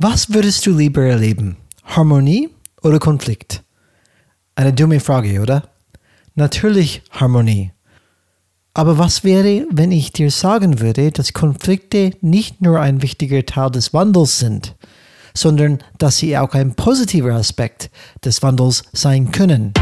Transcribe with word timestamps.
Was 0.00 0.32
würdest 0.32 0.64
du 0.64 0.76
lieber 0.76 1.02
erleben? 1.02 1.56
Harmonie 1.82 2.50
oder 2.82 3.00
Konflikt? 3.00 3.64
Eine 4.54 4.72
dumme 4.72 5.00
Frage, 5.00 5.40
oder? 5.40 5.64
Natürlich 6.36 7.02
Harmonie. 7.10 7.72
Aber 8.74 8.96
was 8.96 9.24
wäre, 9.24 9.66
wenn 9.72 9.90
ich 9.90 10.12
dir 10.12 10.30
sagen 10.30 10.78
würde, 10.78 11.10
dass 11.10 11.32
Konflikte 11.32 12.12
nicht 12.20 12.62
nur 12.62 12.78
ein 12.78 13.02
wichtiger 13.02 13.44
Teil 13.44 13.72
des 13.72 13.92
Wandels 13.92 14.38
sind, 14.38 14.76
sondern 15.34 15.78
dass 15.98 16.18
sie 16.18 16.38
auch 16.38 16.54
ein 16.54 16.76
positiver 16.76 17.34
Aspekt 17.34 17.90
des 18.24 18.40
Wandels 18.40 18.84
sein 18.92 19.32
können? 19.32 19.72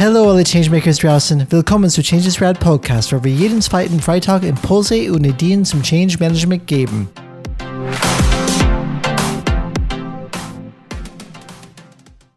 Hallo 0.00 0.30
alle 0.30 0.44
Changemakers 0.44 0.98
draußen, 0.98 1.44
willkommen 1.50 1.90
zu 1.90 2.04
Changes 2.04 2.40
Rad 2.40 2.60
Podcast, 2.60 3.12
wo 3.12 3.24
wir 3.24 3.32
jeden 3.32 3.60
zweiten 3.60 3.98
Freitag 3.98 4.44
Impulse 4.44 5.12
und 5.12 5.24
Ideen 5.24 5.64
zum 5.64 5.82
Change 5.82 6.18
Management 6.20 6.68
geben. 6.68 7.10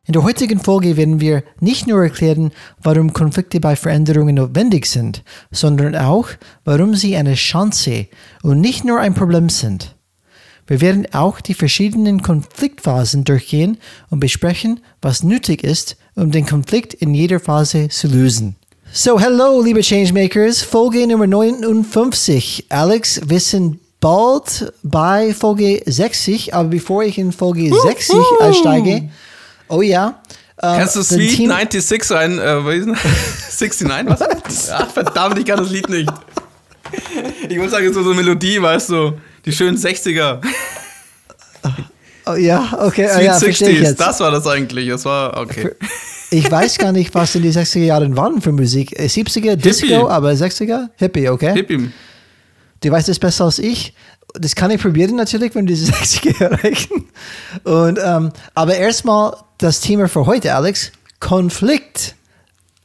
In 0.06 0.14
der 0.14 0.24
heutigen 0.24 0.60
Folge 0.60 0.98
werden 0.98 1.22
wir 1.22 1.44
nicht 1.60 1.86
nur 1.86 2.02
erklären, 2.02 2.52
warum 2.82 3.14
Konflikte 3.14 3.60
bei 3.60 3.76
Veränderungen 3.76 4.38
notwendig 4.38 4.88
sind, 4.88 5.24
sondern 5.52 5.96
auch, 5.96 6.30
warum 6.66 6.96
sie 6.96 7.16
eine 7.16 7.36
Chance 7.36 8.08
und 8.42 8.60
nicht 8.60 8.86
nur 8.86 9.00
ein 9.00 9.14
Problem 9.14 9.50
sind. 9.50 9.96
Wir 10.66 10.82
werden 10.82 11.06
auch 11.14 11.40
die 11.40 11.54
verschiedenen 11.54 12.24
Konfliktphasen 12.24 13.24
durchgehen 13.24 13.78
und 14.10 14.20
besprechen, 14.20 14.80
was 15.00 15.22
nötig 15.22 15.64
ist, 15.64 15.98
um 16.16 16.32
den 16.32 16.46
Konflikt 16.46 16.94
in 16.94 17.14
jeder 17.14 17.40
Phase 17.40 17.90
zu 17.90 18.08
lösen. 18.08 18.56
So, 18.94 19.20
hello, 19.20 19.62
liebe 19.62 19.82
Changemakers, 19.82 20.62
Folge 20.62 21.08
Nummer 21.08 21.26
59. 21.26 22.66
Alex, 22.70 23.22
wir 23.26 23.40
sind 23.40 23.80
bald 24.02 24.74
bei 24.84 25.34
Folge 25.34 25.82
60, 25.86 26.54
aber 26.54 26.70
bevor 26.70 27.04
ich 27.04 27.18
in 27.18 27.32
Folge 27.32 27.74
60 27.74 28.16
einsteige, 28.42 29.10
oh 29.70 29.82
ja. 29.82 30.22
Äh, 30.58 30.78
Kannst 30.78 30.98
du 30.98 31.04
Sweet 31.04 31.36
Team 31.38 31.50
96 31.50 32.12
rein, 32.12 32.38
äh, 32.38 32.56
69, 32.62 33.90
was? 34.08 34.70
Ach, 34.72 34.90
verdammt, 34.94 35.40
ich 35.40 35.46
kann 35.46 35.58
das 35.60 35.70
Lied 35.70 35.88
nicht. 35.88 36.12
Ich 37.48 37.58
muss 37.58 37.72
sagen, 37.72 37.94
so 37.94 38.02
eine 38.02 38.14
Melodie, 38.14 38.62
weißt 38.62 38.90
du, 38.90 39.14
die 39.46 39.54
schönen 39.54 39.78
60er. 39.78 40.42
Oh, 42.26 42.34
ja, 42.34 42.78
okay. 42.80 43.08
Sweet 43.08 43.24
ja, 43.24 43.38
60s, 43.38 43.94
das 43.96 44.20
war 44.20 44.32
das 44.32 44.46
eigentlich. 44.48 44.90
Das 44.90 45.06
war, 45.06 45.38
okay. 45.40 45.72
Ich 46.30 46.50
weiß 46.50 46.78
gar 46.78 46.92
nicht, 46.92 47.14
was 47.14 47.36
in 47.36 47.42
die 47.42 47.52
60er 47.52 47.80
Jahren 47.80 48.16
waren 48.16 48.42
für 48.42 48.52
Musik. 48.52 48.98
70er, 48.98 49.52
äh, 49.52 49.58
Disco, 49.58 49.88
Hippie. 49.88 50.10
aber 50.10 50.32
60er? 50.32 50.90
Hippie, 50.96 51.28
okay. 51.30 51.54
Hippie. 51.54 51.92
Du 52.82 52.92
weißt 52.92 53.10
es 53.10 53.20
besser 53.20 53.46
als 53.46 53.60
ich. 53.60 53.94
Das 54.34 54.56
kann 54.56 54.72
ich 54.72 54.82
probieren 54.82 55.16
natürlich, 55.18 55.54
wenn 55.56 55.68
wir 55.68 55.76
diese 55.76 55.92
60er 55.94 56.42
erreichen. 56.42 57.06
Und, 57.64 58.00
ähm, 58.04 58.32
aber 58.54 58.76
erstmal 58.76 59.36
das 59.58 59.82
Thema 59.82 60.08
für 60.08 60.26
heute, 60.26 60.54
Alex. 60.56 60.92
Konflikt. 61.20 62.16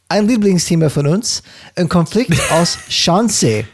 Ein 0.09 0.29
Lieblingsthema 0.29 0.89
von 0.89 1.07
uns. 1.07 1.43
Ein 1.75 1.89
Konflikt 1.89 2.35
aus 2.51 2.79
Chance. 2.89 3.65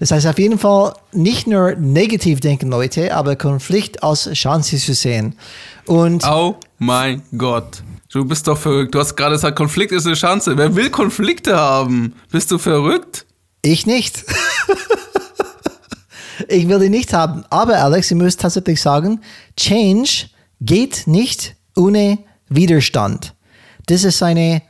Das 0.00 0.12
heißt 0.12 0.26
auf 0.26 0.38
jeden 0.38 0.58
Fall 0.58 0.94
nicht 1.12 1.46
nur 1.46 1.74
negativ 1.74 2.40
denken 2.40 2.70
Leute, 2.70 3.14
aber 3.14 3.36
Konflikt 3.36 4.02
als 4.02 4.32
Chance 4.32 4.78
zu 4.78 4.94
sehen. 4.94 5.36
Und 5.84 6.26
oh 6.26 6.58
mein 6.78 7.20
Gott. 7.36 7.82
Du 8.10 8.24
bist 8.24 8.48
doch 8.48 8.56
verrückt. 8.56 8.94
Du 8.94 8.98
hast 8.98 9.14
gerade 9.14 9.34
gesagt, 9.34 9.58
Konflikt 9.58 9.92
ist 9.92 10.06
eine 10.06 10.14
Chance. 10.14 10.56
Wer 10.56 10.74
will 10.74 10.88
Konflikte 10.88 11.54
haben? 11.54 12.14
Bist 12.32 12.50
du 12.50 12.56
verrückt? 12.56 13.26
Ich 13.60 13.84
nicht. 13.84 14.24
ich 16.48 16.66
will 16.66 16.78
die 16.78 16.88
nicht 16.88 17.12
haben. 17.12 17.44
Aber 17.50 17.76
Alex, 17.76 18.10
ich 18.10 18.16
muss 18.16 18.38
tatsächlich 18.38 18.80
sagen, 18.80 19.20
Change 19.58 20.30
geht 20.62 21.08
nicht 21.08 21.56
ohne 21.76 22.20
Widerstand. 22.48 23.34
Das 23.84 24.04
ist 24.04 24.22
eine, 24.22 24.62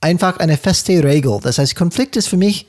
einfach 0.00 0.38
eine 0.38 0.56
feste 0.56 1.04
Regel. 1.04 1.38
Das 1.42 1.58
heißt, 1.58 1.76
Konflikt 1.76 2.16
ist 2.16 2.28
für 2.28 2.38
mich 2.38 2.66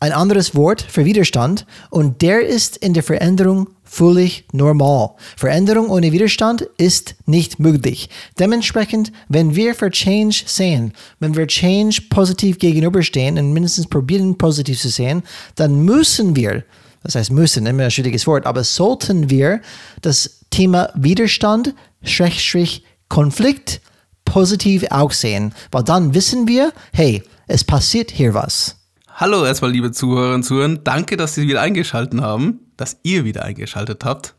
ein 0.00 0.12
anderes 0.12 0.54
Wort 0.54 0.82
für 0.82 1.04
Widerstand 1.04 1.66
und 1.90 2.22
der 2.22 2.46
ist 2.46 2.76
in 2.76 2.94
der 2.94 3.02
Veränderung 3.02 3.68
völlig 3.84 4.44
normal. 4.52 5.10
Veränderung 5.36 5.88
ohne 5.88 6.12
Widerstand 6.12 6.62
ist 6.76 7.16
nicht 7.26 7.58
möglich. 7.58 8.10
Dementsprechend, 8.38 9.12
wenn 9.28 9.56
wir 9.56 9.74
für 9.74 9.90
Change 9.90 10.42
sehen, 10.46 10.92
wenn 11.20 11.36
wir 11.36 11.46
Change 11.46 12.02
positiv 12.10 12.58
gegenüberstehen 12.58 13.38
und 13.38 13.52
mindestens 13.52 13.88
probieren 13.88 14.36
positiv 14.38 14.80
zu 14.80 14.90
sehen, 14.90 15.22
dann 15.56 15.84
müssen 15.84 16.36
wir, 16.36 16.64
das 17.02 17.14
heißt 17.14 17.32
müssen, 17.32 17.66
immer 17.66 17.84
ein 17.84 17.90
schwieriges 17.90 18.26
Wort, 18.26 18.46
aber 18.46 18.62
sollten 18.64 19.30
wir 19.30 19.60
das 20.02 20.44
Thema 20.50 20.90
Widerstand, 20.94 21.74
Schrägstrich, 22.02 22.84
Konflikt 23.08 23.80
positiv 24.24 24.84
auch 24.90 25.12
sehen, 25.12 25.54
weil 25.70 25.82
dann 25.82 26.12
wissen 26.14 26.46
wir, 26.46 26.72
hey, 26.92 27.22
es 27.46 27.64
passiert 27.64 28.10
hier 28.10 28.34
was. 28.34 28.77
Hallo 29.20 29.44
erstmal, 29.44 29.72
liebe 29.72 29.90
Zuhörerinnen 29.90 30.36
und 30.36 30.42
Zuhörer. 30.44 30.76
Danke, 30.76 31.16
dass 31.16 31.34
Sie 31.34 31.48
wieder 31.48 31.60
eingeschaltet 31.60 32.20
haben, 32.20 32.60
dass 32.76 33.00
ihr 33.02 33.24
wieder 33.24 33.44
eingeschaltet 33.44 34.04
habt. 34.04 34.36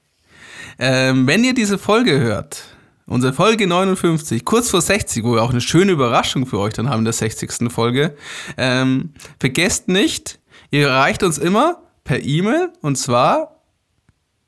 Ähm, 0.80 1.28
wenn 1.28 1.44
ihr 1.44 1.54
diese 1.54 1.78
Folge 1.78 2.18
hört, 2.18 2.64
unsere 3.06 3.34
Folge 3.34 3.68
59, 3.68 4.46
kurz 4.46 4.70
vor 4.70 4.80
60, 4.80 5.26
wo 5.26 5.34
wir 5.34 5.44
auch 5.44 5.50
eine 5.50 5.60
schöne 5.60 5.92
Überraschung 5.92 6.46
für 6.46 6.60
euch 6.60 6.76
dann 6.76 6.90
haben 6.90 7.00
in 7.00 7.04
der 7.04 7.14
60. 7.14 7.70
Folge, 7.70 8.16
ähm, 8.58 9.10
vergesst 9.38 9.90
nicht, 9.90 10.40
ihr 10.72 10.88
erreicht 10.88 11.24
uns 11.24 11.38
immer 11.38 11.82
per 12.06 12.24
E-Mail 12.24 12.70
und 12.80 12.98
zwar 12.98 13.60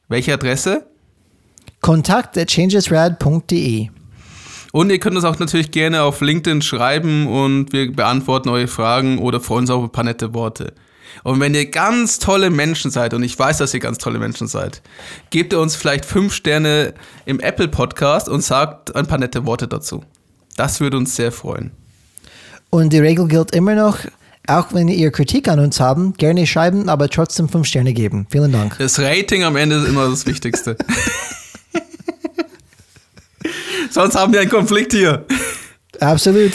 welche 0.08 0.34
Adresse? 0.34 0.88
Kontakt 1.82 2.38
at 2.38 2.50
changesrad.de 2.50 3.90
und 4.72 4.90
ihr 4.90 5.00
könnt 5.00 5.16
uns 5.16 5.26
auch 5.26 5.40
natürlich 5.40 5.72
gerne 5.72 6.04
auf 6.04 6.22
LinkedIn 6.22 6.62
schreiben 6.62 7.28
und 7.28 7.74
wir 7.74 7.92
beantworten 7.92 8.50
eure 8.50 8.68
Fragen 8.68 9.20
oder 9.20 9.40
freuen 9.40 9.62
uns 9.62 9.70
auf 9.70 9.84
ein 9.84 9.92
paar 9.92 10.04
nette 10.04 10.34
Worte. 10.34 10.74
Und 11.24 11.40
wenn 11.40 11.54
ihr 11.54 11.70
ganz 11.70 12.20
tolle 12.20 12.50
Menschen 12.50 12.90
seid, 12.90 13.14
und 13.14 13.24
ich 13.24 13.38
weiß, 13.38 13.58
dass 13.58 13.74
ihr 13.74 13.80
ganz 13.80 13.98
tolle 13.98 14.18
Menschen 14.18 14.48
seid, 14.48 14.82
gebt 15.30 15.54
ihr 15.54 15.60
uns 15.60 15.76
vielleicht 15.76 16.06
fünf 16.06 16.34
Sterne 16.34 16.94
im 17.26 17.40
Apple 17.40 17.68
Podcast 17.68 18.30
und 18.30 18.42
sagt 18.42 18.96
ein 18.96 19.08
paar 19.08 19.18
nette 19.18 19.46
Worte 19.46 19.68
dazu. 19.68 20.04
Das 20.56 20.80
würde 20.80 20.98
uns 20.98 21.16
sehr 21.16 21.32
freuen. 21.32 21.72
Und 22.70 22.94
die 22.94 23.00
Regel 23.00 23.28
gilt 23.28 23.54
immer 23.54 23.76
noch, 23.76 24.00
auch 24.48 24.74
wenn 24.74 24.88
ihr 24.88 25.12
Kritik 25.12 25.48
an 25.48 25.60
uns 25.60 25.80
haben, 25.80 26.14
gerne 26.14 26.48
schreiben, 26.48 26.90
aber 26.90 27.10
trotzdem 27.10 27.50
fünf 27.50 27.68
Sterne 27.68 27.94
geben. 27.94 28.26
Vielen 28.30 28.52
Dank. 28.52 28.78
Das 28.80 29.00
Rating 29.00 29.44
am 29.44 29.56
Ende 29.56 29.76
ist 29.76 29.88
immer 29.88 30.10
das 30.10 30.26
Wichtigste. 30.26 30.78
Sonst 33.92 34.16
haben 34.16 34.34
wir 34.34 34.40
einen 34.40 34.50
Konflikt 34.50 34.94
hier. 34.94 35.26
Absolut. 36.00 36.54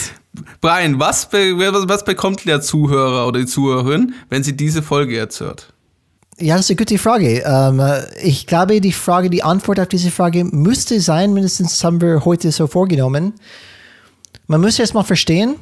Brian, 0.60 0.98
was, 0.98 1.32
was, 1.32 1.88
was 1.88 2.04
bekommt 2.04 2.46
der 2.46 2.60
Zuhörer 2.60 3.26
oder 3.26 3.40
die 3.40 3.46
Zuhörerin, 3.46 4.14
wenn 4.28 4.42
sie 4.42 4.56
diese 4.56 4.82
Folge 4.82 5.14
jetzt 5.14 5.40
hört? 5.40 5.72
Ja, 6.38 6.56
das 6.56 6.66
ist 6.66 6.70
eine 6.70 6.76
gute 6.76 6.98
Frage. 6.98 7.42
Ähm, 7.46 7.82
ich 8.22 8.46
glaube, 8.46 8.80
die 8.80 8.92
Frage, 8.92 9.30
die 9.30 9.42
Antwort 9.42 9.80
auf 9.80 9.88
diese 9.88 10.10
Frage 10.10 10.44
müsste 10.44 11.00
sein, 11.00 11.32
mindestens 11.32 11.82
haben 11.82 12.00
wir 12.00 12.24
heute 12.24 12.52
so 12.52 12.66
vorgenommen. 12.66 13.34
Man 14.46 14.60
muss 14.60 14.78
erstmal 14.78 15.04
verstehen, 15.04 15.56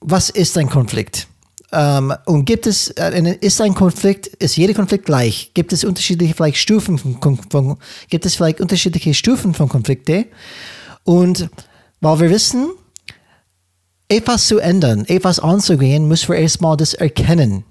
was 0.00 0.30
ist 0.30 0.56
ein 0.56 0.70
Konflikt? 0.70 1.28
Ähm, 1.72 2.14
und 2.24 2.46
gibt 2.46 2.66
es, 2.66 2.88
äh, 2.90 3.36
ist 3.40 3.60
ein 3.60 3.74
Konflikt, 3.74 4.26
ist 4.26 4.56
jeder 4.56 4.74
Konflikt 4.74 5.04
gleich? 5.04 5.52
Gibt 5.54 5.72
es 5.72 5.84
unterschiedliche 5.84 6.34
vielleicht 6.34 6.58
Stufen 6.58 6.98
von, 6.98 7.38
von 7.50 7.76
gibt 8.08 8.24
es 8.26 8.34
vielleicht 8.34 8.60
unterschiedliche 8.60 9.12
Stufen 9.14 9.52
von 9.52 9.68
Konflikte? 9.68 10.26
Und 11.04 11.48
weil 12.00 12.20
wir 12.20 12.30
wissen, 12.30 12.70
etwas 14.08 14.46
zu 14.46 14.58
ändern, 14.58 15.04
etwas 15.06 15.40
anzugehen, 15.40 16.06
müssen 16.06 16.28
wir 16.28 16.36
erstmal 16.36 16.76
das 16.76 16.94
erkennen. 16.94 17.64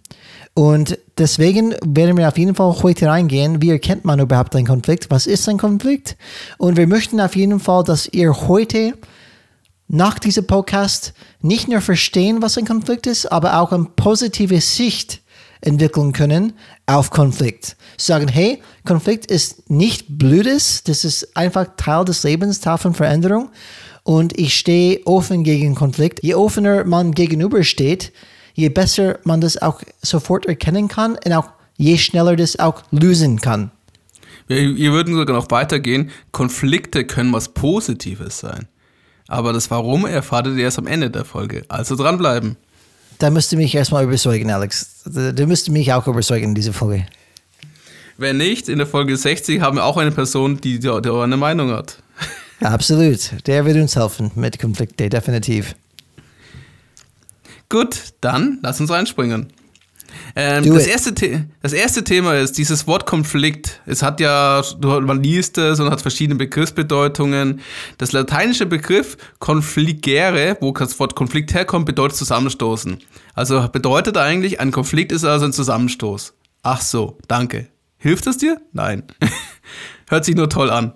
Und 0.53 0.97
deswegen 1.17 1.75
werden 1.85 2.17
wir 2.17 2.27
auf 2.27 2.37
jeden 2.37 2.55
Fall 2.55 2.83
heute 2.83 3.07
reingehen, 3.07 3.61
wie 3.61 3.69
erkennt 3.69 4.03
man 4.03 4.19
überhaupt 4.19 4.55
einen 4.55 4.67
Konflikt, 4.67 5.09
was 5.09 5.27
ist 5.27 5.47
ein 5.47 5.57
Konflikt. 5.57 6.17
Und 6.57 6.77
wir 6.77 6.87
möchten 6.87 7.21
auf 7.21 7.35
jeden 7.35 7.59
Fall, 7.59 7.83
dass 7.83 8.07
ihr 8.07 8.47
heute 8.47 8.95
nach 9.87 10.19
diesem 10.19 10.47
Podcast 10.47 11.13
nicht 11.41 11.67
nur 11.67 11.81
verstehen, 11.81 12.41
was 12.41 12.57
ein 12.57 12.65
Konflikt 12.65 13.07
ist, 13.07 13.31
aber 13.31 13.59
auch 13.59 13.71
eine 13.71 13.87
positive 13.95 14.59
Sicht 14.61 15.21
entwickeln 15.61 16.11
können 16.11 16.53
auf 16.85 17.09
Konflikt. 17.11 17.77
Sagen, 17.97 18.27
hey, 18.27 18.61
Konflikt 18.85 19.27
ist 19.27 19.69
nicht 19.69 20.17
Blödes, 20.17 20.83
das 20.83 21.05
ist 21.05 21.35
einfach 21.37 21.67
Teil 21.77 22.05
des 22.05 22.23
Lebens, 22.23 22.59
Teil 22.59 22.77
von 22.77 22.93
Veränderung. 22.93 23.49
Und 24.03 24.37
ich 24.37 24.57
stehe 24.57 25.05
offen 25.05 25.43
gegen 25.43 25.75
Konflikt. 25.75 26.23
Je 26.23 26.33
offener 26.33 26.83
man 26.83 27.11
gegenübersteht, 27.11 28.11
je 28.55 28.69
besser 28.69 29.19
man 29.23 29.41
das 29.41 29.61
auch 29.61 29.81
sofort 30.01 30.47
erkennen 30.47 30.87
kann 30.87 31.17
und 31.23 31.33
auch 31.33 31.51
je 31.77 31.97
schneller 31.97 32.35
das 32.35 32.57
auch 32.57 32.81
lösen 32.91 33.39
kann. 33.39 33.71
Wir, 34.47 34.75
wir 34.75 34.91
würden 34.91 35.15
sogar 35.15 35.35
noch 35.35 35.51
weitergehen. 35.51 36.09
Konflikte 36.31 37.05
können 37.05 37.31
was 37.31 37.49
Positives 37.49 38.39
sein. 38.39 38.67
Aber 39.27 39.53
das 39.53 39.71
Warum 39.71 40.05
erfahrt 40.05 40.47
ihr 40.47 40.57
erst 40.57 40.79
am 40.79 40.87
Ende 40.87 41.09
der 41.09 41.23
Folge. 41.23 41.63
Also 41.69 41.95
dranbleiben 41.95 42.57
da 43.21 43.29
müsst 43.29 43.51
ihr 43.51 43.57
mich 43.57 43.75
erstmal 43.75 44.03
überzeugen, 44.03 44.49
Alex. 44.49 45.03
Da 45.05 45.45
müsst 45.45 45.67
ihr 45.67 45.73
mich 45.73 45.93
auch 45.93 46.07
überzeugen 46.07 46.49
in 46.49 46.55
dieser 46.55 46.73
Folge. 46.73 47.05
Wenn 48.17 48.37
nicht, 48.37 48.67
in 48.67 48.79
der 48.79 48.87
Folge 48.87 49.15
60 49.15 49.61
haben 49.61 49.77
wir 49.77 49.85
auch 49.85 49.97
eine 49.97 50.11
Person, 50.11 50.59
die, 50.59 50.79
die 50.79 50.89
eine 50.89 51.37
Meinung 51.37 51.71
hat. 51.71 52.01
Absolut. 52.61 53.47
Der 53.47 53.65
wird 53.65 53.77
uns 53.77 53.95
helfen 53.95 54.31
mit 54.35 54.59
Konflikte, 54.59 55.09
definitiv. 55.09 55.75
Gut, 57.69 58.13
dann 58.21 58.59
lass 58.63 58.79
uns 58.81 58.89
reinspringen. 58.89 59.53
Ähm, 60.35 60.73
das, 60.73 60.87
erste 60.87 61.13
das 61.61 61.73
erste 61.73 62.03
Thema 62.03 62.35
ist 62.35 62.57
dieses 62.57 62.87
Wort 62.87 63.05
Konflikt. 63.05 63.81
Es 63.85 64.01
hat 64.01 64.19
ja, 64.19 64.61
man 64.81 65.21
liest 65.21 65.57
es 65.57 65.79
und 65.79 65.89
hat 65.89 66.01
verschiedene 66.01 66.37
Begriffsbedeutungen. 66.37 67.61
Das 67.97 68.11
lateinische 68.11 68.65
Begriff 68.65 69.17
confligere, 69.39 70.57
wo 70.61 70.71
das 70.71 70.99
Wort 70.99 71.15
Konflikt 71.15 71.53
herkommt, 71.53 71.85
bedeutet 71.85 72.17
zusammenstoßen. 72.17 72.99
Also 73.33 73.67
bedeutet 73.71 74.17
eigentlich, 74.17 74.59
ein 74.59 74.71
Konflikt 74.71 75.11
ist 75.11 75.23
also 75.23 75.45
ein 75.45 75.53
Zusammenstoß. 75.53 76.33
Ach 76.63 76.81
so, 76.81 77.17
danke. 77.27 77.67
Hilft 77.97 78.27
es 78.27 78.37
dir? 78.37 78.59
Nein. 78.73 79.03
Hört 80.07 80.25
sich 80.25 80.35
nur 80.35 80.49
toll 80.49 80.69
an. 80.69 80.93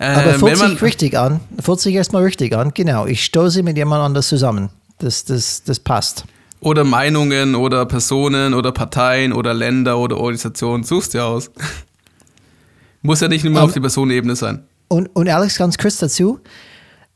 Ähm, 0.00 0.18
Aber 0.18 0.34
fühlt 0.34 0.56
sich 0.56 0.82
richtig 0.82 1.18
an. 1.18 1.40
Fühlt 1.60 1.80
sich 1.80 1.94
erstmal 1.94 2.22
richtig 2.22 2.54
an. 2.54 2.72
Genau. 2.74 3.06
Ich 3.06 3.24
stoße 3.24 3.62
mit 3.62 3.76
jemand 3.76 4.02
anders 4.02 4.28
zusammen. 4.28 4.70
Das, 4.98 5.24
das, 5.24 5.62
das 5.64 5.80
passt. 5.80 6.24
Oder 6.60 6.84
Meinungen 6.84 7.54
oder 7.54 7.86
Personen 7.86 8.54
oder 8.54 8.72
Parteien 8.72 9.32
oder 9.32 9.54
Länder 9.54 9.98
oder 9.98 10.16
Organisationen. 10.16 10.82
Suchst 10.82 11.14
dir 11.14 11.24
aus. 11.24 11.50
Muss 13.02 13.20
ja 13.20 13.28
nicht 13.28 13.44
immer 13.44 13.60
um, 13.60 13.66
auf 13.66 13.72
die 13.72 13.80
Personenebene 13.80 14.34
sein. 14.34 14.64
Und, 14.88 15.14
und 15.14 15.28
Alex, 15.28 15.56
ganz 15.56 15.78
kurz 15.78 15.98
dazu. 15.98 16.40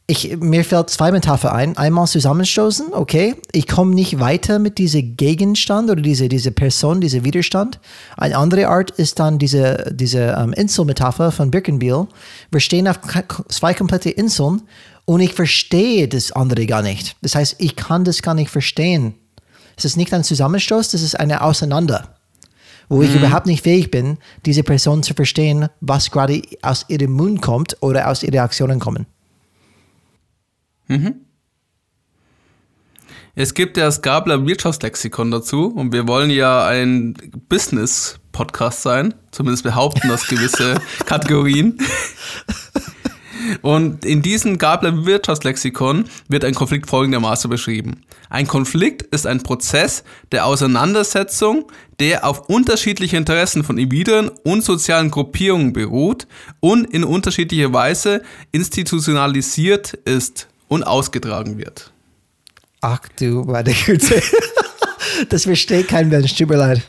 Ich, 0.06 0.36
mir 0.36 0.64
fällt 0.64 0.90
zwei 0.90 1.10
Metapher 1.10 1.54
ein. 1.54 1.76
Einmal 1.76 2.06
zusammenstoßen, 2.06 2.92
okay. 2.92 3.36
Ich 3.52 3.66
komme 3.66 3.94
nicht 3.94 4.20
weiter 4.20 4.58
mit 4.58 4.78
diesem 4.78 5.16
Gegenstand 5.16 5.90
oder 5.90 6.02
diese, 6.02 6.28
diese 6.28 6.50
Person, 6.50 7.00
dieser 7.00 7.24
Widerstand. 7.24 7.80
Eine 8.16 8.36
andere 8.36 8.68
Art 8.68 8.90
ist 8.90 9.18
dann 9.20 9.38
diese, 9.38 9.92
diese 9.94 10.36
um, 10.36 10.44
ähm, 10.44 10.52
Inselmetapher 10.52 11.32
von 11.32 11.50
Birkenbiel. 11.50 12.06
Wir 12.50 12.60
stehen 12.60 12.88
auf 12.88 12.98
zwei 13.48 13.74
komplette 13.74 14.10
Inseln 14.10 14.62
und 15.04 15.20
ich 15.20 15.34
verstehe 15.34 16.08
das 16.08 16.32
andere 16.32 16.66
gar 16.66 16.82
nicht. 16.82 17.16
Das 17.22 17.34
heißt, 17.34 17.56
ich 17.58 17.76
kann 17.76 18.04
das 18.04 18.22
gar 18.22 18.34
nicht 18.34 18.50
verstehen. 18.50 19.14
Es 19.76 19.84
ist 19.84 19.96
nicht 19.96 20.12
ein 20.12 20.24
Zusammenstoß, 20.24 20.90
das 20.90 21.02
ist 21.02 21.18
eine 21.18 21.42
Auseinander, 21.42 22.16
wo 22.88 22.96
mhm. 22.96 23.02
ich 23.02 23.14
überhaupt 23.14 23.46
nicht 23.46 23.62
fähig 23.62 23.90
bin, 23.90 24.18
diese 24.46 24.62
Person 24.62 25.02
zu 25.02 25.14
verstehen, 25.14 25.68
was 25.80 26.10
gerade 26.10 26.42
aus 26.62 26.86
ihrem 26.88 27.12
Mund 27.12 27.42
kommt 27.42 27.76
oder 27.80 28.08
aus 28.08 28.22
ihren 28.22 28.40
Aktionen 28.40 28.78
kommen. 28.78 29.06
Mhm. 30.88 31.14
Es 33.34 33.54
gibt 33.54 33.78
ja 33.78 33.86
das 33.86 34.02
Gabler 34.02 34.46
Wirtschaftslexikon 34.46 35.30
dazu 35.30 35.68
und 35.68 35.92
wir 35.92 36.06
wollen 36.06 36.28
ja 36.28 36.66
ein 36.66 37.14
Business-Podcast 37.48 38.82
sein, 38.82 39.14
zumindest 39.30 39.62
behaupten 39.62 40.08
das 40.08 40.26
gewisse 40.26 40.74
Kategorien. 41.06 41.78
Und 43.62 44.04
in 44.04 44.22
diesem 44.22 44.58
Gabler 44.58 45.04
Wirtschaftslexikon 45.04 46.04
wird 46.28 46.44
ein 46.44 46.54
Konflikt 46.54 46.88
folgendermaßen 46.88 47.48
beschrieben. 47.50 48.02
Ein 48.30 48.46
Konflikt 48.46 49.02
ist 49.02 49.26
ein 49.26 49.42
Prozess 49.42 50.04
der 50.32 50.46
Auseinandersetzung, 50.46 51.70
der 52.00 52.26
auf 52.26 52.48
unterschiedliche 52.48 53.16
Interessen 53.16 53.62
von 53.64 53.78
Individuen 53.78 54.30
und 54.44 54.64
sozialen 54.64 55.10
Gruppierungen 55.10 55.72
beruht 55.72 56.26
und 56.60 56.92
in 56.92 57.04
unterschiedlicher 57.04 57.72
Weise 57.72 58.22
institutionalisiert 58.52 59.92
ist 59.92 60.48
und 60.68 60.84
ausgetragen 60.84 61.58
wird. 61.58 61.92
Ach 62.80 63.00
du 63.18 63.44
meine 63.44 63.72
Güte. 63.72 64.22
Das 65.28 65.44
versteht 65.44 65.88
kein 65.88 66.08
Mensch, 66.08 66.34
tut 66.34 66.48
mir 66.48 66.56
leid. 66.56 66.82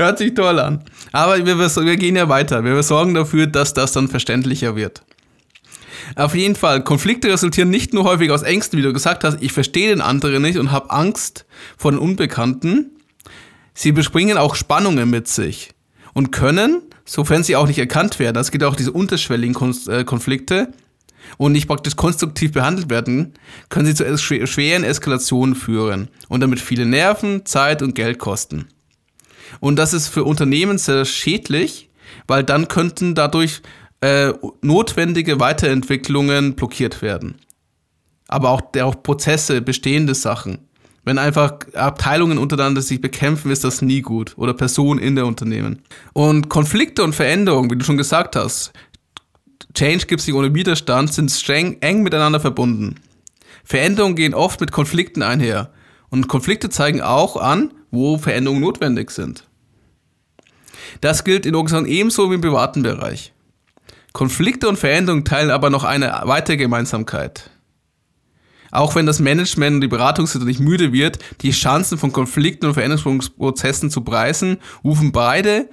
Hört 0.00 0.16
sich 0.16 0.32
toll 0.32 0.58
an. 0.58 0.82
Aber 1.12 1.44
wir, 1.44 1.58
wir 1.58 1.96
gehen 1.98 2.16
ja 2.16 2.30
weiter. 2.30 2.64
Wir 2.64 2.82
sorgen 2.82 3.12
dafür, 3.12 3.46
dass 3.46 3.74
das 3.74 3.92
dann 3.92 4.08
verständlicher 4.08 4.74
wird. 4.74 5.02
Auf 6.16 6.34
jeden 6.34 6.56
Fall, 6.56 6.82
Konflikte 6.82 7.28
resultieren 7.28 7.68
nicht 7.68 7.92
nur 7.92 8.04
häufig 8.04 8.30
aus 8.30 8.40
Ängsten, 8.40 8.78
wie 8.78 8.82
du 8.82 8.94
gesagt 8.94 9.24
hast, 9.24 9.42
ich 9.42 9.52
verstehe 9.52 9.90
den 9.90 10.00
anderen 10.00 10.40
nicht 10.40 10.56
und 10.56 10.72
habe 10.72 10.90
Angst 10.90 11.44
vor 11.76 11.90
den 11.90 12.00
Unbekannten. 12.00 12.96
Sie 13.74 13.92
bespringen 13.92 14.38
auch 14.38 14.54
Spannungen 14.54 15.10
mit 15.10 15.28
sich 15.28 15.72
und 16.14 16.32
können, 16.32 16.80
sofern 17.04 17.44
sie 17.44 17.56
auch 17.56 17.66
nicht 17.66 17.78
erkannt 17.78 18.18
werden, 18.18 18.36
das 18.36 18.50
geht 18.50 18.64
auch 18.64 18.76
diese 18.76 18.92
unterschwelligen 18.92 19.54
äh, 19.86 20.04
Konflikte 20.04 20.72
und 21.36 21.52
nicht 21.52 21.68
praktisch 21.68 21.96
konstruktiv 21.96 22.52
behandelt 22.52 22.88
werden, 22.88 23.34
können 23.68 23.84
sie 23.84 23.94
zu 23.94 24.16
schweren 24.16 24.82
Eskalationen 24.82 25.54
führen 25.54 26.08
und 26.30 26.40
damit 26.40 26.58
viele 26.58 26.86
Nerven, 26.86 27.44
Zeit 27.44 27.82
und 27.82 27.94
Geld 27.94 28.18
kosten. 28.18 28.66
Und 29.58 29.76
das 29.76 29.92
ist 29.92 30.08
für 30.08 30.24
Unternehmen 30.24 30.78
sehr 30.78 31.04
schädlich, 31.04 31.90
weil 32.26 32.44
dann 32.44 32.68
könnten 32.68 33.14
dadurch 33.14 33.62
äh, 34.00 34.32
notwendige 34.62 35.40
Weiterentwicklungen 35.40 36.54
blockiert 36.54 37.02
werden. 37.02 37.36
Aber 38.28 38.50
auch, 38.50 38.62
auch 38.80 39.02
Prozesse, 39.02 39.60
bestehende 39.60 40.14
Sachen. 40.14 40.58
Wenn 41.04 41.18
einfach 41.18 41.54
Abteilungen 41.74 42.38
untereinander 42.38 42.82
sich 42.82 43.00
bekämpfen, 43.00 43.50
ist 43.50 43.64
das 43.64 43.82
nie 43.82 44.02
gut. 44.02 44.34
Oder 44.36 44.54
Personen 44.54 45.00
in 45.00 45.16
der 45.16 45.26
Unternehmen. 45.26 45.82
Und 46.12 46.48
Konflikte 46.48 47.02
und 47.02 47.14
Veränderungen, 47.14 47.70
wie 47.70 47.76
du 47.76 47.84
schon 47.84 47.96
gesagt 47.96 48.36
hast, 48.36 48.72
Change 49.74 50.06
gibt 50.06 50.20
es 50.20 50.32
ohne 50.32 50.54
Widerstand, 50.54 51.12
sind 51.12 51.30
streng 51.30 51.78
eng 51.80 52.02
miteinander 52.02 52.40
verbunden. 52.40 52.96
Veränderungen 53.64 54.16
gehen 54.16 54.34
oft 54.34 54.60
mit 54.60 54.72
Konflikten 54.72 55.22
einher. 55.22 55.72
Und 56.10 56.28
Konflikte 56.28 56.70
zeigen 56.70 57.00
auch 57.00 57.36
an, 57.36 57.72
wo 57.90 58.18
Veränderungen 58.18 58.60
notwendig 58.60 59.10
sind. 59.10 59.44
Das 61.00 61.24
gilt 61.24 61.46
in 61.46 61.54
Organisationen 61.54 61.92
ebenso 61.92 62.30
wie 62.30 62.34
im 62.34 62.40
privaten 62.40 62.82
Bereich. 62.82 63.32
Konflikte 64.12 64.68
und 64.68 64.78
Veränderungen 64.78 65.24
teilen 65.24 65.50
aber 65.50 65.70
noch 65.70 65.84
eine 65.84 66.20
weitere 66.24 66.56
Gemeinsamkeit. 66.56 67.50
Auch 68.72 68.94
wenn 68.94 69.06
das 69.06 69.18
Management 69.18 69.76
und 69.76 69.80
die 69.80 69.88
Beratungssektor 69.88 70.46
nicht 70.46 70.60
müde 70.60 70.92
wird, 70.92 71.18
die 71.42 71.50
Chancen 71.50 71.98
von 71.98 72.12
Konflikten 72.12 72.66
und 72.66 72.74
Veränderungsprozessen 72.74 73.90
zu 73.90 74.02
preisen, 74.02 74.58
rufen 74.84 75.12
beide 75.12 75.68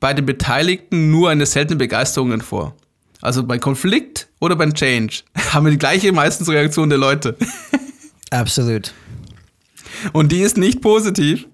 bei 0.00 0.14
den 0.14 0.24
Beteiligten 0.24 1.10
nur 1.10 1.30
eine 1.30 1.44
seltene 1.44 1.76
Begeisterung 1.76 2.40
vor. 2.40 2.74
Also 3.20 3.44
bei 3.44 3.58
Konflikt 3.58 4.28
oder 4.40 4.56
beim 4.56 4.74
Change 4.74 5.22
haben 5.52 5.66
wir 5.66 5.72
die 5.72 5.78
gleiche 5.78 6.12
meistens 6.12 6.48
Reaktion 6.48 6.88
der 6.88 6.98
Leute. 6.98 7.36
Absolut. 8.30 8.92
Und 10.12 10.32
die 10.32 10.40
ist 10.40 10.58
nicht 10.58 10.80
positiv. 10.80 11.46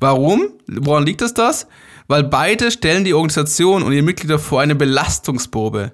Warum? 0.00 0.48
Woran 0.66 1.06
liegt 1.06 1.22
es 1.22 1.34
das? 1.34 1.66
Weil 2.08 2.24
beide 2.24 2.70
stellen 2.70 3.04
die 3.04 3.14
Organisation 3.14 3.82
und 3.82 3.92
ihre 3.92 4.02
Mitglieder 4.02 4.38
vor 4.38 4.60
eine 4.60 4.74
Belastungsprobe. 4.74 5.92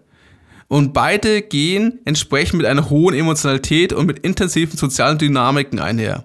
Und 0.68 0.92
beide 0.92 1.42
gehen 1.42 2.00
entsprechend 2.04 2.58
mit 2.58 2.66
einer 2.66 2.88
hohen 2.90 3.14
Emotionalität 3.14 3.92
und 3.92 4.06
mit 4.06 4.20
intensiven 4.20 4.78
sozialen 4.78 5.18
Dynamiken 5.18 5.78
einher. 5.78 6.24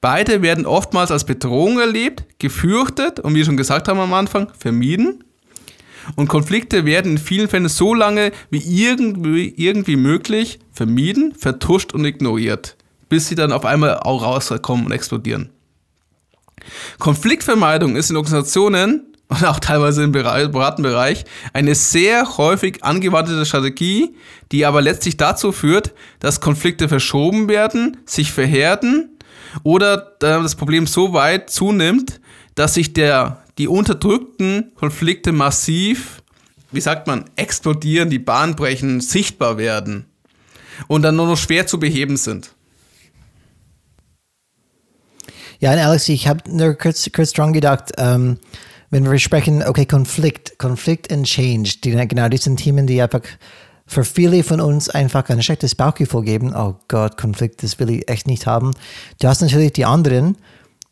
Beide 0.00 0.42
werden 0.42 0.66
oftmals 0.66 1.10
als 1.10 1.24
Bedrohung 1.24 1.78
erlebt, 1.78 2.24
gefürchtet 2.38 3.20
und 3.20 3.34
wie 3.34 3.38
wir 3.38 3.44
schon 3.44 3.56
gesagt 3.56 3.88
haben 3.88 4.00
am 4.00 4.12
Anfang, 4.12 4.48
vermieden. 4.58 5.24
Und 6.14 6.28
Konflikte 6.28 6.84
werden 6.84 7.12
in 7.12 7.18
vielen 7.18 7.48
Fällen 7.48 7.68
so 7.68 7.94
lange 7.94 8.32
wie 8.50 8.58
irgendwie, 8.58 9.52
irgendwie 9.56 9.96
möglich 9.96 10.60
vermieden, 10.72 11.34
vertuscht 11.34 11.92
und 11.92 12.04
ignoriert 12.04 12.75
bis 13.08 13.28
sie 13.28 13.34
dann 13.34 13.52
auf 13.52 13.64
einmal 13.64 13.98
auch 13.98 14.22
rauskommen 14.22 14.86
und 14.86 14.92
explodieren. 14.92 15.50
Konfliktvermeidung 16.98 17.96
ist 17.96 18.10
in 18.10 18.16
Organisationen 18.16 19.12
und 19.28 19.44
auch 19.44 19.58
teilweise 19.58 20.04
im 20.04 20.12
Beratenbereich 20.12 21.24
eine 21.52 21.74
sehr 21.74 22.38
häufig 22.38 22.84
angewandte 22.84 23.44
Strategie, 23.44 24.14
die 24.52 24.64
aber 24.64 24.80
letztlich 24.82 25.16
dazu 25.16 25.52
führt, 25.52 25.92
dass 26.20 26.40
Konflikte 26.40 26.88
verschoben 26.88 27.48
werden, 27.48 27.96
sich 28.06 28.32
verhärten 28.32 29.18
oder 29.62 30.16
das 30.18 30.54
Problem 30.54 30.86
so 30.86 31.12
weit 31.12 31.50
zunimmt, 31.50 32.20
dass 32.54 32.74
sich 32.74 32.92
der, 32.92 33.42
die 33.58 33.68
unterdrückten 33.68 34.72
Konflikte 34.76 35.32
massiv, 35.32 36.22
wie 36.70 36.80
sagt 36.80 37.06
man, 37.06 37.24
explodieren, 37.36 38.10
die 38.10 38.18
Bahn 38.18 38.54
brechen, 38.54 39.00
sichtbar 39.00 39.58
werden 39.58 40.06
und 40.88 41.02
dann 41.02 41.16
nur 41.16 41.26
noch 41.26 41.38
schwer 41.38 41.66
zu 41.66 41.80
beheben 41.80 42.16
sind. 42.16 42.55
Ja, 45.66 45.72
und 45.72 45.80
Alex, 45.80 46.08
ich 46.10 46.28
habe 46.28 46.48
nur 46.48 46.74
kurz, 46.74 47.10
kurz 47.12 47.32
dran 47.32 47.52
gedacht, 47.52 47.90
ähm, 47.98 48.38
wenn 48.90 49.10
wir 49.10 49.18
sprechen, 49.18 49.64
okay, 49.64 49.84
Konflikt, 49.84 50.60
Konflikt 50.60 51.12
and 51.12 51.26
Change, 51.26 51.78
die, 51.82 51.90
genau, 51.90 52.28
die 52.28 52.36
sind 52.36 52.58
Themen, 52.58 52.86
die 52.86 53.02
einfach 53.02 53.22
für 53.84 54.04
viele 54.04 54.44
von 54.44 54.60
uns 54.60 54.88
einfach 54.88 55.28
ein 55.28 55.42
schlechtes 55.42 55.74
Bauchgefühl 55.74 56.22
geben. 56.22 56.54
Oh 56.54 56.76
Gott, 56.86 57.16
Konflikt, 57.16 57.64
das 57.64 57.80
will 57.80 57.90
ich 57.90 58.08
echt 58.08 58.28
nicht 58.28 58.46
haben. 58.46 58.74
Du 59.20 59.26
hast 59.26 59.40
natürlich 59.40 59.72
die 59.72 59.84
anderen, 59.84 60.36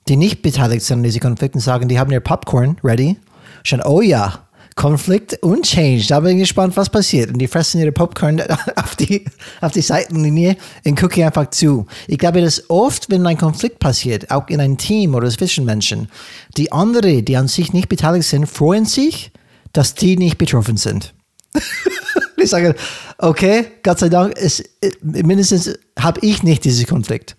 die 0.08 0.16
nicht 0.16 0.42
beteiligt 0.42 0.84
sind 0.84 0.98
an 0.98 1.02
diesen 1.04 1.20
Konflikten, 1.20 1.60
sagen, 1.60 1.86
die 1.86 2.00
haben 2.00 2.10
ihr 2.10 2.18
Popcorn 2.18 2.76
ready. 2.82 3.16
Schon, 3.62 3.80
oh 3.80 4.00
ja, 4.00 4.40
Konflikt 4.74 5.40
und 5.42 5.64
Change. 5.64 6.06
Da 6.08 6.20
bin 6.20 6.32
ich 6.32 6.42
gespannt, 6.42 6.76
was 6.76 6.90
passiert. 6.90 7.30
Und 7.30 7.38
die 7.38 7.46
fressen 7.46 7.80
ihre 7.80 7.92
Popcorn 7.92 8.40
auf 8.76 8.96
die, 8.96 9.24
auf 9.60 9.72
die 9.72 9.82
Seitenlinie 9.82 10.56
und 10.84 10.98
gucken 10.98 11.22
einfach 11.24 11.50
zu. 11.50 11.86
Ich 12.08 12.18
glaube, 12.18 12.40
dass 12.40 12.68
oft, 12.68 13.10
wenn 13.10 13.26
ein 13.26 13.38
Konflikt 13.38 13.78
passiert, 13.78 14.30
auch 14.30 14.48
in 14.48 14.60
einem 14.60 14.76
Team 14.76 15.14
oder 15.14 15.30
zwischen 15.30 15.64
Menschen, 15.64 16.08
die 16.56 16.72
anderen, 16.72 17.24
die 17.24 17.36
an 17.36 17.48
sich 17.48 17.72
nicht 17.72 17.88
beteiligt 17.88 18.28
sind, 18.28 18.46
freuen 18.46 18.84
sich, 18.84 19.30
dass 19.72 19.94
die 19.94 20.16
nicht 20.16 20.38
betroffen 20.38 20.76
sind. 20.76 21.14
ich 22.36 22.50
sage, 22.50 22.74
okay, 23.18 23.66
Gott 23.82 24.00
sei 24.00 24.08
Dank, 24.08 24.36
ist, 24.36 24.64
mindestens 25.02 25.78
habe 25.98 26.20
ich 26.22 26.42
nicht 26.42 26.64
diesen 26.64 26.86
Konflikt. 26.86 27.36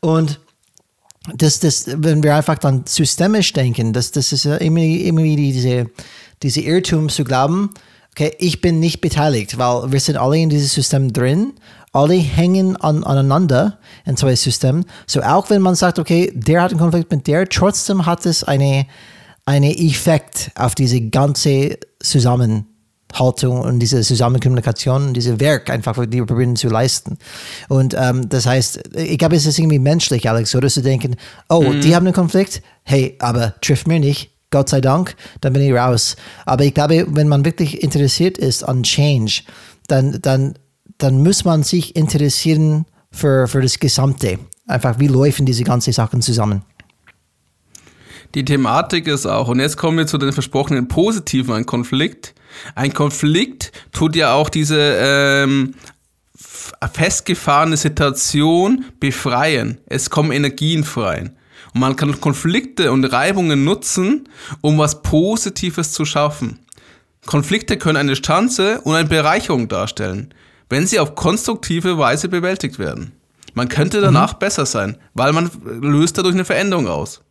Und 0.00 0.40
das, 1.32 1.60
das, 1.60 1.86
wenn 1.96 2.22
wir 2.22 2.34
einfach 2.34 2.58
dann 2.58 2.84
systemisch 2.86 3.52
denken, 3.52 3.92
das, 3.92 4.10
das 4.12 4.32
ist 4.32 4.44
ja 4.44 4.56
immer, 4.56 4.82
immer 4.82 5.22
diese 5.22 5.86
diese 6.44 6.60
Irrtum 6.60 7.08
zu 7.08 7.24
glauben, 7.24 7.70
okay, 8.12 8.32
ich 8.38 8.60
bin 8.60 8.78
nicht 8.78 9.00
beteiligt, 9.00 9.58
weil 9.58 9.90
wir 9.90 9.98
sind 9.98 10.16
alle 10.16 10.38
in 10.38 10.50
diesem 10.50 10.68
System 10.68 11.12
drin, 11.12 11.54
alle 11.92 12.14
hängen 12.14 12.76
an, 12.76 13.02
aneinander 13.02 13.78
in 14.04 14.16
zwei 14.16 14.36
Systemen. 14.36 14.84
So 15.06 15.22
auch 15.22 15.50
wenn 15.50 15.62
man 15.62 15.74
sagt, 15.74 15.98
okay, 15.98 16.32
der 16.34 16.62
hat 16.62 16.70
einen 16.70 16.80
Konflikt 16.80 17.10
mit 17.10 17.26
der, 17.26 17.48
trotzdem 17.48 18.04
hat 18.06 18.26
es 18.26 18.44
eine, 18.44 18.86
eine 19.46 19.76
Effekt 19.76 20.50
auf 20.54 20.74
diese 20.74 21.00
ganze 21.00 21.78
Zusammenhaltung 23.14 23.60
und 23.60 23.78
diese 23.78 24.00
Zusammenkommunikation 24.02 25.14
diese 25.14 25.40
Werk 25.40 25.70
einfach, 25.70 25.94
die 26.06 26.18
wir 26.18 26.26
probieren 26.26 26.56
zu 26.56 26.68
leisten. 26.68 27.18
Und 27.68 27.94
ähm, 27.98 28.28
das 28.28 28.46
heißt, 28.46 28.96
ich 28.96 29.18
glaube, 29.18 29.36
es 29.36 29.46
ist 29.46 29.58
irgendwie 29.58 29.78
menschlich, 29.78 30.28
Alex, 30.28 30.50
so 30.50 30.60
dass 30.60 30.74
zu 30.74 30.82
denken, 30.82 31.16
oh, 31.48 31.62
mhm. 31.62 31.80
die 31.80 31.94
haben 31.94 32.06
einen 32.06 32.14
Konflikt, 32.14 32.62
hey, 32.82 33.16
aber 33.20 33.54
trifft 33.60 33.86
mir 33.86 34.00
nicht, 34.00 34.30
Gott 34.50 34.68
sei 34.68 34.80
Dank, 34.80 35.16
dann 35.40 35.52
bin 35.52 35.62
ich 35.62 35.72
raus. 35.72 36.16
Aber 36.44 36.64
ich 36.64 36.74
glaube, 36.74 37.06
wenn 37.08 37.28
man 37.28 37.44
wirklich 37.44 37.82
interessiert 37.82 38.38
ist 38.38 38.62
an 38.62 38.82
Change, 38.82 39.42
dann, 39.88 40.20
dann, 40.22 40.54
dann 40.98 41.22
muss 41.22 41.44
man 41.44 41.62
sich 41.62 41.96
interessieren 41.96 42.86
für, 43.10 43.48
für 43.48 43.62
das 43.62 43.78
Gesamte. 43.78 44.38
Einfach, 44.66 44.98
wie 44.98 45.08
laufen 45.08 45.46
diese 45.46 45.64
ganzen 45.64 45.92
Sachen 45.92 46.22
zusammen? 46.22 46.62
Die 48.34 48.44
Thematik 48.44 49.06
ist 49.06 49.26
auch, 49.26 49.48
und 49.48 49.60
jetzt 49.60 49.76
kommen 49.76 49.98
wir 49.98 50.06
zu 50.08 50.18
den 50.18 50.32
versprochenen 50.32 50.88
Positiven, 50.88 51.54
ein 51.54 51.66
Konflikt. 51.66 52.34
Ein 52.74 52.92
Konflikt 52.92 53.72
tut 53.92 54.16
ja 54.16 54.34
auch 54.34 54.48
diese 54.48 54.78
ähm, 54.98 55.74
festgefahrene 56.92 57.76
Situation 57.76 58.84
befreien. 59.00 59.78
Es 59.86 60.10
kommen 60.10 60.32
Energien 60.32 60.84
frei. 60.84 61.30
Und 61.72 61.80
man 61.80 61.96
kann 61.96 62.20
Konflikte 62.20 62.92
und 62.92 63.04
Reibungen 63.04 63.64
nutzen, 63.64 64.28
um 64.60 64.78
was 64.78 65.02
Positives 65.02 65.92
zu 65.92 66.04
schaffen. 66.04 66.60
Konflikte 67.26 67.78
können 67.78 67.96
eine 67.96 68.14
Chance 68.14 68.80
und 68.82 68.94
eine 68.94 69.08
Bereicherung 69.08 69.68
darstellen, 69.68 70.32
wenn 70.68 70.86
sie 70.86 70.98
auf 70.98 71.14
konstruktive 71.14 71.98
Weise 71.98 72.28
bewältigt 72.28 72.78
werden. 72.78 73.12
Man 73.54 73.68
könnte 73.68 74.00
danach 74.00 74.34
mhm. 74.34 74.38
besser 74.40 74.66
sein, 74.66 74.98
weil 75.14 75.32
man 75.32 75.50
löst 75.64 76.18
dadurch 76.18 76.34
eine 76.34 76.44
Veränderung 76.44 76.88
aus. 76.88 77.22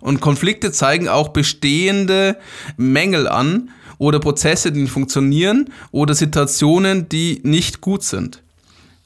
Und 0.00 0.20
Konflikte 0.20 0.70
zeigen 0.70 1.08
auch 1.08 1.28
bestehende 1.28 2.36
Mängel 2.76 3.26
an 3.26 3.70
oder 3.98 4.20
Prozesse, 4.20 4.72
die 4.72 4.82
nicht 4.82 4.92
funktionieren 4.92 5.70
oder 5.90 6.14
Situationen, 6.14 7.08
die 7.08 7.40
nicht 7.42 7.80
gut 7.80 8.02
sind. 8.02 8.42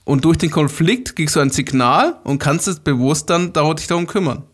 Und 0.04 0.24
durch 0.24 0.38
den 0.38 0.50
Konflikt 0.50 1.16
kriegst 1.16 1.36
du 1.36 1.40
ein 1.40 1.50
Signal 1.50 2.16
und 2.24 2.38
kannst 2.38 2.68
es 2.68 2.80
bewusst 2.80 3.30
dann 3.30 3.52
dich 3.52 3.86
darum 3.86 4.06
kümmern 4.06 4.44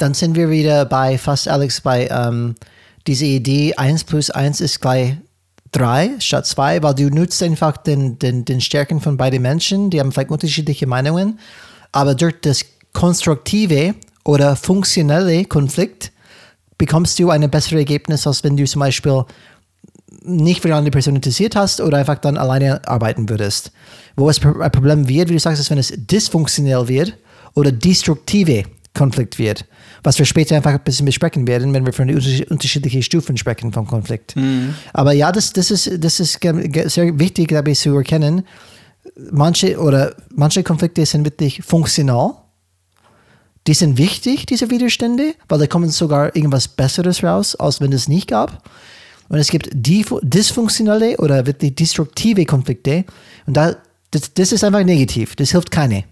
dann 0.00 0.14
sind 0.14 0.34
wir 0.34 0.50
wieder 0.50 0.84
bei 0.86 1.18
fast 1.18 1.48
Alex 1.48 1.80
bei 1.82 2.08
ähm, 2.10 2.54
dieser 3.06 3.26
Idee, 3.26 3.74
1 3.74 4.04
plus 4.04 4.30
1 4.30 4.60
ist 4.60 4.80
gleich 4.80 5.16
3 5.72 6.16
statt 6.18 6.46
2, 6.46 6.82
weil 6.82 6.94
du 6.94 7.10
nutzt 7.10 7.42
einfach 7.42 7.76
den, 7.76 8.18
den, 8.18 8.44
den 8.44 8.60
Stärken 8.60 9.00
von 9.00 9.16
beiden 9.16 9.42
Menschen, 9.42 9.90
die 9.90 10.00
haben 10.00 10.10
vielleicht 10.10 10.30
unterschiedliche 10.30 10.86
Meinungen, 10.86 11.38
aber 11.92 12.14
durch 12.14 12.34
das 12.40 12.64
konstruktive 12.92 13.94
oder 14.24 14.56
funktionelle 14.56 15.44
Konflikt 15.44 16.12
bekommst 16.80 17.18
du 17.18 17.30
ein 17.30 17.48
besseres 17.48 17.78
Ergebnis, 17.78 18.26
als 18.26 18.42
wenn 18.42 18.56
du 18.56 18.64
zum 18.64 18.80
Beispiel 18.80 19.24
nicht 20.22 20.60
für 20.60 20.68
eine 20.68 20.76
andere 20.76 20.90
Person 20.90 21.14
interessiert 21.14 21.54
hast 21.54 21.80
oder 21.80 21.98
einfach 21.98 22.18
dann 22.18 22.36
alleine 22.36 22.86
arbeiten 22.88 23.28
würdest. 23.28 23.70
Wo 24.16 24.28
es 24.28 24.44
ein 24.44 24.72
Problem 24.72 25.08
wird, 25.08 25.28
wie 25.28 25.34
du 25.34 25.38
sagst, 25.38 25.60
ist, 25.60 25.70
wenn 25.70 25.78
es 25.78 25.92
dysfunktionell 25.94 26.88
wird 26.88 27.16
oder 27.54 27.70
destruktive 27.70 28.64
Konflikt 28.92 29.38
wird 29.38 29.64
was 30.02 30.18
wir 30.18 30.26
später 30.26 30.56
einfach 30.56 30.72
ein 30.72 30.80
bisschen 30.80 31.06
besprechen 31.06 31.46
werden, 31.46 31.72
wenn 31.72 31.84
wir 31.84 31.92
von 31.92 32.08
den 32.08 32.16
unterschiedlichen 32.48 33.02
Stufen 33.02 33.36
sprechen 33.36 33.72
vom 33.72 33.86
Konflikt. 33.86 34.36
Mhm. 34.36 34.74
Aber 34.92 35.12
ja, 35.12 35.32
das, 35.32 35.52
das, 35.52 35.70
ist, 35.70 36.02
das 36.02 36.20
ist 36.20 36.40
sehr 36.40 37.18
wichtig, 37.18 37.52
ich, 37.52 37.78
zu 37.78 37.96
erkennen. 37.96 38.46
Manche 39.30 39.78
oder 39.78 40.14
manche 40.34 40.62
Konflikte 40.62 41.04
sind 41.04 41.24
wirklich 41.24 41.62
funktional. 41.62 42.34
Die 43.66 43.74
sind 43.74 43.98
wichtig, 43.98 44.46
diese 44.46 44.70
Widerstände, 44.70 45.34
weil 45.48 45.58
da 45.58 45.66
kommt 45.66 45.92
sogar 45.92 46.34
irgendwas 46.34 46.68
Besseres 46.68 47.22
raus, 47.22 47.54
als 47.56 47.80
wenn 47.80 47.92
es 47.92 48.08
nicht 48.08 48.28
gab. 48.28 48.68
Und 49.28 49.38
es 49.38 49.48
gibt 49.48 49.68
dysfunktionale 49.72 51.16
oder 51.18 51.46
wirklich 51.46 51.74
destruktive 51.74 52.44
Konflikte. 52.46 53.04
Und 53.46 53.56
da, 53.56 53.76
das, 54.10 54.34
das 54.34 54.52
ist 54.52 54.64
einfach 54.64 54.82
negativ. 54.82 55.36
Das 55.36 55.52
hilft 55.52 55.70
keine. 55.70 56.04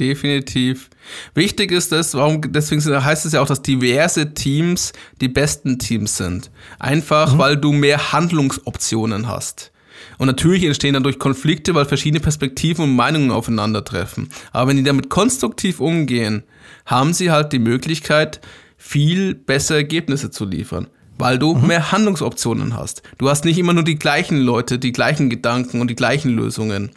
Definitiv. 0.00 0.90
Wichtig 1.34 1.70
ist 1.70 1.92
es, 1.92 2.14
warum, 2.14 2.40
deswegen 2.52 2.82
heißt 2.82 3.26
es 3.26 3.34
ja 3.34 3.40
auch, 3.40 3.46
dass 3.46 3.62
diverse 3.62 4.34
Teams 4.34 4.92
die 5.20 5.28
besten 5.28 5.78
Teams 5.78 6.16
sind. 6.16 6.50
Einfach, 6.78 7.34
mhm. 7.34 7.38
weil 7.38 7.56
du 7.56 7.72
mehr 7.72 8.12
Handlungsoptionen 8.12 9.28
hast. 9.28 9.70
Und 10.18 10.26
natürlich 10.26 10.64
entstehen 10.64 10.94
dadurch 10.94 11.18
Konflikte, 11.18 11.74
weil 11.74 11.84
verschiedene 11.84 12.20
Perspektiven 12.20 12.84
und 12.84 12.96
Meinungen 12.96 13.30
aufeinandertreffen. 13.30 14.28
Aber 14.52 14.70
wenn 14.70 14.76
die 14.76 14.82
damit 14.82 15.10
konstruktiv 15.10 15.80
umgehen, 15.80 16.42
haben 16.86 17.12
sie 17.12 17.30
halt 17.30 17.52
die 17.52 17.58
Möglichkeit, 17.58 18.40
viel 18.76 19.34
bessere 19.34 19.78
Ergebnisse 19.78 20.30
zu 20.30 20.44
liefern. 20.44 20.88
Weil 21.16 21.38
du 21.38 21.54
mhm. 21.54 21.68
mehr 21.68 21.92
Handlungsoptionen 21.92 22.76
hast. 22.76 23.02
Du 23.18 23.28
hast 23.28 23.44
nicht 23.44 23.58
immer 23.58 23.72
nur 23.72 23.84
die 23.84 23.98
gleichen 23.98 24.38
Leute, 24.38 24.78
die 24.78 24.92
gleichen 24.92 25.30
Gedanken 25.30 25.80
und 25.80 25.88
die 25.88 25.96
gleichen 25.96 26.30
Lösungen 26.30 26.90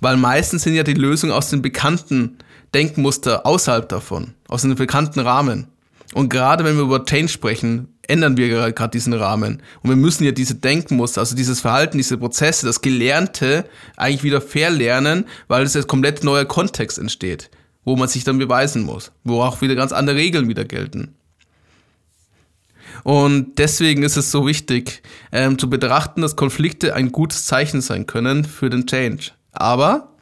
weil 0.00 0.16
meistens 0.16 0.62
sind 0.62 0.74
ja 0.74 0.82
die 0.82 0.94
Lösungen 0.94 1.32
aus 1.32 1.50
den 1.50 1.62
bekannten 1.62 2.38
Denkmuster 2.74 3.46
außerhalb 3.46 3.88
davon, 3.88 4.34
aus 4.48 4.62
dem 4.62 4.74
bekannten 4.74 5.20
Rahmen. 5.20 5.68
Und 6.14 6.28
gerade 6.28 6.64
wenn 6.64 6.76
wir 6.76 6.82
über 6.82 7.04
Change 7.04 7.28
sprechen, 7.28 7.88
ändern 8.08 8.36
wir 8.36 8.72
gerade 8.72 8.90
diesen 8.90 9.12
Rahmen. 9.12 9.62
Und 9.82 9.90
wir 9.90 9.96
müssen 9.96 10.24
ja 10.24 10.32
diese 10.32 10.56
Denkmuster, 10.56 11.20
also 11.20 11.36
dieses 11.36 11.60
Verhalten, 11.60 11.98
diese 11.98 12.18
Prozesse, 12.18 12.66
das 12.66 12.80
Gelernte 12.80 13.64
eigentlich 13.96 14.24
wieder 14.24 14.40
verlernen, 14.40 15.24
weil 15.48 15.64
es 15.64 15.74
jetzt 15.74 15.88
komplett 15.88 16.24
neuer 16.24 16.44
Kontext 16.44 16.98
entsteht, 16.98 17.50
wo 17.84 17.96
man 17.96 18.08
sich 18.08 18.24
dann 18.24 18.38
beweisen 18.38 18.82
muss, 18.82 19.12
wo 19.24 19.42
auch 19.42 19.60
wieder 19.60 19.74
ganz 19.74 19.92
andere 19.92 20.16
Regeln 20.16 20.48
wieder 20.48 20.64
gelten. 20.64 21.14
Und 23.04 23.58
deswegen 23.58 24.02
ist 24.02 24.16
es 24.16 24.30
so 24.30 24.46
wichtig, 24.46 25.02
ähm, 25.32 25.58
zu 25.58 25.68
betrachten, 25.68 26.22
dass 26.22 26.36
Konflikte 26.36 26.94
ein 26.94 27.10
gutes 27.10 27.46
Zeichen 27.46 27.80
sein 27.80 28.06
können 28.06 28.44
für 28.44 28.70
den 28.70 28.86
Change. 28.86 29.32
Aber 29.52 30.12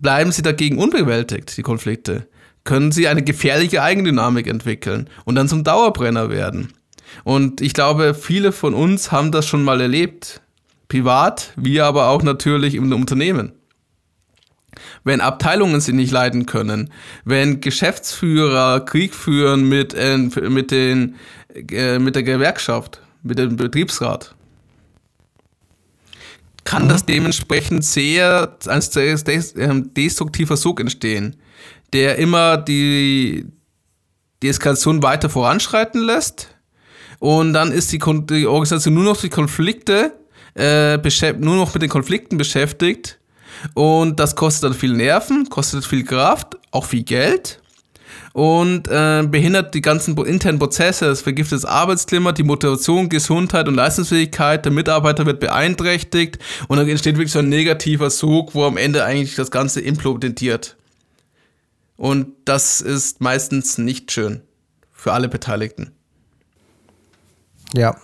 bleiben 0.00 0.32
sie 0.32 0.42
dagegen 0.42 0.78
unbewältigt, 0.78 1.56
die 1.56 1.62
Konflikte, 1.62 2.26
können 2.64 2.92
sie 2.92 3.08
eine 3.08 3.22
gefährliche 3.22 3.82
Eigendynamik 3.82 4.46
entwickeln 4.46 5.08
und 5.24 5.36
dann 5.36 5.48
zum 5.48 5.64
Dauerbrenner 5.64 6.28
werden. 6.28 6.72
Und 7.24 7.60
ich 7.60 7.74
glaube, 7.74 8.14
viele 8.14 8.52
von 8.52 8.74
uns 8.74 9.12
haben 9.12 9.32
das 9.32 9.46
schon 9.46 9.62
mal 9.62 9.80
erlebt. 9.80 10.40
Privat, 10.88 11.52
wie 11.56 11.80
aber 11.80 12.08
auch 12.08 12.22
natürlich 12.22 12.74
im 12.74 12.90
Unternehmen. 12.92 13.52
Wenn 15.04 15.20
Abteilungen 15.20 15.80
sie 15.80 15.92
nicht 15.92 16.10
leiten 16.10 16.46
können, 16.46 16.90
wenn 17.24 17.60
Geschäftsführer 17.60 18.80
Krieg 18.80 19.14
führen 19.14 19.68
mit, 19.68 19.94
äh, 19.94 20.16
mit, 20.16 20.70
den, 20.70 21.16
äh, 21.54 21.98
mit 21.98 22.14
der 22.14 22.22
Gewerkschaft, 22.22 23.00
mit 23.22 23.38
dem 23.38 23.56
Betriebsrat, 23.56 24.34
kann 26.64 26.88
das 26.88 27.06
dementsprechend 27.06 27.84
sehr 27.84 28.56
als 28.66 28.94
ähm, 28.96 29.94
destruktiver 29.94 30.56
Sog 30.56 30.80
entstehen, 30.80 31.36
der 31.94 32.16
immer 32.16 32.58
die, 32.58 33.46
die 34.42 34.48
Eskalation 34.48 35.02
weiter 35.02 35.30
voranschreiten 35.30 36.02
lässt. 36.02 36.54
Und 37.18 37.52
dann 37.52 37.72
ist 37.72 37.92
die, 37.92 37.98
die 37.98 38.46
Organisation 38.46 38.94
nur 38.94 39.04
noch 39.04 39.20
die 39.20 39.28
Konflikte, 39.28 40.12
äh, 40.54 40.98
nur 41.38 41.56
noch 41.56 41.74
mit 41.74 41.82
den 41.82 41.90
Konflikten 41.90 42.36
beschäftigt. 42.38 43.18
Und 43.74 44.20
das 44.20 44.36
kostet 44.36 44.64
dann 44.64 44.74
viel 44.74 44.92
Nerven, 44.92 45.48
kostet 45.48 45.84
viel 45.84 46.04
Kraft, 46.04 46.56
auch 46.70 46.84
viel 46.84 47.02
Geld 47.02 47.60
und 48.32 48.86
äh, 48.88 49.26
behindert 49.28 49.74
die 49.74 49.80
ganzen 49.80 50.16
internen 50.16 50.58
Prozesse, 50.58 51.06
das 51.06 51.22
vergiftet 51.22 51.56
das 51.56 51.64
Arbeitsklima, 51.64 52.32
die 52.32 52.42
Motivation, 52.44 53.08
Gesundheit 53.08 53.66
und 53.68 53.74
Leistungsfähigkeit 53.74 54.64
der 54.64 54.72
Mitarbeiter 54.72 55.26
wird 55.26 55.40
beeinträchtigt 55.40 56.38
und 56.68 56.76
dann 56.76 56.88
entsteht 56.88 57.16
wirklich 57.16 57.32
so 57.32 57.40
ein 57.40 57.48
negativer 57.48 58.10
Sog, 58.10 58.54
wo 58.54 58.64
am 58.64 58.76
Ende 58.76 59.04
eigentlich 59.04 59.34
das 59.34 59.50
Ganze 59.50 59.80
implodiert. 59.80 60.76
Und 61.96 62.28
das 62.44 62.80
ist 62.80 63.20
meistens 63.20 63.76
nicht 63.76 64.12
schön 64.12 64.42
für 64.92 65.12
alle 65.12 65.28
Beteiligten. 65.28 65.97
Ja. 67.74 67.96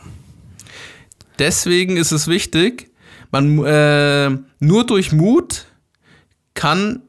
Deswegen 1.39 1.97
ist 1.97 2.13
es 2.13 2.29
wichtig, 2.29 2.91
man 3.31 3.65
äh, 3.65 4.31
nur 4.61 4.87
durch 4.87 5.13
Mut 5.13 5.67
kann 6.55 7.03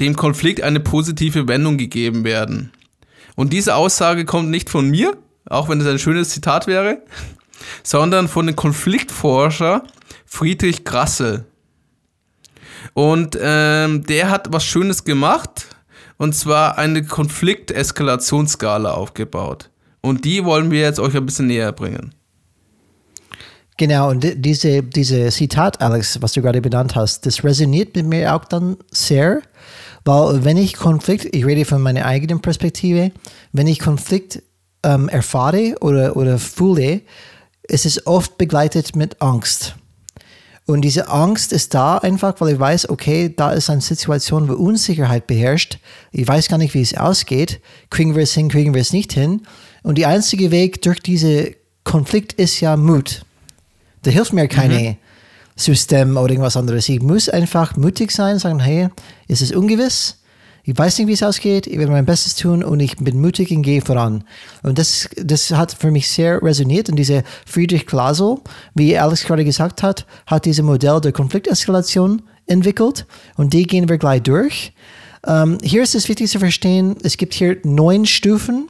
dem 0.00 0.16
Konflikt 0.16 0.62
eine 0.62 0.80
positive 0.80 1.46
Wendung 1.46 1.78
gegeben 1.78 2.24
werden. 2.24 2.72
Und 3.36 3.52
diese 3.52 3.76
Aussage 3.76 4.24
kommt 4.24 4.50
nicht 4.50 4.68
von 4.68 4.90
mir, 4.90 5.16
auch 5.48 5.68
wenn 5.68 5.80
es 5.80 5.86
ein 5.86 5.98
schönes 5.98 6.30
Zitat 6.30 6.66
wäre, 6.66 7.02
sondern 7.82 8.28
von 8.28 8.46
dem 8.46 8.56
Konfliktforscher 8.56 9.84
Friedrich 10.26 10.84
Grassel. 10.84 11.46
Und 12.94 13.38
ähm, 13.40 14.04
der 14.04 14.30
hat 14.30 14.52
was 14.52 14.64
Schönes 14.64 15.04
gemacht, 15.04 15.66
und 16.16 16.34
zwar 16.34 16.78
eine 16.78 17.04
Konflikteskalationsskala 17.04 18.92
aufgebaut. 18.92 19.70
Und 20.02 20.24
die 20.24 20.44
wollen 20.44 20.70
wir 20.70 20.80
jetzt 20.80 21.00
euch 21.00 21.16
ein 21.16 21.24
bisschen 21.24 21.46
näher 21.46 21.72
bringen. 21.72 22.14
Genau, 23.78 24.10
und 24.10 24.26
diese, 24.36 24.82
diese 24.82 25.30
Zitat, 25.30 25.80
Alex, 25.80 26.20
was 26.20 26.32
du 26.32 26.42
gerade 26.42 26.60
benannt 26.60 26.94
hast, 26.94 27.24
das 27.24 27.42
resoniert 27.42 27.96
mit 27.96 28.06
mir 28.06 28.34
auch 28.34 28.44
dann 28.44 28.76
sehr, 28.90 29.40
weil 30.04 30.44
wenn 30.44 30.56
ich 30.56 30.74
Konflikt, 30.74 31.34
ich 31.34 31.46
rede 31.46 31.64
von 31.64 31.80
meiner 31.80 32.04
eigenen 32.04 32.42
Perspektive, 32.42 33.12
wenn 33.52 33.66
ich 33.66 33.78
Konflikt 33.78 34.42
ähm, 34.82 35.08
erfahre 35.08 35.76
oder, 35.80 36.16
oder 36.16 36.38
fühle, 36.38 37.00
ist 37.62 37.86
es 37.86 38.06
oft 38.06 38.36
begleitet 38.36 38.94
mit 38.94 39.22
Angst. 39.22 39.76
Und 40.66 40.82
diese 40.82 41.08
Angst 41.08 41.52
ist 41.52 41.74
da 41.74 41.98
einfach, 41.98 42.40
weil 42.40 42.54
ich 42.54 42.60
weiß, 42.60 42.88
okay, 42.88 43.32
da 43.34 43.50
ist 43.52 43.68
eine 43.68 43.80
Situation, 43.80 44.48
wo 44.48 44.52
Unsicherheit 44.52 45.26
beherrscht. 45.26 45.78
Ich 46.12 46.26
weiß 46.26 46.48
gar 46.48 46.58
nicht, 46.58 46.74
wie 46.74 46.82
es 46.82 46.96
ausgeht. 46.96 47.60
Kriegen 47.90 48.14
wir 48.14 48.22
es 48.22 48.32
hin, 48.32 48.48
kriegen 48.48 48.74
wir 48.74 48.80
es 48.80 48.92
nicht 48.92 49.12
hin. 49.12 49.42
Und 49.82 49.98
der 49.98 50.08
einzige 50.08 50.50
Weg 50.50 50.82
durch 50.82 51.00
diesen 51.00 51.54
Konflikt 51.84 52.34
ist 52.34 52.60
ja 52.60 52.76
Mut. 52.76 53.24
Da 54.02 54.10
hilft 54.10 54.32
mir 54.32 54.48
keine 54.48 54.80
mhm. 54.80 54.96
System 55.56 56.16
oder 56.16 56.30
irgendwas 56.30 56.56
anderes. 56.56 56.88
Ich 56.88 57.00
muss 57.00 57.28
einfach 57.28 57.76
mutig 57.76 58.10
sein, 58.10 58.38
sagen, 58.38 58.60
hey, 58.60 58.88
es 59.28 59.42
ist 59.42 59.54
ungewiss. 59.54 60.18
Ich 60.64 60.78
weiß 60.78 60.98
nicht, 60.98 61.08
wie 61.08 61.12
es 61.12 61.22
ausgeht. 61.24 61.66
Ich 61.66 61.76
werde 61.76 61.90
mein 61.90 62.06
Bestes 62.06 62.36
tun 62.36 62.62
und 62.62 62.78
ich 62.78 62.96
bin 62.96 63.20
mutig 63.20 63.50
und 63.50 63.62
gehe 63.62 63.80
voran. 63.80 64.22
Und 64.62 64.78
das, 64.78 65.08
das 65.16 65.50
hat 65.50 65.72
für 65.72 65.90
mich 65.90 66.08
sehr 66.08 66.40
resoniert. 66.40 66.88
Und 66.88 66.96
dieser 66.96 67.24
Friedrich 67.46 67.86
Glasel, 67.86 68.36
wie 68.74 68.96
Alex 68.96 69.24
gerade 69.24 69.44
gesagt 69.44 69.82
hat, 69.82 70.06
hat 70.26 70.44
dieses 70.44 70.64
Modell 70.64 71.00
der 71.00 71.10
Konflikteskalation 71.10 72.22
entwickelt. 72.46 73.06
Und 73.36 73.52
die 73.52 73.64
gehen 73.64 73.88
wir 73.88 73.98
gleich 73.98 74.22
durch. 74.22 74.72
Ähm, 75.26 75.58
hier 75.62 75.82
ist 75.82 75.96
es 75.96 76.08
wichtig 76.08 76.30
zu 76.30 76.38
verstehen, 76.38 76.96
es 77.02 77.16
gibt 77.16 77.34
hier 77.34 77.58
neun 77.64 78.06
Stufen, 78.06 78.68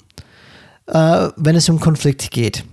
äh, 0.92 1.30
wenn 1.36 1.56
es 1.56 1.68
um 1.68 1.80
Konflikt 1.80 2.30
geht. 2.30 2.64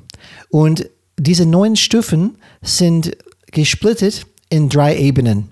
Und 0.50 0.90
diese 1.18 1.46
neun 1.46 1.76
Stufen 1.76 2.38
sind 2.62 3.16
gesplittet 3.52 4.26
in 4.50 4.70
drei 4.70 4.98
Ebenen. 4.98 5.52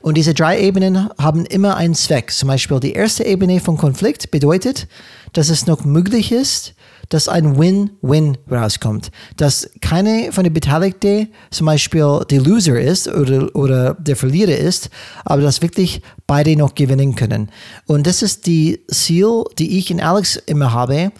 Und 0.00 0.16
diese 0.16 0.34
drei 0.34 0.60
Ebenen 0.60 1.08
haben 1.18 1.46
immer 1.46 1.76
einen 1.76 1.94
Zweck. 1.94 2.30
Zum 2.30 2.48
Beispiel 2.48 2.80
die 2.80 2.92
erste 2.92 3.24
Ebene 3.24 3.60
von 3.60 3.78
Konflikt 3.78 4.30
bedeutet, 4.30 4.86
dass 5.32 5.48
es 5.48 5.66
noch 5.66 5.84
möglich 5.84 6.32
ist, 6.32 6.74
dass 7.08 7.28
ein 7.28 7.58
Win-Win 7.58 8.38
rauskommt. 8.50 9.10
Dass 9.36 9.70
keine 9.80 10.32
von 10.32 10.44
den 10.44 10.52
Beteiligten 10.52 11.28
zum 11.50 11.66
Beispiel 11.66 12.20
der 12.30 12.40
Loser 12.40 12.80
ist 12.80 13.08
oder, 13.08 13.54
oder 13.54 13.94
der 13.94 14.16
Verlierer 14.16 14.56
ist, 14.56 14.90
aber 15.24 15.42
dass 15.42 15.62
wirklich 15.62 16.02
beide 16.26 16.56
noch 16.56 16.74
gewinnen 16.74 17.14
können. 17.14 17.50
Und 17.86 18.06
das 18.06 18.22
ist 18.22 18.46
die 18.46 18.80
Ziel, 18.88 19.44
die 19.58 19.78
ich 19.78 19.90
in 19.90 20.00
Alex 20.00 20.36
immer 20.36 20.72
habe, 20.72 21.12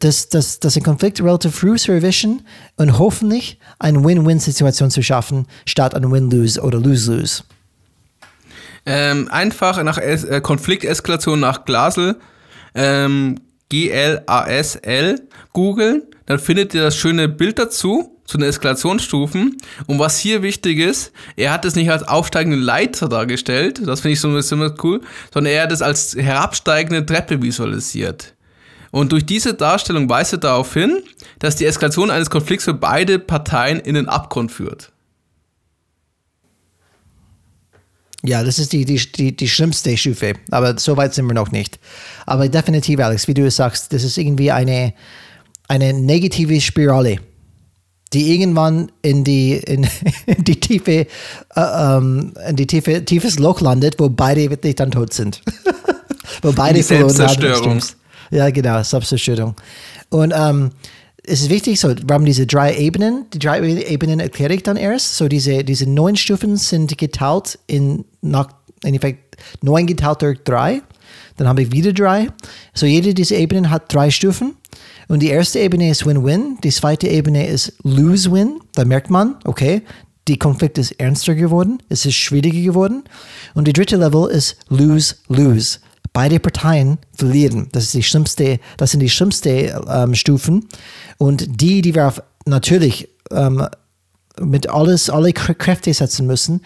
dass, 0.00 0.28
dass, 0.28 0.60
dass 0.60 0.76
ein 0.76 0.82
Konflikt 0.82 1.20
relativ 1.20 1.54
früh 1.54 1.76
zu 1.76 1.92
erwischen 1.92 2.42
und 2.76 2.98
hoffentlich 2.98 3.58
eine 3.78 4.04
Win-Win-Situation 4.04 4.90
zu 4.90 5.02
schaffen, 5.02 5.46
statt 5.66 5.94
ein 5.94 6.10
Win-Lose 6.10 6.60
oder 6.60 6.78
Lose-Lose. 6.78 7.44
Ähm, 8.86 9.28
einfach 9.30 9.82
nach 9.82 9.98
es 9.98 10.24
äh, 10.24 10.40
Konflikteskalation 10.40 11.40
nach 11.40 11.64
Glasel, 11.64 12.16
ähm, 12.74 13.40
G-L-A-S-L, 13.74 15.20
googeln, 15.52 16.02
dann 16.26 16.38
findet 16.38 16.74
ihr 16.74 16.82
das 16.82 16.96
schöne 16.96 17.28
Bild 17.28 17.58
dazu, 17.58 18.16
zu 18.24 18.38
den 18.38 18.48
Eskalationsstufen. 18.48 19.56
Und 19.86 19.98
was 19.98 20.16
hier 20.16 20.42
wichtig 20.42 20.78
ist, 20.78 21.10
er 21.34 21.52
hat 21.52 21.64
es 21.64 21.74
nicht 21.74 21.90
als 21.90 22.04
aufsteigende 22.04 22.56
Leiter 22.56 23.08
dargestellt, 23.08 23.80
das 23.84 24.00
finde 24.00 24.12
ich 24.12 24.20
so 24.20 24.32
bisschen 24.32 24.72
cool, 24.84 25.00
sondern 25.32 25.52
er 25.52 25.64
hat 25.64 25.72
es 25.72 25.82
als 25.82 26.14
herabsteigende 26.16 27.04
Treppe 27.04 27.42
visualisiert. 27.42 28.34
Und 28.92 29.10
durch 29.10 29.26
diese 29.26 29.54
Darstellung 29.54 30.08
weist 30.08 30.32
er 30.32 30.38
darauf 30.38 30.72
hin, 30.72 31.02
dass 31.40 31.56
die 31.56 31.66
Eskalation 31.66 32.12
eines 32.12 32.30
Konflikts 32.30 32.66
für 32.66 32.74
beide 32.74 33.18
Parteien 33.18 33.80
in 33.80 33.96
den 33.96 34.08
Abgrund 34.08 34.52
führt. 34.52 34.92
Ja, 38.24 38.42
das 38.42 38.58
ist 38.58 38.72
die, 38.72 38.86
die, 38.86 38.96
die, 38.96 39.36
die 39.36 39.48
schlimmste 39.48 39.94
Stufe, 39.98 40.32
aber 40.50 40.78
so 40.78 40.96
weit 40.96 41.12
sind 41.12 41.26
wir 41.26 41.34
noch 41.34 41.52
nicht. 41.52 41.78
Aber 42.24 42.48
definitiv, 42.48 42.98
Alex, 43.00 43.28
wie 43.28 43.34
du 43.34 43.46
es 43.46 43.56
sagst, 43.56 43.92
das 43.92 44.02
ist 44.02 44.16
irgendwie 44.16 44.50
eine, 44.50 44.94
eine 45.68 45.92
negative 45.92 46.58
Spirale, 46.58 47.18
die 48.14 48.32
irgendwann 48.32 48.90
in 49.02 49.24
die, 49.24 49.56
in, 49.56 49.86
in 50.26 50.42
die 50.42 50.58
Tiefe, 50.58 50.92
äh, 50.92 51.06
ähm, 51.56 52.32
in 52.48 52.56
die 52.56 52.66
Tiefe, 52.66 53.04
tiefes 53.04 53.38
Loch 53.38 53.60
landet, 53.60 53.96
wo 53.98 54.08
beide 54.08 54.48
wirklich 54.48 54.76
dann 54.76 54.90
tot 54.90 55.12
sind. 55.12 55.42
wo 56.42 56.50
beide 56.52 56.78
die 56.78 56.82
verloren 56.82 57.18
haben. 57.18 57.80
Ja, 58.30 58.48
genau, 58.48 58.82
Selbstzerstörung. 58.82 59.54
Und 60.08 60.32
ähm, 60.34 60.70
es 61.26 61.40
ist 61.42 61.50
wichtig, 61.50 61.80
so, 61.80 61.88
wir 61.88 62.14
haben 62.14 62.26
diese 62.26 62.46
drei 62.46 62.76
Ebenen. 62.76 63.26
Die 63.32 63.38
drei 63.38 63.62
Ebenen 63.62 64.20
erkläre 64.20 64.54
ich 64.54 64.62
dann 64.62 64.76
erst. 64.76 65.16
So, 65.16 65.28
diese, 65.28 65.64
diese 65.64 65.88
neun 65.88 66.16
Stufen 66.16 66.56
sind 66.56 66.96
geteilt 66.98 67.58
in, 67.66 68.04
nach, 68.24 68.48
in 68.82 68.94
Effekt, 68.94 69.36
neun 69.62 69.86
geteilt 69.86 70.40
drei. 70.44 70.82
Dann 71.36 71.48
habe 71.48 71.62
ich 71.62 71.72
wieder 71.72 71.92
drei. 71.92 72.28
So, 72.74 72.86
jede 72.86 73.14
dieser 73.14 73.36
Ebenen 73.36 73.70
hat 73.70 73.92
drei 73.92 74.10
Stufen. 74.10 74.56
Und 75.08 75.20
die 75.20 75.28
erste 75.28 75.58
Ebene 75.58 75.90
ist 75.90 76.06
Win-Win. 76.06 76.58
Die 76.62 76.70
zweite 76.70 77.08
Ebene 77.08 77.46
ist 77.46 77.74
Lose-Win. 77.82 78.60
Da 78.74 78.84
merkt 78.84 79.10
man, 79.10 79.36
okay, 79.44 79.82
die 80.26 80.38
Konflikt 80.38 80.78
ist 80.78 80.92
ernster 80.92 81.34
geworden, 81.34 81.82
es 81.90 82.06
ist 82.06 82.14
schwieriger 82.14 82.62
geworden. 82.62 83.04
Und 83.52 83.68
die 83.68 83.74
dritte 83.74 83.96
Level 83.96 84.30
ist 84.30 84.56
Lose-Lose 84.68 85.80
beide 86.14 86.40
Parteien 86.40 86.96
verlieren. 87.12 87.68
Das, 87.72 87.84
ist 87.84 87.94
die 87.94 88.02
schlimmste, 88.02 88.58
das 88.78 88.92
sind 88.92 89.00
die 89.00 89.10
schlimmsten 89.10 89.70
ähm, 89.86 90.14
Stufen. 90.14 90.66
Und 91.18 91.60
die, 91.60 91.82
die 91.82 91.94
wir 91.94 92.14
natürlich 92.46 93.10
ähm, 93.30 93.66
mit 94.40 94.70
alles, 94.70 95.10
alle 95.10 95.32
Kräfte 95.32 95.92
setzen 95.92 96.26
müssen, 96.26 96.62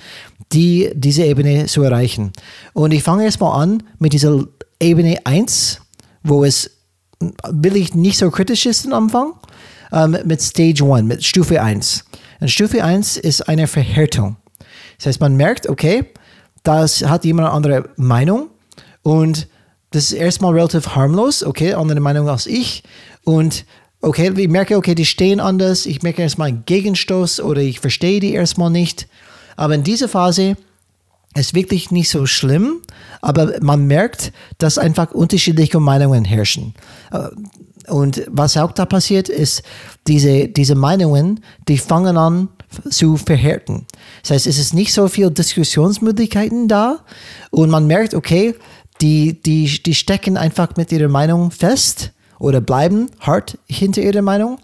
die 0.53 0.91
diese 0.95 1.25
Ebene 1.25 1.67
zu 1.67 1.83
erreichen. 1.83 2.33
Und 2.73 2.93
ich 2.93 3.03
fange 3.03 3.25
erstmal 3.25 3.61
an 3.63 3.83
mit 3.99 4.13
dieser 4.13 4.45
Ebene 4.81 5.19
1, 5.25 5.81
wo 6.23 6.45
es 6.45 6.71
wirklich 7.49 7.95
nicht 7.95 8.19
so 8.19 8.31
kritisch 8.31 8.67
ist 8.67 8.87
am 8.87 8.93
Anfang, 8.93 9.33
ähm, 9.93 10.17
mit 10.25 10.41
Stage 10.41 10.85
1, 10.85 11.07
mit 11.07 11.25
Stufe 11.25 11.61
1. 11.61 12.05
Und 12.41 12.51
Stufe 12.51 12.83
1 12.85 13.17
ist 13.17 13.49
eine 13.49 13.67
Verhärtung. 13.67 14.37
Das 14.97 15.07
heißt, 15.07 15.21
man 15.21 15.37
merkt, 15.37 15.69
okay, 15.69 16.07
das 16.63 17.05
hat 17.05 17.25
jemand 17.25 17.49
eine 17.49 17.57
andere 17.57 17.91
Meinung 17.97 18.49
und 19.03 19.49
das 19.91 20.05
ist 20.05 20.13
erstmal 20.13 20.53
relativ 20.53 20.89
harmlos, 20.89 21.43
okay, 21.43 21.73
andere 21.73 22.01
Meinung 22.01 22.29
als 22.29 22.47
ich. 22.47 22.83
Und 23.25 23.65
okay, 24.03 24.33
ich 24.37 24.49
merke, 24.49 24.77
okay, 24.77 24.95
die 24.95 25.07
stehen 25.07 25.41
anders, 25.41 25.87
ich 25.87 26.03
merke 26.03 26.23
erstmal 26.23 26.49
einen 26.49 26.65
Gegenstoß 26.67 27.41
oder 27.41 27.63
ich 27.63 27.81
verstehe 27.81 28.21
die 28.21 28.33
erstmal 28.33 28.71
nicht. 28.71 29.09
Aber 29.59 29.75
in 29.75 29.83
dieser 29.83 30.09
Phase 30.09 30.57
ist 31.35 31.53
wirklich 31.53 31.91
nicht 31.91 32.09
so 32.11 32.27
schlimm, 32.27 32.81
aber 33.21 33.55
man 33.61 33.89
merkt, 33.89 34.33
dass 34.59 34.79
einfach 34.79 35.11
unterschiedliche 35.11 35.81
Meinungen 35.81 36.25
herrschen. 36.25 36.75
Und 37.89 38.23
was 38.29 38.57
auch 38.57 38.71
da 38.71 38.87
passiert, 38.87 39.29
ist, 39.29 39.65
diese, 40.07 40.47
diese 40.47 40.77
Meinungen, 40.77 41.41
die 41.67 41.77
fangen 41.77 42.17
an 42.17 42.49
zu 42.89 43.17
verhärten. 43.17 43.87
Das 44.23 44.31
heißt, 44.31 44.47
es 44.47 44.59
ist 44.59 44.75
nicht 44.75 44.93
so 44.93 45.09
viel 45.09 45.29
Diskussionsmöglichkeiten 45.31 46.69
da 46.69 47.01
und 47.51 47.69
man 47.69 47.89
merkt, 47.89 48.15
okay, 48.15 48.55
die, 49.01 49.43
die, 49.43 49.83
die 49.83 49.95
stecken 49.95 50.37
einfach 50.37 50.77
mit 50.77 50.93
ihrer 50.93 51.09
Meinung 51.09 51.51
fest 51.51 52.13
oder 52.39 52.61
bleiben 52.61 53.11
hart 53.19 53.59
hinter 53.67 54.03
ihrer 54.03 54.23
Meinung. 54.23 54.59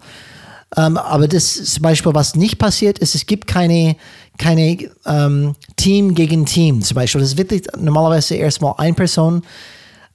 Ähm, 0.77 0.97
aber 0.97 1.27
das 1.27 1.55
zum 1.55 1.81
Beispiel, 1.81 2.13
was 2.13 2.35
nicht 2.35 2.57
passiert, 2.57 2.99
ist, 2.99 3.15
es 3.15 3.25
gibt 3.25 3.47
keine, 3.47 3.95
keine 4.37 4.89
ähm, 5.05 5.55
Team 5.77 6.15
gegen 6.15 6.45
Team. 6.45 6.81
Zum 6.81 6.95
Beispiel, 6.95 7.21
das 7.21 7.31
ist 7.31 7.37
wirklich 7.37 7.63
normalerweise 7.77 8.35
erstmal 8.35 8.73
eine 8.77 8.93
Person 8.93 9.43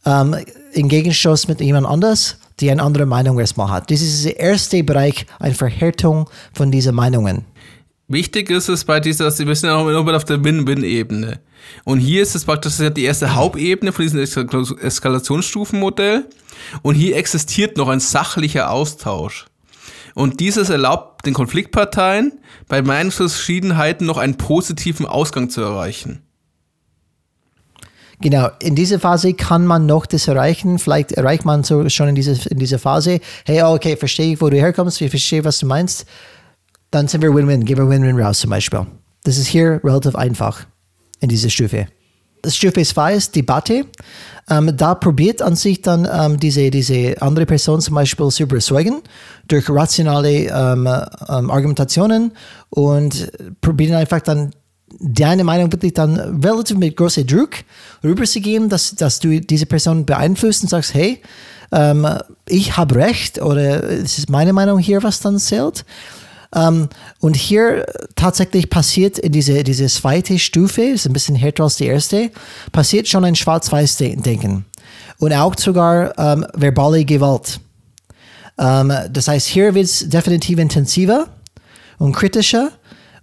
ähm, 0.05 0.37
im 0.73 0.89
Gegenstoß 0.89 1.49
mit 1.49 1.61
jemand 1.61 1.87
anders, 1.87 2.37
die 2.61 2.71
eine 2.71 2.83
andere 2.83 3.07
Meinung 3.07 3.39
erstmal 3.39 3.71
hat. 3.71 3.91
Das 3.91 4.03
ist 4.03 4.25
der 4.25 4.39
erste 4.39 4.85
Bereich, 4.85 5.27
eine 5.39 5.55
Verhärtung 5.55 6.29
von 6.53 6.71
diesen 6.71 6.95
Meinungen. 6.95 7.45
Wichtig 8.09 8.51
ist 8.51 8.69
es 8.69 8.85
bei 8.85 8.99
dieser, 8.99 9.27
wir 9.27 9.55
sind 9.55 9.69
ja 9.69 9.83
noch 9.83 10.13
auf 10.13 10.25
der 10.25 10.43
Win-Win-Ebene. 10.43 11.39
Und 11.85 12.01
hier 12.01 12.23
ist 12.23 12.35
es 12.35 12.45
praktisch 12.45 12.79
die 12.79 13.05
erste 13.05 13.35
Hauptebene 13.35 13.93
von 13.93 14.05
diesem 14.05 14.21
Eskalationsstufenmodell. 14.21 16.27
Und 16.83 16.97
hier 16.97 17.17
existiert 17.17 17.77
noch 17.77 17.89
ein 17.89 18.01
sachlicher 18.01 18.71
Austausch. 18.71 19.47
Und 20.15 20.41
dieses 20.41 20.71
erlaubt 20.71 21.27
den 21.27 21.35
Konfliktparteien, 21.35 22.41
bei 22.69 22.83
Meinungsverschiedenheiten 22.83 24.07
noch 24.07 24.19
einen 24.19 24.37
positiven 24.37 25.07
Ausgang 25.07 25.51
zu 25.51 25.61
erreichen. 25.61 26.23
Genau, 28.23 28.49
in 28.61 28.75
dieser 28.75 29.01
Phase 29.01 29.33
kann 29.33 29.67
man 29.67 29.87
noch 29.87 30.05
das 30.05 30.29
erreichen. 30.29 30.79
Vielleicht 30.79 31.13
erreicht 31.13 31.47
man 31.47 31.65
so 31.65 31.89
schon 31.89 32.09
in, 32.09 32.15
diese, 32.15 32.49
in 32.51 32.59
dieser 32.59 32.79
Phase, 32.79 33.21
hey, 33.47 33.63
oh, 33.63 33.75
okay, 33.75 33.97
verstehe 33.97 34.35
ich, 34.35 34.41
wo 34.41 34.51
du 34.51 34.59
herkommst, 34.59 35.01
ich 35.01 35.11
verstehe, 35.11 35.43
was 35.45 35.59
du 35.59 35.67
meinst. 35.67 36.05
Dann 36.91 37.09
sind 37.09 37.23
wir 37.23 37.35
Win-Win, 37.35 37.65
gehen 37.65 37.79
wir 37.79 37.89
Win-Win 37.89 38.21
raus 38.21 38.41
zum 38.41 38.51
Beispiel. 38.51 38.87
Das 39.25 39.39
ist 39.39 39.47
hier 39.47 39.81
relativ 39.83 40.17
einfach 40.17 40.67
in 41.21 41.31
dieser 41.31 41.49
Stufe. 41.49 41.87
Stufe 42.47 42.83
2 42.83 43.15
ist 43.15 43.37
Debatte. 43.37 43.87
Ähm, 44.49 44.77
da 44.77 44.95
probiert 44.95 45.43
an 45.43 45.57
sich 45.57 45.83
dann 45.83 46.09
ähm, 46.11 46.41
diese, 46.41 46.71
diese 46.71 47.21
andere 47.21 47.47
Person 47.47 47.81
zum 47.81 47.95
Beispiel 47.95 48.29
zu 48.29 48.43
überzeugen 48.43 49.03
durch 49.51 49.69
rationale 49.69 50.47
ähm, 50.47 50.87
ähm 50.87 51.51
Argumentationen 51.51 52.33
und 52.71 53.31
probiert 53.61 53.93
einfach 53.93 54.21
dann 54.21 54.53
deine 54.99 55.45
Meinung 55.45 55.73
wirklich 55.73 55.95
dann 55.95 56.41
relativ 56.45 56.77
mit 56.77 56.97
großem 56.97 57.27
Druck 57.27 57.51
rüberzugeben, 58.03 58.69
dass, 58.69 58.95
dass 58.95 59.21
du 59.21 59.41
diese 59.41 59.67
Person 59.67 60.05
beeinflusst 60.05 60.63
und 60.63 60.69
sagst, 60.69 60.95
hey, 60.95 61.21
ähm, 61.73 62.07
ich 62.47 62.77
habe 62.77 62.97
recht 62.97 63.41
oder 63.41 63.85
es 63.85 64.19
ist 64.19 64.31
meine 64.31 64.53
Meinung 64.53 64.79
hier, 64.79 65.03
was 65.03 65.21
dann 65.21 65.39
zählt. 65.39 65.85
Um, 66.53 66.61
ähm, 66.61 66.89
und 67.21 67.37
hier 67.37 67.87
tatsächlich 68.17 68.71
passiert 68.71 69.21
in 69.21 69.31
diese, 69.31 69.63
diese 69.63 69.87
zweite 69.87 70.37
Stufe, 70.37 70.83
ist 70.83 71.07
ein 71.07 71.13
bisschen 71.13 71.37
härter 71.37 71.63
als 71.63 71.77
die 71.77 71.87
erste, 71.87 72.33
passiert 72.73 73.07
schon 73.07 73.25
ein 73.25 73.37
Schwarz-Weiß-Denken. 73.37 74.65
Und 75.21 75.33
auch 75.33 75.55
sogar 75.57 76.19
um, 76.19 76.43
ähm, 76.43 76.47
verbale 76.55 77.05
Gewalt. 77.05 77.61
Ähm, 78.61 78.93
das 79.11 79.27
heißt, 79.27 79.49
hier 79.49 79.75
wird 79.75 79.87
es 79.87 80.09
definitiv 80.09 80.59
intensiver 80.59 81.29
und 81.99 82.13
kritischer 82.13 82.71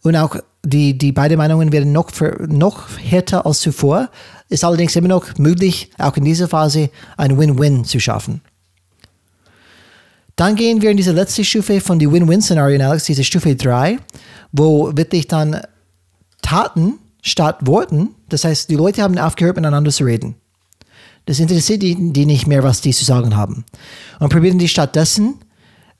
und 0.02 0.16
auch 0.16 0.36
die, 0.66 0.98
die 0.98 1.12
beiden 1.12 1.38
Meinungen 1.38 1.72
werden 1.72 1.92
noch, 1.92 2.12
noch 2.48 2.98
härter 2.98 3.46
als 3.46 3.62
zuvor. 3.62 4.10
Ist 4.50 4.64
allerdings 4.64 4.96
immer 4.96 5.08
noch 5.08 5.38
möglich, 5.38 5.92
auch 5.98 6.18
in 6.18 6.26
dieser 6.26 6.48
Phase 6.48 6.90
ein 7.16 7.38
Win-Win 7.38 7.86
zu 7.86 8.00
schaffen. 8.00 8.42
Dann 10.36 10.56
gehen 10.56 10.82
wir 10.82 10.92
in 10.92 10.98
diese 10.98 11.14
letzte 11.14 11.44
Stufe 11.44 11.82
von 11.82 12.00
die 12.00 12.12
Win-Win-Szenarien, 12.12 12.82
Alex, 12.82 13.06
diese 13.06 13.24
Stufe 13.24 13.56
3, 13.56 13.98
wo 14.52 14.92
wirklich 14.96 15.28
dann 15.28 15.62
Taten 16.42 17.00
statt 17.22 17.58
Worten, 17.66 18.10
das 18.30 18.44
heißt, 18.44 18.70
die 18.70 18.76
Leute 18.76 19.02
haben 19.02 19.18
aufgehört, 19.18 19.56
miteinander 19.56 19.92
zu 19.92 20.04
reden. 20.04 20.36
Das 21.28 21.40
interessiert 21.40 21.84
die, 21.84 22.14
die 22.14 22.26
nicht 22.26 22.48
mehr, 22.48 22.64
was 22.64 22.82
die 22.82 22.92
zu 22.92 23.06
sagen 23.06 23.36
haben. 23.36 23.66
Und 24.20 24.30
probieren 24.30 24.58
die 24.58 24.70
stattdessen 24.70 25.36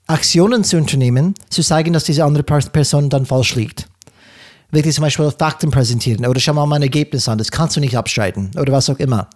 Aktionen 0.06 0.64
zu 0.64 0.78
unternehmen, 0.78 1.34
zu 1.50 1.62
zeigen, 1.62 1.92
dass 1.92 2.04
diese 2.04 2.24
andere 2.24 2.42
Person 2.42 3.10
dann 3.10 3.26
falsch 3.26 3.54
liegt. 3.54 3.86
Wirklich 4.70 4.94
zum 4.94 5.02
Beispiel 5.02 5.30
Fakten 5.30 5.70
präsentieren 5.70 6.26
oder 6.26 6.40
schau 6.40 6.54
mal 6.54 6.66
mein 6.66 6.82
Ergebnis 6.82 7.28
an, 7.28 7.38
das 7.38 7.50
kannst 7.50 7.76
du 7.76 7.80
nicht 7.80 7.96
abstreiten 7.96 8.50
oder 8.58 8.72
was 8.72 8.88
auch 8.88 8.98
immer. 8.98 9.28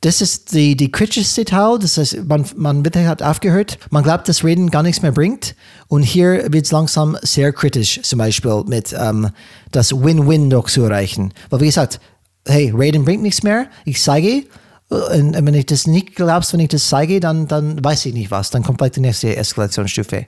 Das 0.00 0.20
ist 0.20 0.52
die, 0.54 0.76
die 0.76 0.90
kritischste 0.90 1.44
Teil. 1.44 1.78
Das 1.78 1.96
heißt, 1.96 2.24
man, 2.26 2.46
man 2.56 2.84
wird 2.84 2.96
hat 2.96 3.22
aufgehört. 3.22 3.78
Man 3.90 4.02
glaubt, 4.02 4.28
dass 4.28 4.42
Reden 4.42 4.70
gar 4.70 4.82
nichts 4.82 5.02
mehr 5.02 5.12
bringt. 5.12 5.54
Und 5.88 6.02
hier 6.02 6.50
wird 6.50 6.64
es 6.64 6.72
langsam 6.72 7.18
sehr 7.22 7.52
kritisch, 7.52 8.00
zum 8.02 8.18
Beispiel 8.18 8.64
mit 8.66 8.94
ähm, 8.98 9.28
das 9.72 9.92
Win-Win 9.92 10.48
noch 10.48 10.70
zu 10.70 10.84
erreichen. 10.84 11.34
Weil, 11.50 11.60
wie 11.60 11.66
gesagt, 11.66 12.00
hey, 12.48 12.72
Reden 12.74 13.04
bringt 13.04 13.22
nichts 13.22 13.42
mehr. 13.42 13.66
Ich 13.84 14.00
zeige, 14.00 14.44
und 14.90 15.34
wenn 15.34 15.54
ich 15.54 15.66
das 15.66 15.86
nicht 15.86 16.16
glaubst, 16.16 16.52
wenn 16.52 16.60
ich 16.60 16.68
das 16.68 16.88
zeige, 16.88 17.20
dann, 17.20 17.46
dann 17.46 17.82
weiß 17.82 18.06
ich 18.06 18.14
nicht 18.14 18.32
was. 18.32 18.50
Dann 18.50 18.64
kommt 18.64 18.80
vielleicht 18.80 18.96
die 18.96 19.00
nächste 19.00 19.36
Eskalationsstufe. 19.36 20.26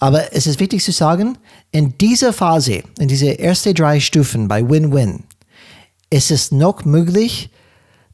Aber 0.00 0.34
es 0.34 0.48
ist 0.48 0.58
wichtig 0.58 0.82
zu 0.82 0.90
sagen, 0.90 1.38
in 1.70 1.96
dieser 1.98 2.32
Phase, 2.32 2.82
in 2.98 3.06
diese 3.06 3.38
ersten 3.38 3.74
drei 3.74 4.00
Stufen 4.00 4.48
bei 4.48 4.68
Win-Win, 4.68 5.22
ist 6.10 6.32
es 6.32 6.50
noch 6.50 6.84
möglich, 6.84 7.50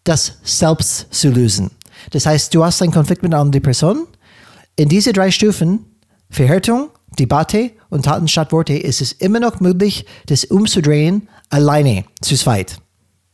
das 0.05 0.35
selbst 0.44 1.07
zu 1.11 1.31
lösen. 1.31 1.70
Das 2.11 2.27
heißt, 2.27 2.55
du 2.55 2.62
hast 2.62 2.83
einen 2.83 2.92
Konflikt 2.92 3.22
mit 3.22 3.33
einer 3.33 3.40
anderen 3.40 3.62
Person. 3.62 4.07
In 4.77 4.90
diese 4.90 5.14
drei 5.14 5.31
Stufen, 5.31 5.87
Verhärtung, 6.29 6.90
Debatte 7.18 7.70
und 7.88 8.05
Taten 8.05 8.29
statt 8.29 8.53
Worte, 8.53 8.74
ist 8.74 9.01
es 9.01 9.12
immer 9.12 9.40
noch 9.40 9.61
möglich, 9.61 10.05
das 10.27 10.44
umzudrehen, 10.44 11.29
alleine, 11.48 12.05
zu 12.20 12.37
zweit. 12.37 12.79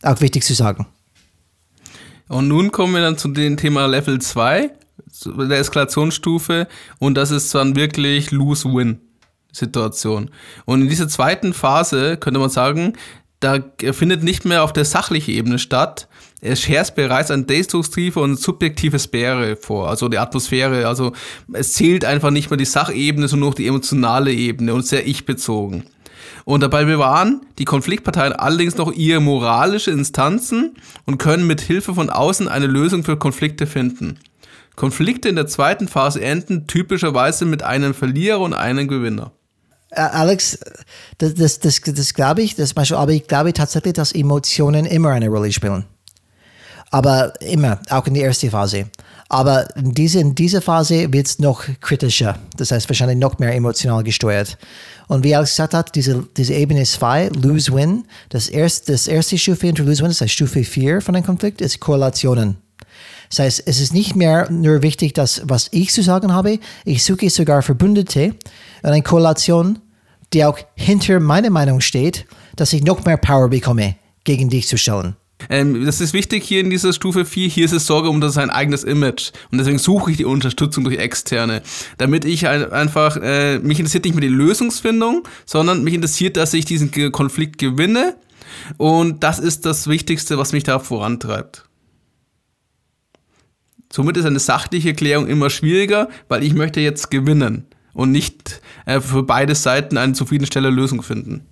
Auch 0.05 0.21
wichtig 0.21 0.45
zu 0.45 0.55
sagen. 0.55 0.87
Und 2.29 2.49
nun 2.49 2.71
kommen 2.73 2.95
wir 2.95 3.03
dann 3.03 3.19
zu 3.19 3.29
dem 3.29 3.57
Thema 3.57 3.87
Level 3.87 4.21
2, 4.21 4.71
der 5.27 5.59
Eskalationsstufe, 5.59 6.69
und 6.99 7.15
das 7.15 7.31
ist 7.31 7.55
dann 7.55 7.77
wirklich 7.77 8.31
Lose-Win. 8.31 9.01
Situation. 9.57 10.31
Und 10.65 10.83
in 10.83 10.89
dieser 10.89 11.09
zweiten 11.09 11.53
Phase 11.53 12.17
könnte 12.17 12.41
man 12.41 12.51
sagen, 12.51 12.95
da 13.41 13.59
findet 13.93 14.23
nicht 14.23 14.45
mehr 14.45 14.65
auf 14.65 14.73
der 14.73 14.85
sachlichen 14.85 15.31
Ebene 15.33 15.59
statt, 15.59 16.09
es 16.41 16.69
herrscht 16.69 16.95
bereits 16.95 17.31
ein 17.31 17.47
destruktive 17.47 18.21
und 18.21 18.39
subjektive 18.39 18.99
Sphäre 18.99 19.57
vor, 19.57 19.89
also 19.89 20.09
die 20.09 20.19
Atmosphäre. 20.19 20.87
Also 20.87 21.13
es 21.53 21.73
zählt 21.73 22.05
einfach 22.05 22.31
nicht 22.31 22.51
mehr 22.51 22.59
die 22.59 22.67
Sachebene, 22.67 23.29
sondern 23.29 23.49
nur 23.49 23.55
die 23.55 23.67
emotionale 23.67 24.33
Ebene 24.33 24.75
und 24.75 24.85
sehr 24.85 25.07
ich-bezogen. 25.07 25.85
Und 26.45 26.63
dabei 26.63 26.85
bewahren 26.85 27.47
die 27.59 27.65
Konfliktparteien 27.65 28.33
allerdings 28.33 28.77
noch 28.77 28.93
ihre 28.93 29.21
moralische 29.21 29.91
Instanzen 29.91 30.77
und 31.07 31.19
können 31.19 31.47
mit 31.47 31.61
Hilfe 31.61 31.95
von 31.95 32.11
außen 32.11 32.49
eine 32.49 32.67
Lösung 32.67 33.05
für 33.05 33.17
Konflikte 33.17 33.67
finden. 33.67 34.19
Konflikte 34.77 35.29
in 35.29 35.37
der 35.37 35.47
zweiten 35.47 35.89
Phase 35.89 36.21
enden 36.21 36.67
typischerweise 36.67 37.45
mit 37.45 37.63
einem 37.63 37.95
Verlierer 37.95 38.41
und 38.41 38.55
einem 38.55 38.89
Gewinner. 38.89 39.33
Alex, 39.91 40.59
das, 41.19 41.35
das, 41.35 41.61
das, 41.61 41.81
das 41.81 42.15
glaube 42.15 42.43
ich, 42.43 42.57
das, 42.57 42.77
aber 42.93 43.13
ich 43.13 43.27
glaube 43.29 43.53
tatsächlich, 43.53 43.93
dass 43.93 44.13
Emotionen 44.13 44.87
immer 44.87 45.11
eine 45.11 45.29
Rolle 45.29 45.53
spielen. 45.53 45.85
Aber 46.91 47.33
immer, 47.41 47.81
auch 47.91 48.07
in 48.07 48.15
der 48.15 48.25
ersten 48.25 48.51
Phase. 48.51 48.87
Aber 49.29 49.67
in, 49.77 49.95
diese, 49.95 50.21
in 50.21 50.35
dieser 50.35 50.63
Phase 50.63 51.13
wird 51.13 51.27
es 51.27 51.39
noch 51.39 51.65
kritischer. 51.81 52.39
Das 52.57 52.71
heißt, 52.71 52.89
wahrscheinlich 52.89 53.19
noch 53.19 53.39
mehr 53.39 53.55
emotional 53.55 54.05
gesteuert. 54.05 54.59
Und 55.09 55.25
wie 55.25 55.35
Alex 55.35 55.53
gesagt 55.53 55.75
hat, 55.75 55.95
diese, 55.95 56.27
diese 56.37 56.55
Ebene 56.55 56.85
2, 56.85 57.29
Lose-Win, 57.29 58.05
das 58.31 58.49
erste, 58.49 58.93
das 58.93 59.07
erste 59.07 59.39
Stufe 59.39 59.69
unter 59.69 59.85
Lose-Win, 59.85 60.09
das 60.09 60.21
heißt 60.21 60.33
Stufe 60.33 60.65
4 60.65 61.01
von 61.01 61.15
einem 61.15 61.25
Konflikt, 61.25 61.61
ist 61.61 61.81
Korrelationen. 61.81 62.57
Das 63.31 63.39
heißt, 63.39 63.63
es 63.67 63.81
ist 63.81 63.93
nicht 63.93 64.17
mehr 64.17 64.51
nur 64.51 64.83
wichtig, 64.83 65.15
dass, 65.15 65.43
was 65.45 65.69
ich 65.73 65.93
zu 65.93 66.03
sagen 66.03 66.33
habe, 66.33 66.59
ich 66.85 67.05
suche 67.05 67.31
sogar 67.31 67.63
Verbündete 67.63 68.35
und 68.83 68.91
eine 68.91 69.03
Korrelation, 69.03 69.79
die 70.33 70.45
auch 70.45 70.59
hinter 70.75 71.21
meiner 71.21 71.51
Meinung 71.51 71.81
steht, 71.81 72.27
dass 72.57 72.73
ich 72.73 72.83
noch 72.83 73.05
mehr 73.05 73.17
Power 73.17 73.49
bekomme, 73.49 73.97
gegen 74.25 74.49
dich 74.49 74.69
zu 74.69 74.79
stellen. 74.79 75.17
Ähm, 75.49 75.85
das 75.85 76.01
ist 76.01 76.13
wichtig 76.13 76.45
hier 76.45 76.61
in 76.61 76.71
dieser 76.71 76.93
Stufe 76.93 77.25
4. 77.25 77.49
Hier 77.49 77.65
ist 77.65 77.73
es 77.73 77.87
Sorge 77.87 78.09
um 78.09 78.23
sein 78.29 78.51
eigenes 78.51 78.85
Image. 78.85 79.33
Und 79.51 79.59
deswegen 79.59 79.79
suche 79.79 80.11
ich 80.11 80.17
die 80.17 80.25
Unterstützung 80.25 80.85
durch 80.85 80.99
Externe. 80.99 81.63
Damit 81.99 82.25
ich 82.25 82.47
einfach, 82.49 83.17
äh, 83.17 83.59
mich 83.59 83.79
interessiert 83.79 84.05
nicht 84.05 84.15
mehr 84.15 84.23
die 84.23 84.29
Lösungsfindung, 84.29 85.27
sondern 85.47 85.85
mich 85.85 85.95
interessiert, 85.95 86.37
dass 86.37 86.55
ich 86.55 86.65
diesen 86.65 86.91
Konflikt 87.13 87.59
gewinne. 87.59 88.17
Und 88.77 89.23
das 89.23 89.39
ist 89.39 89.67
das 89.67 89.89
Wichtigste, 89.89 90.39
was 90.39 90.53
mich 90.53 90.65
da 90.65 90.79
vorantreibt. 90.79 91.65
Somit 93.93 94.17
ist 94.17 94.25
eine 94.25 94.41
sachliche 94.41 94.93
Klärung 94.95 95.29
immer 95.29 95.51
schwieriger, 95.51 96.09
weil 96.29 96.43
ich 96.43 96.55
möchte 96.55 96.81
jetzt 96.81 97.11
gewinnen 97.13 97.67
und 97.93 98.11
nicht 98.11 98.61
äh, 98.87 99.01
für 99.01 99.23
beide 99.23 99.55
Seiten 99.55 99.99
eine 99.99 100.15
zufriedenstellende 100.15 100.75
Lösung 100.75 101.03
finden. 101.03 101.47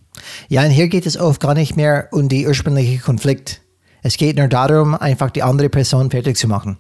Ja, 0.48 0.64
und 0.64 0.70
hier 0.70 0.88
geht 0.88 1.06
es 1.06 1.16
oft 1.16 1.40
gar 1.40 1.54
nicht 1.54 1.76
mehr 1.76 2.08
um 2.10 2.28
die 2.28 2.46
ursprüngliche 2.46 2.98
Konflikt. 2.98 3.62
Es 4.02 4.16
geht 4.16 4.36
nur 4.36 4.48
darum, 4.48 4.94
einfach 4.94 5.30
die 5.30 5.42
andere 5.42 5.68
Person 5.68 6.10
fertig 6.10 6.36
zu 6.36 6.48
machen. 6.48 6.76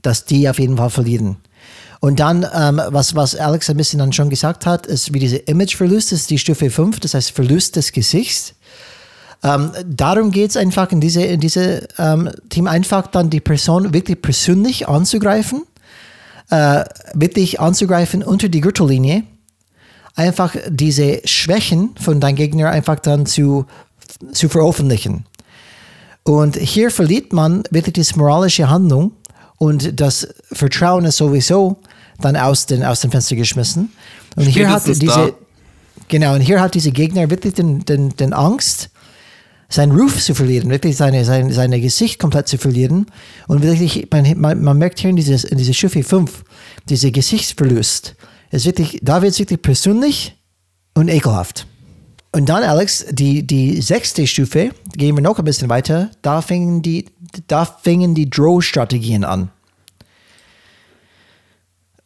Dass 0.00 0.24
die 0.24 0.48
auf 0.48 0.58
jeden 0.58 0.76
Fall 0.76 0.90
verlieren. 0.90 1.36
Und 2.00 2.18
dann, 2.18 2.44
ähm, 2.52 2.80
was, 2.88 3.14
was 3.14 3.36
Alex 3.36 3.70
ein 3.70 3.76
bisschen 3.76 4.00
dann 4.00 4.12
schon 4.12 4.28
gesagt 4.28 4.66
hat, 4.66 4.86
ist 4.86 5.14
wie 5.14 5.20
dieser 5.20 5.46
Imageverlust, 5.46 6.12
ist 6.12 6.30
die 6.30 6.38
Stufe 6.38 6.68
5, 6.68 6.98
das 6.98 7.14
heißt 7.14 7.30
Verlust 7.30 7.76
des 7.76 7.92
Gesichts. 7.92 8.54
Ähm, 9.44 9.70
darum 9.86 10.30
geht 10.30 10.50
es 10.50 10.56
einfach 10.56 10.90
in 10.90 11.00
diese, 11.00 11.22
in 11.22 11.38
diese 11.38 11.86
ähm, 11.98 12.30
Team 12.48 12.66
einfach 12.66 13.06
dann 13.08 13.30
die 13.30 13.40
Person 13.40 13.94
wirklich 13.94 14.20
persönlich 14.20 14.88
anzugreifen, 14.88 15.62
äh, 16.50 16.84
wirklich 17.14 17.60
anzugreifen 17.60 18.24
unter 18.24 18.48
die 18.48 18.60
Gürtellinie, 18.60 19.24
einfach 20.16 20.56
diese 20.68 21.20
Schwächen 21.24 21.90
von 22.00 22.20
deinem 22.20 22.36
Gegner 22.36 22.70
einfach 22.70 22.98
dann 22.98 23.26
zu, 23.26 23.66
zu 24.32 24.48
veröffentlichen. 24.48 25.24
Und 26.24 26.56
hier 26.56 26.90
verliert 26.90 27.32
man 27.32 27.64
wirklich 27.70 28.08
die 28.08 28.18
moralische 28.18 28.68
Handlung 28.68 29.12
und 29.56 30.00
das 30.00 30.28
Vertrauen 30.52 31.04
ist 31.04 31.16
sowieso 31.16 31.78
dann 32.20 32.36
aus, 32.36 32.66
den, 32.66 32.84
aus 32.84 33.00
dem 33.00 33.10
Fenster 33.10 33.36
geschmissen. 33.36 33.92
Und 34.36 34.44
hier 34.44 34.70
hat 34.70 34.86
diese, 34.86 35.06
da. 35.06 35.30
genau, 36.08 36.34
und 36.34 36.40
hier 36.40 36.60
hat 36.60 36.74
dieser 36.74 36.92
Gegner 36.92 37.28
wirklich 37.28 37.54
den, 37.54 37.84
den, 37.84 38.10
den 38.10 38.32
Angst, 38.32 38.90
seinen 39.68 39.92
Ruf 39.98 40.22
zu 40.22 40.34
verlieren, 40.34 40.68
wirklich 40.68 40.96
seine, 40.96 41.24
sein, 41.24 41.50
seine 41.50 41.80
Gesicht 41.80 42.18
komplett 42.18 42.46
zu 42.46 42.58
verlieren. 42.58 43.06
Und 43.48 43.62
wirklich, 43.62 44.06
man, 44.10 44.38
man, 44.38 44.62
man 44.62 44.78
merkt 44.78 45.00
hier 45.00 45.10
in, 45.10 45.16
dieses, 45.16 45.44
in 45.44 45.58
dieser 45.58 45.72
Stufe 45.72 46.02
5, 46.02 46.44
dieser 46.88 47.10
Gesichtsverlust 47.10 48.14
ist 48.50 48.66
wirklich, 48.66 49.00
da 49.02 49.22
wird 49.22 49.32
es 49.32 49.38
wirklich 49.38 49.62
persönlich 49.62 50.36
und 50.94 51.08
ekelhaft. 51.08 51.66
Und 52.34 52.48
dann, 52.48 52.62
Alex, 52.62 53.04
die, 53.10 53.46
die 53.46 53.82
sechste 53.82 54.26
Stufe, 54.26 54.70
gehen 54.94 55.16
wir 55.16 55.22
noch 55.22 55.38
ein 55.38 55.44
bisschen 55.44 55.68
weiter, 55.68 56.10
da 56.22 56.40
fingen 56.40 56.80
die, 56.80 57.06
da 57.46 57.66
fingen 57.66 58.14
die 58.14 58.30
Draw-Strategien 58.30 59.24
an. 59.24 59.50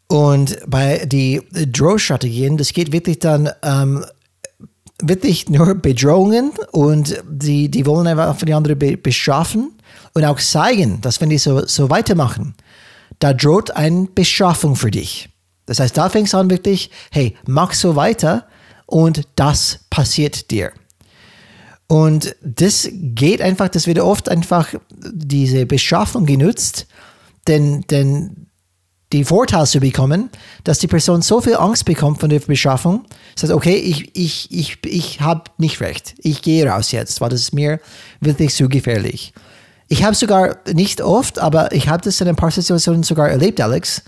Und 0.08 0.58
bei 0.66 1.04
die 1.06 1.42
Draw-Strategien, 1.52 2.56
das 2.56 2.72
geht 2.72 2.92
wirklich 2.92 3.20
dann 3.20 3.50
ähm, 3.62 4.04
wirklich 5.00 5.48
nur 5.48 5.74
Bedrohungen 5.74 6.52
und 6.72 7.22
die, 7.28 7.68
die 7.68 7.86
wollen 7.86 8.06
einfach 8.06 8.36
für 8.36 8.46
die 8.46 8.54
anderen 8.54 8.78
be 8.78 8.96
bestrafen 8.96 9.72
und 10.14 10.24
auch 10.24 10.38
zeigen, 10.38 11.00
dass 11.02 11.20
wenn 11.20 11.30
die 11.30 11.38
so, 11.38 11.66
so 11.66 11.90
weitermachen, 11.90 12.54
da 13.18 13.32
droht 13.32 13.70
eine 13.72 14.08
Bestrafung 14.12 14.74
für 14.74 14.90
dich. 14.90 15.28
Das 15.66 15.80
heißt, 15.80 15.96
da 15.96 16.08
fängst 16.08 16.32
du 16.32 16.38
an 16.38 16.50
wirklich, 16.50 16.90
hey, 17.10 17.36
mach 17.46 17.72
so 17.72 17.96
weiter 17.96 18.46
und 18.87 19.22
das 19.37 19.81
passiert 19.90 20.51
dir. 20.51 20.72
Und 21.88 22.35
das 22.42 22.88
geht 22.92 23.40
einfach, 23.40 23.68
das 23.68 23.87
wird 23.87 24.01
oft 24.01 24.29
einfach 24.29 24.75
diese 24.90 25.66
Bestrafung 25.66 26.27
genutzt, 26.27 26.87
denn, 27.46 27.83
denn 27.83 28.46
die 29.12 29.25
Vorteil 29.25 29.66
zu 29.66 29.79
bekommen, 29.79 30.31
dass 30.64 30.81
die 30.81 30.88
Person 30.88 31.22
so 31.22 31.40
viel 31.40 31.55
Angst 31.55 31.85
bekommt 31.85 32.18
von 32.18 32.29
der 32.29 32.40
Bestrafung, 32.40 33.05
sagt, 33.37 33.53
okay, 33.53 33.77
ich, 33.77 34.16
ich, 34.16 34.51
ich, 34.51 34.79
ich 34.85 35.20
habe 35.20 35.44
nicht 35.59 35.81
recht, 35.81 36.14
ich 36.18 36.42
gehe 36.42 36.66
raus 36.66 36.90
jetzt, 36.90 37.20
weil 37.20 37.31
das 37.31 37.42
ist 37.42 37.55
mir 37.55 37.81
wirklich 38.20 38.53
zu 38.53 38.68
gefährlich. 38.68 39.33
Ich 39.88 40.03
habe 40.03 40.16
sogar, 40.16 40.57
nicht 40.75 41.01
oft, 41.01 41.38
aber 41.38 41.70
ich 41.72 41.88
habe 41.88 42.03
das 42.03 42.20
in 42.20 42.27
ein 42.27 42.35
paar 42.35 42.51
Situationen 42.51 43.05
sogar 43.05 43.29
erlebt, 43.29 43.61
Alex, 43.61 44.03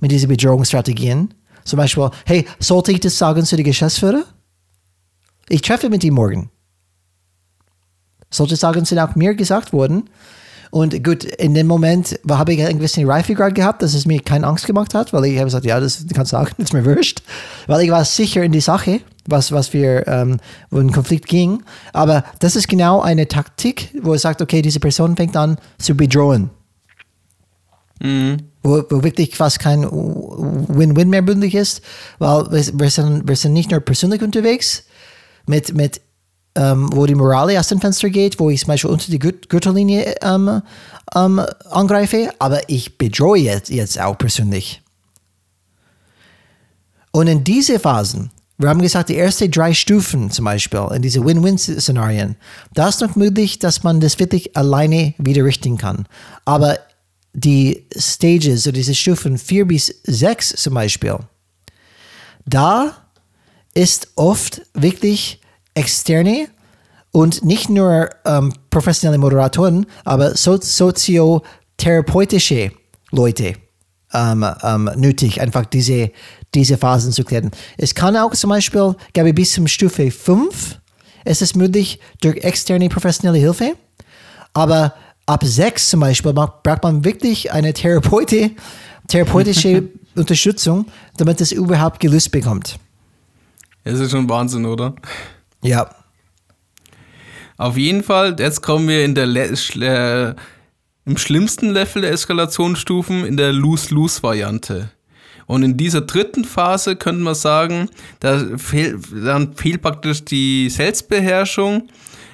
mit 0.00 0.10
diesen 0.10 0.28
Bedrohungsstrategien. 0.28 1.32
Zum 1.70 1.76
Beispiel, 1.76 2.10
hey, 2.26 2.46
sollte 2.58 2.90
ich 2.90 2.98
das 2.98 3.16
sagen 3.16 3.44
zu 3.44 3.54
den 3.54 3.64
Geschäftsführer? 3.64 4.24
Ich 5.48 5.62
treffe 5.62 5.88
mit 5.88 6.02
ihm 6.02 6.14
morgen. 6.14 6.50
Solche 8.28 8.56
Sachen 8.56 8.84
sind 8.84 8.98
auch 8.98 9.14
mir 9.14 9.34
gesagt 9.34 9.72
worden. 9.72 10.10
Und 10.72 11.02
gut, 11.04 11.22
in 11.24 11.54
dem 11.54 11.68
Moment 11.68 12.18
habe 12.28 12.52
ich 12.52 12.64
ein 12.64 12.78
bisschen 12.78 13.08
Reifegrad 13.08 13.54
gehabt, 13.54 13.82
dass 13.82 13.94
es 13.94 14.04
mir 14.04 14.20
keine 14.20 14.48
Angst 14.48 14.66
gemacht 14.66 14.94
hat, 14.94 15.12
weil 15.12 15.26
ich 15.26 15.36
habe 15.36 15.44
gesagt, 15.44 15.64
ja, 15.64 15.78
das 15.78 16.04
kannst 16.12 16.32
du 16.32 16.36
sagen, 16.36 16.50
das 16.58 16.66
ist 16.66 16.72
mir 16.72 16.84
wurscht. 16.84 17.22
Weil 17.68 17.82
ich 17.82 17.90
war 17.90 18.04
sicher 18.04 18.42
in 18.42 18.50
die 18.50 18.60
Sache, 18.60 19.00
was, 19.26 19.52
was 19.52 19.72
wir, 19.72 20.08
ähm, 20.08 20.38
wo 20.70 20.78
ein 20.78 20.90
Konflikt 20.90 21.28
ging. 21.28 21.62
Aber 21.92 22.24
das 22.40 22.56
ist 22.56 22.66
genau 22.66 23.00
eine 23.00 23.28
Taktik, 23.28 23.94
wo 24.02 24.12
er 24.12 24.18
sagt, 24.18 24.42
okay, 24.42 24.60
diese 24.60 24.80
Person 24.80 25.16
fängt 25.16 25.36
an 25.36 25.56
zu 25.78 25.96
bedrohen. 25.96 26.50
Mhm. 28.00 28.49
Wo, 28.62 28.82
wo, 28.90 29.02
wirklich 29.02 29.36
fast 29.36 29.58
kein 29.58 29.84
Win-Win 29.84 31.08
mehr 31.08 31.22
möglich 31.22 31.54
ist, 31.54 31.80
weil 32.18 32.50
wir, 32.50 32.78
wir, 32.78 32.90
sind, 32.90 33.26
wir 33.26 33.36
sind 33.36 33.54
nicht 33.54 33.70
nur 33.70 33.80
persönlich 33.80 34.20
unterwegs, 34.22 34.84
mit, 35.46 35.74
mit 35.74 36.02
ähm, 36.56 36.90
wo 36.92 37.06
die 37.06 37.14
Morale 37.14 37.58
aus 37.58 37.68
dem 37.68 37.80
Fenster 37.80 38.10
geht, 38.10 38.38
wo 38.38 38.50
ich 38.50 38.60
zum 38.60 38.68
Beispiel 38.68 38.90
unter 38.90 39.10
die 39.10 39.18
Gürtellinie 39.18 40.14
ähm, 40.20 40.62
ähm, 41.14 41.40
angreife, 41.70 42.30
aber 42.38 42.68
ich 42.68 42.98
bedrohe 42.98 43.38
jetzt, 43.38 43.70
jetzt 43.70 44.00
auch 44.00 44.18
persönlich. 44.18 44.82
Und 47.12 47.26
in 47.26 47.44
diese 47.44 47.78
Phasen, 47.78 48.30
wir 48.58 48.68
haben 48.68 48.82
gesagt, 48.82 49.08
die 49.08 49.16
ersten 49.16 49.50
drei 49.50 49.72
Stufen 49.72 50.30
zum 50.30 50.44
Beispiel, 50.44 50.86
in 50.94 51.02
diese 51.02 51.24
Win-Win-Szenarien, 51.24 52.36
da 52.74 52.88
ist 52.88 53.00
noch 53.00 53.16
möglich, 53.16 53.58
dass 53.58 53.82
man 53.82 54.00
das 54.00 54.18
wirklich 54.18 54.56
alleine 54.56 55.14
wieder 55.18 55.44
richten 55.44 55.78
kann. 55.78 56.06
Aber 56.44 56.78
die 57.32 57.86
Stages, 57.96 58.64
so 58.64 58.72
diese 58.72 58.94
Stufen 58.94 59.38
4 59.38 59.66
bis 59.66 59.86
6 60.04 60.56
zum 60.56 60.74
Beispiel, 60.74 61.16
da 62.44 62.94
ist 63.74 64.08
oft 64.16 64.60
wirklich 64.74 65.40
externe 65.74 66.48
und 67.12 67.44
nicht 67.44 67.70
nur 67.70 68.10
ähm, 68.24 68.52
professionelle 68.70 69.18
Moderatoren, 69.18 69.86
aber 70.04 70.36
so, 70.36 70.60
soziotherapeutische 70.60 72.72
Leute 73.10 73.54
ähm, 74.12 74.46
ähm, 74.62 74.90
nötig, 74.96 75.40
einfach 75.40 75.66
diese, 75.66 76.10
diese 76.54 76.76
Phasen 76.76 77.12
zu 77.12 77.24
klären. 77.24 77.50
Es 77.76 77.94
kann 77.94 78.16
auch 78.16 78.32
zum 78.32 78.50
Beispiel, 78.50 78.94
glaube 79.12 79.30
ich, 79.30 79.34
bis 79.34 79.52
zum 79.52 79.68
Stufe 79.68 80.10
5 80.10 80.78
es 81.24 81.54
möglich 81.54 82.00
durch 82.20 82.38
externe 82.38 82.88
professionelle 82.88 83.38
Hilfe, 83.38 83.74
aber 84.52 84.94
ab 85.30 85.44
6 85.44 85.90
zum 85.90 86.00
Beispiel 86.00 86.32
braucht 86.32 86.82
man 86.82 87.04
wirklich 87.04 87.52
eine 87.52 87.72
Therapeute, 87.72 88.50
therapeutische 89.06 89.88
Unterstützung, 90.16 90.86
damit 91.16 91.40
es 91.40 91.52
überhaupt 91.52 92.00
gelöst 92.00 92.32
bekommt. 92.32 92.78
Es 93.84 94.00
ist 94.00 94.10
schon 94.10 94.28
Wahnsinn, 94.28 94.66
oder? 94.66 94.94
Ja. 95.62 95.88
Auf 97.56 97.76
jeden 97.76 98.02
Fall, 98.02 98.34
jetzt 98.38 98.60
kommen 98.62 98.88
wir 98.88 99.04
in 99.04 99.14
der 99.14 99.26
äh, 99.26 100.34
im 101.06 101.16
schlimmsten 101.16 101.70
Level 101.70 102.02
der 102.02 102.12
Eskalationsstufen 102.12 103.24
in 103.24 103.36
der 103.36 103.52
Lose-Lose-Variante. 103.52 104.90
Und 105.46 105.62
in 105.62 105.76
dieser 105.76 106.00
dritten 106.00 106.44
Phase 106.44 106.96
könnte 106.96 107.22
man 107.22 107.34
sagen, 107.34 107.88
da 108.20 108.56
fehl, 108.56 108.98
dann 109.24 109.54
fehlt 109.54 109.82
praktisch 109.82 110.24
die 110.24 110.70
Selbstbeherrschung, 110.70 111.88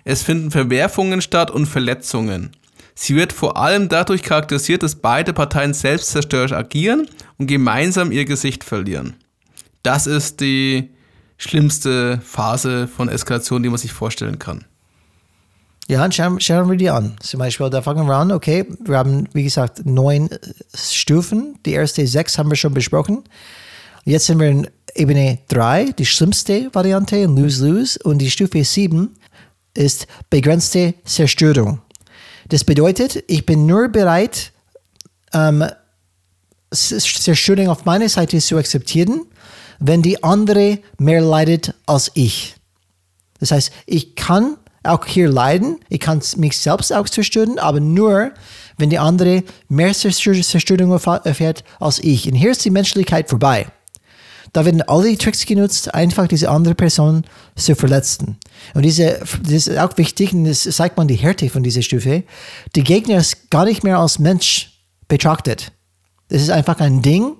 es 0.04 0.22
finden 0.22 0.50
Verwerfungen 0.50 1.20
statt 1.20 1.50
und 1.50 1.66
Verletzungen. 1.66 2.52
Sie 2.98 3.14
wird 3.14 3.32
vor 3.32 3.58
allem 3.58 3.90
dadurch 3.90 4.22
charakterisiert, 4.22 4.82
dass 4.82 4.96
beide 4.96 5.34
Parteien 5.34 5.74
selbstzerstörerisch 5.74 6.52
agieren 6.52 7.06
und 7.36 7.46
gemeinsam 7.46 8.10
ihr 8.10 8.24
Gesicht 8.24 8.64
verlieren. 8.64 9.16
Das 9.82 10.06
ist 10.06 10.40
die 10.40 10.90
schlimmste 11.36 12.20
Phase 12.24 12.88
von 12.88 13.10
Eskalation, 13.10 13.62
die 13.62 13.68
man 13.68 13.78
sich 13.78 13.92
vorstellen 13.92 14.38
kann. 14.38 14.64
Ja, 15.88 16.10
schauen, 16.10 16.40
schauen 16.40 16.70
wir 16.70 16.76
die 16.76 16.88
an. 16.88 17.16
Zum 17.20 17.38
Beispiel, 17.38 17.68
da 17.68 17.82
fangen 17.82 18.06
wir 18.06 18.16
an, 18.16 18.32
okay, 18.32 18.64
wir 18.80 18.96
haben, 18.96 19.28
wie 19.34 19.44
gesagt, 19.44 19.84
neun 19.84 20.30
Stufen. 20.74 21.58
Die 21.66 21.72
erste 21.72 22.06
sechs 22.06 22.38
haben 22.38 22.50
wir 22.50 22.56
schon 22.56 22.74
besprochen. 22.74 23.24
Jetzt 24.04 24.26
sind 24.26 24.40
wir 24.40 24.48
in 24.48 24.68
Ebene 24.94 25.38
3, 25.48 25.92
die 25.92 26.06
schlimmste 26.06 26.70
Variante, 26.72 27.26
Lose-Lose. 27.26 28.00
Und 28.02 28.18
die 28.18 28.30
Stufe 28.30 28.64
7 28.64 29.14
ist 29.74 30.06
begrenzte 30.30 30.94
Zerstörung. 31.04 31.82
Das 32.48 32.64
bedeutet, 32.64 33.24
ich 33.26 33.44
bin 33.44 33.66
nur 33.66 33.88
bereit, 33.88 34.52
ähm, 35.32 35.64
Zerstörung 36.70 37.68
auf 37.68 37.84
meiner 37.84 38.08
Seite 38.08 38.38
zu 38.38 38.56
akzeptieren, 38.56 39.22
wenn 39.78 40.02
die 40.02 40.22
andere 40.22 40.78
mehr 40.98 41.20
leidet 41.20 41.74
als 41.86 42.10
ich. 42.14 42.56
Das 43.40 43.50
heißt, 43.50 43.72
ich 43.86 44.14
kann 44.16 44.56
auch 44.82 45.04
hier 45.04 45.28
leiden, 45.28 45.80
ich 45.88 46.00
kann 46.00 46.22
mich 46.36 46.58
selbst 46.58 46.92
auch 46.92 47.08
zerstören, 47.08 47.58
aber 47.58 47.80
nur, 47.80 48.32
wenn 48.78 48.90
die 48.90 48.98
andere 48.98 49.42
mehr 49.68 49.92
Zerstörung 49.92 50.92
erfährt 50.92 51.64
als 51.80 51.98
ich. 51.98 52.28
Und 52.28 52.34
hier 52.34 52.52
ist 52.52 52.64
die 52.64 52.70
Menschlichkeit 52.70 53.28
vorbei. 53.28 53.66
Da 54.52 54.64
werden 54.64 54.82
alle 54.82 55.16
Tricks 55.18 55.44
genutzt, 55.46 55.94
einfach 55.94 56.28
diese 56.28 56.50
andere 56.50 56.74
Person 56.74 57.24
zu 57.56 57.74
verletzen. 57.74 58.38
Und 58.74 58.82
diese, 58.82 59.20
das 59.42 59.52
ist 59.52 59.78
auch 59.78 59.96
wichtig, 59.96 60.32
und 60.32 60.44
das 60.44 60.62
zeigt 60.62 60.96
man 60.96 61.08
die 61.08 61.16
Härte 61.16 61.50
von 61.50 61.62
dieser 61.62 61.82
Stufe. 61.82 62.24
Die 62.74 62.84
Gegner 62.84 63.18
ist 63.18 63.50
gar 63.50 63.64
nicht 63.64 63.84
mehr 63.84 63.98
als 63.98 64.18
Mensch 64.18 64.70
betrachtet. 65.08 65.72
Das 66.28 66.42
ist 66.42 66.50
einfach 66.50 66.80
ein 66.80 67.02
Ding 67.02 67.36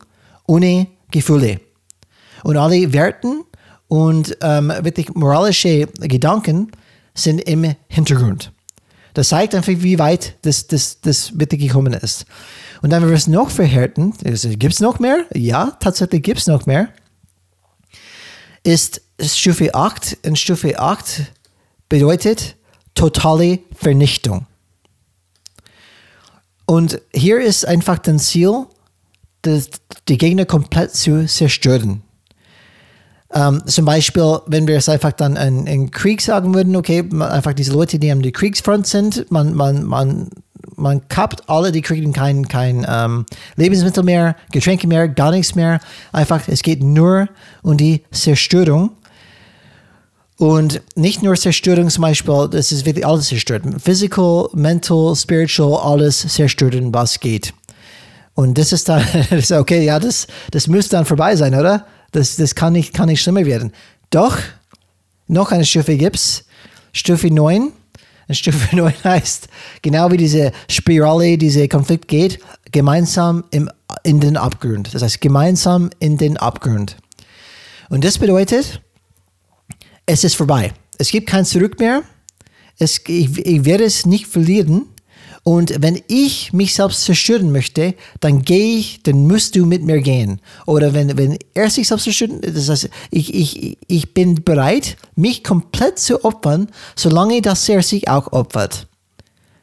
ohne 0.47 0.87
Gefühle. 1.11 1.61
Und 2.45 2.57
alle 2.57 2.93
Werten 2.93 3.45
und 3.89 4.37
ähm, 4.43 4.73
wirklich 4.83 5.15
moralische 5.15 5.87
Gedanken 6.01 6.71
sind 7.15 7.41
im 7.41 7.75
Hintergrund. 7.89 8.53
Das 9.15 9.31
zeigt 9.31 9.55
einfach, 9.55 9.73
wie 9.75 9.99
weit 9.99 10.37
das, 10.43 10.67
das, 10.67 11.01
das 11.01 11.39
wirklich 11.39 11.63
gekommen 11.63 11.95
ist. 11.95 12.27
Und 12.83 12.91
dann, 12.91 13.03
wenn 13.03 13.11
wir 13.11 13.17
es 13.17 13.27
noch 13.27 13.51
verhärten, 13.51 14.13
gibt 14.23 14.75
es 14.75 14.81
noch 14.81 14.99
mehr? 14.99 15.25
Ja, 15.35 15.77
tatsächlich 15.81 16.23
gibt 16.23 16.41
es 16.41 16.47
noch 16.47 16.67
mehr. 16.67 16.89
Ist 18.63 19.01
Stufe 19.21 19.75
8. 19.75 20.19
Und 20.27 20.39
Stufe 20.39 20.79
8 20.79 21.33
bedeutet 21.89 22.57
totale 22.95 23.61
Vernichtung. 23.75 24.47
Und 26.67 27.01
hier 27.15 27.41
ist 27.41 27.67
einfach 27.67 27.99
das 27.99 28.27
Ziel, 28.27 28.67
die 29.45 30.19
Gegner 30.19 30.45
komplett 30.45 30.95
zu 30.95 31.27
zerstören. 31.27 32.03
Ähm, 33.33 33.63
zum 33.67 33.85
Beispiel, 33.85 34.39
wenn 34.47 34.69
wir 34.69 34.77
es 34.77 34.89
einfach 34.89 35.13
dann 35.13 35.37
in, 35.37 35.67
in 35.67 35.91
Krieg 35.91 36.23
sagen 36.23 36.55
würden, 36.55 36.77
okay, 36.77 37.05
einfach 37.21 37.55
diese 37.55 37.73
Leute, 37.73 37.99
die 37.99 38.11
am 38.11 38.23
die 38.23 38.33
Kriegsfront 38.33 38.87
sind, 38.87 39.31
man, 39.31 39.55
man, 39.55 39.85
man, 39.85 40.31
man 40.77 41.09
kappt 41.09 41.49
alle, 41.49 41.73
die 41.73 41.83
kriegen 41.83 42.13
kein, 42.13 42.47
kein 42.47 42.87
ähm, 42.89 43.27
Lebensmittel 43.57 44.05
mehr, 44.05 44.37
Getränke 44.53 44.87
mehr, 44.87 45.09
gar 45.09 45.33
nichts 45.33 45.55
mehr. 45.55 45.81
Einfach, 46.13 46.47
es 46.47 46.63
geht 46.63 46.83
nur 46.83 47.29
um 47.63 47.77
die 47.77 48.03
Zerstörung. 48.13 48.91
Und 50.39 50.83
nicht 50.95 51.23
nur 51.23 51.35
Zerstörung 51.35 51.89
zum 51.89 52.03
Beispiel, 52.03 52.49
das 52.51 52.71
ist 52.71 52.85
wirklich 52.85 53.07
alles 53.07 53.29
zerstört. 53.29 53.63
Physical, 53.83 54.49
mental, 54.53 55.17
spiritual, 55.17 55.81
alles 55.81 56.21
zerstören, 56.29 56.93
was 56.93 57.19
geht. 57.19 57.55
Und 58.35 58.59
das 58.59 58.73
ist 58.73 58.89
dann, 58.89 59.03
okay, 59.53 59.83
ja, 59.83 59.99
das, 59.99 60.27
das 60.51 60.69
müsste 60.69 60.97
dann 60.97 61.07
vorbei 61.07 61.35
sein, 61.37 61.55
oder? 61.55 61.87
Das, 62.13 62.37
das 62.37 62.55
kann, 62.55 62.73
nicht, 62.73 62.95
kann 62.95 63.09
nicht 63.09 63.23
schlimmer 63.23 63.45
werden. 63.45 63.73
Doch, 64.11 64.39
noch 65.29 65.53
eine 65.53 65.65
Stufe 65.65 65.97
gibt 65.97 66.17
es. 66.17 66.45
Stufe 66.93 67.29
9. 67.33 67.73
Und 68.29 68.35
Stufe 68.35 68.75
9 68.75 68.93
heißt, 69.05 69.49
genau 69.83 70.11
wie 70.11 70.17
diese 70.17 70.53
Spirale, 70.69 71.39
dieser 71.39 71.69
Konflikt 71.69 72.09
geht, 72.09 72.39
gemeinsam 72.73 73.45
im, 73.51 73.71
in 74.03 74.21
den 74.21 74.37
Abgrund. 74.37 74.95
Das 74.95 75.03
heißt, 75.03 75.21
gemeinsam 75.21 75.91
in 75.99 76.17
den 76.17 76.37
Abgrund. 76.37 76.97
Und 77.89 78.05
das 78.05 78.19
bedeutet, 78.19 78.81
es 80.07 80.25
ist 80.25 80.35
vorbei. 80.35 80.73
Es 80.99 81.11
gibt 81.11 81.29
kein 81.29 81.45
Zurück 81.45 81.79
mehr. 81.79 82.03
Es, 82.79 83.01
ich, 83.07 83.39
ich 83.39 83.65
werde 83.65 83.85
es 83.85 84.07
nicht 84.07 84.27
verlieren. 84.27 84.87
Und 85.49 85.81
wenn 85.81 86.03
ich 86.09 86.53
mich 86.53 86.75
selbst 86.75 87.05
zerstören 87.05 87.53
möchte, 87.53 87.95
dann 88.19 88.43
gehe 88.43 88.79
ich, 88.79 89.05
dann 89.05 89.29
musst 89.29 89.55
du 89.55 89.65
mit 89.65 89.85
mir 89.85 90.01
gehen. 90.01 90.41
Oder 90.67 90.93
wenn, 90.93 91.17
wenn 91.17 91.39
er 91.55 91.71
sich 91.71 91.87
selbst 91.87 92.03
zerstören, 92.03 92.41
das 92.41 92.69
heißt, 92.69 92.91
ich, 93.13 93.33
ich, 93.33 93.79
ich 93.87 94.13
bin 94.13 94.43
bereit, 94.43 94.97
mich 95.15 95.45
komplett 95.45 96.01
zu 96.01 96.25
opfern, 96.25 96.67
solange 96.97 97.41
dass 97.43 97.69
er 97.69 97.85
sich 97.85 98.09
auch 98.09 98.33
opfert. 98.33 98.89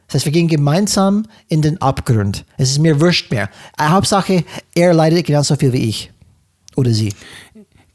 Das 0.07 0.15
heißt, 0.15 0.25
wir 0.25 0.31
gehen 0.31 0.47
gemeinsam 0.47 1.25
in 1.49 1.61
den 1.61 1.81
Abgrund. 1.81 2.45
Es 2.55 2.71
ist 2.71 2.79
mir 2.79 3.01
wurscht 3.01 3.29
mehr. 3.29 3.49
Hauptsache, 3.77 4.45
er 4.73 4.93
leidet 4.93 5.25
genauso 5.25 5.57
viel 5.57 5.73
wie 5.73 5.89
ich. 5.89 6.13
Oder 6.77 6.91
sie. 6.91 7.13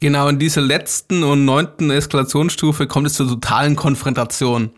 Genau, 0.01 0.29
in 0.29 0.39
dieser 0.39 0.61
letzten 0.61 1.23
und 1.23 1.43
neunten 1.43 1.91
Eskalationsstufe 1.91 2.87
kommt 2.87 3.07
es 3.07 3.15
zur 3.15 3.27
totalen 3.27 3.75
Konfrontation. 3.75 4.71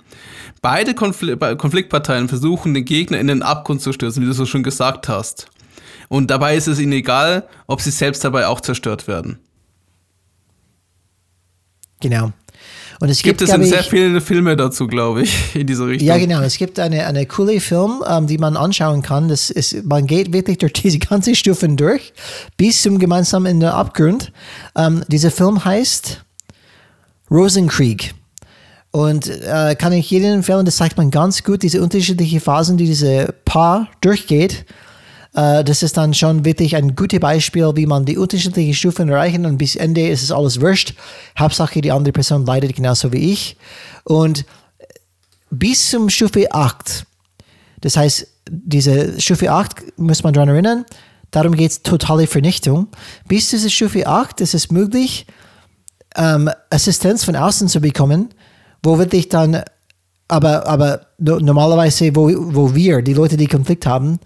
Beide 0.61 0.95
Konfl 0.95 1.37
Konfliktparteien 1.57 2.27
versuchen, 2.27 2.73
den 2.73 2.85
Gegner 2.85 3.19
in 3.19 3.27
den 3.27 3.43
Abgrund 3.43 3.81
zu 3.81 3.93
stürzen, 3.93 4.23
wie 4.23 4.27
du 4.27 4.33
so 4.33 4.45
schon 4.45 4.63
gesagt 4.63 5.09
hast. 5.09 5.47
Und 6.09 6.31
dabei 6.31 6.55
ist 6.55 6.67
es 6.67 6.79
ihnen 6.79 6.93
egal, 6.93 7.47
ob 7.67 7.81
sie 7.81 7.91
selbst 7.91 8.23
dabei 8.23 8.47
auch 8.47 8.61
zerstört 8.61 9.07
werden. 9.07 9.39
Genau. 12.01 12.33
Und 13.01 13.09
es 13.09 13.23
gibt, 13.23 13.39
gibt 13.39 13.49
es 13.49 13.55
in 13.55 13.63
sehr 13.63 13.83
viele 13.83 14.21
Filme 14.21 14.55
dazu, 14.55 14.85
glaube 14.85 15.23
ich, 15.23 15.33
in 15.55 15.65
diese 15.65 15.87
Richtung. 15.87 16.07
Ja, 16.07 16.19
genau. 16.19 16.41
Es 16.41 16.57
gibt 16.57 16.79
eine, 16.79 17.07
eine 17.07 17.25
coole 17.25 17.59
Film, 17.59 18.03
ähm, 18.07 18.27
die 18.27 18.37
man 18.37 18.55
anschauen 18.55 19.01
kann. 19.01 19.27
Das 19.27 19.49
ist, 19.49 19.83
man 19.85 20.05
geht 20.05 20.31
wirklich 20.31 20.59
durch 20.59 20.73
diese 20.83 20.99
ganzen 20.99 21.33
Stufen 21.33 21.77
durch, 21.77 22.13
bis 22.57 22.83
zum 22.83 22.99
gemeinsamen 22.99 23.47
in 23.47 23.59
der 23.59 23.73
Abgrund. 23.73 24.31
Ähm, 24.77 25.03
dieser 25.07 25.31
Film 25.31 25.65
heißt 25.65 26.23
Rosenkrieg. 27.31 28.13
Und 28.91 29.27
äh, 29.27 29.75
kann 29.75 29.93
ich 29.93 30.11
jedem 30.11 30.33
empfehlen, 30.33 30.65
das 30.65 30.75
zeigt 30.75 30.97
man 30.97 31.09
ganz 31.09 31.43
gut, 31.43 31.63
diese 31.63 31.81
unterschiedlichen 31.81 32.39
Phasen, 32.39 32.77
die 32.77 32.85
diese 32.85 33.33
Paar 33.45 33.87
durchgeht. 34.01 34.65
Äh, 35.33 35.63
das 35.63 35.83
ist 35.83 35.97
dann 35.97 36.13
schon 36.13 36.45
wirklich 36.45 36.75
ein 36.75 36.95
gutes 36.95 37.19
Beispiel, 37.19 37.71
wie 37.75 37.85
man 37.85 38.05
die 38.05 38.17
unterschiedlichen 38.17 38.73
Stufen 38.73 39.09
erreichen 39.09 39.45
und 39.45 39.57
bis 39.57 39.75
Ende 39.75 40.07
ist 40.07 40.23
es 40.23 40.31
alles 40.31 40.59
wurscht. 40.61 40.93
Hauptsache, 41.37 41.81
die 41.81 41.91
andere 41.91 42.11
Person 42.11 42.45
leidet 42.45 42.75
genauso 42.75 43.11
wie 43.13 43.31
ich. 43.31 43.57
Und 44.03 44.45
bis 45.49 45.89
zum 45.89 46.09
Stufe 46.09 46.51
8, 46.51 47.05
das 47.81 47.97
heißt, 47.97 48.27
diese 48.49 49.19
Stufe 49.19 49.51
8, 49.51 49.97
muss 49.97 50.23
man 50.23 50.33
daran 50.33 50.49
erinnern, 50.49 50.85
darum 51.31 51.55
geht 51.55 51.71
es 51.71 51.83
totale 51.83 52.27
Vernichtung. 52.27 52.87
Bis 53.27 53.49
zu 53.49 53.55
dieser 53.55 53.69
Stufe 53.69 54.07
8 54.07 54.41
ist 54.41 54.53
es 54.53 54.71
möglich, 54.71 55.25
ähm, 56.15 56.49
Assistenz 56.69 57.23
von 57.23 57.35
außen 57.35 57.69
zu 57.69 57.79
bekommen, 57.79 58.29
wo 58.83 58.97
wirklich 58.97 59.29
dann, 59.29 59.63
aber, 60.27 60.67
aber 60.67 61.07
normalerweise, 61.17 62.15
wo, 62.15 62.29
wo 62.53 62.75
wir, 62.75 63.01
die 63.01 63.13
Leute, 63.13 63.37
die 63.37 63.47
Konflikt 63.47 63.85
haben, 63.85 64.19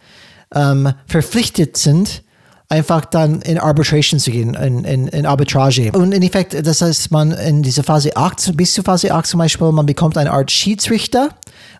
ähm, 0.55 0.93
verpflichtet 1.05 1.77
sind, 1.77 2.23
einfach 2.69 3.05
dann 3.05 3.41
in 3.41 3.59
Arbitration 3.59 4.19
zu 4.19 4.31
gehen, 4.31 4.55
in, 4.55 4.83
in, 4.85 5.07
in 5.09 5.25
Arbitrage. 5.25 5.91
Und 5.91 6.13
in 6.13 6.23
Effekt, 6.23 6.55
das 6.65 6.81
heißt, 6.81 7.11
man 7.11 7.31
in 7.31 7.61
dieser 7.61 7.83
Phase 7.83 8.15
8, 8.15 8.57
bis 8.57 8.73
zur 8.73 8.83
Phase 8.83 9.13
8 9.13 9.27
zum 9.27 9.37
Beispiel, 9.39 9.71
man 9.71 9.85
bekommt 9.85 10.17
eine 10.17 10.31
Art 10.31 10.49
Schiedsrichter 10.49 11.29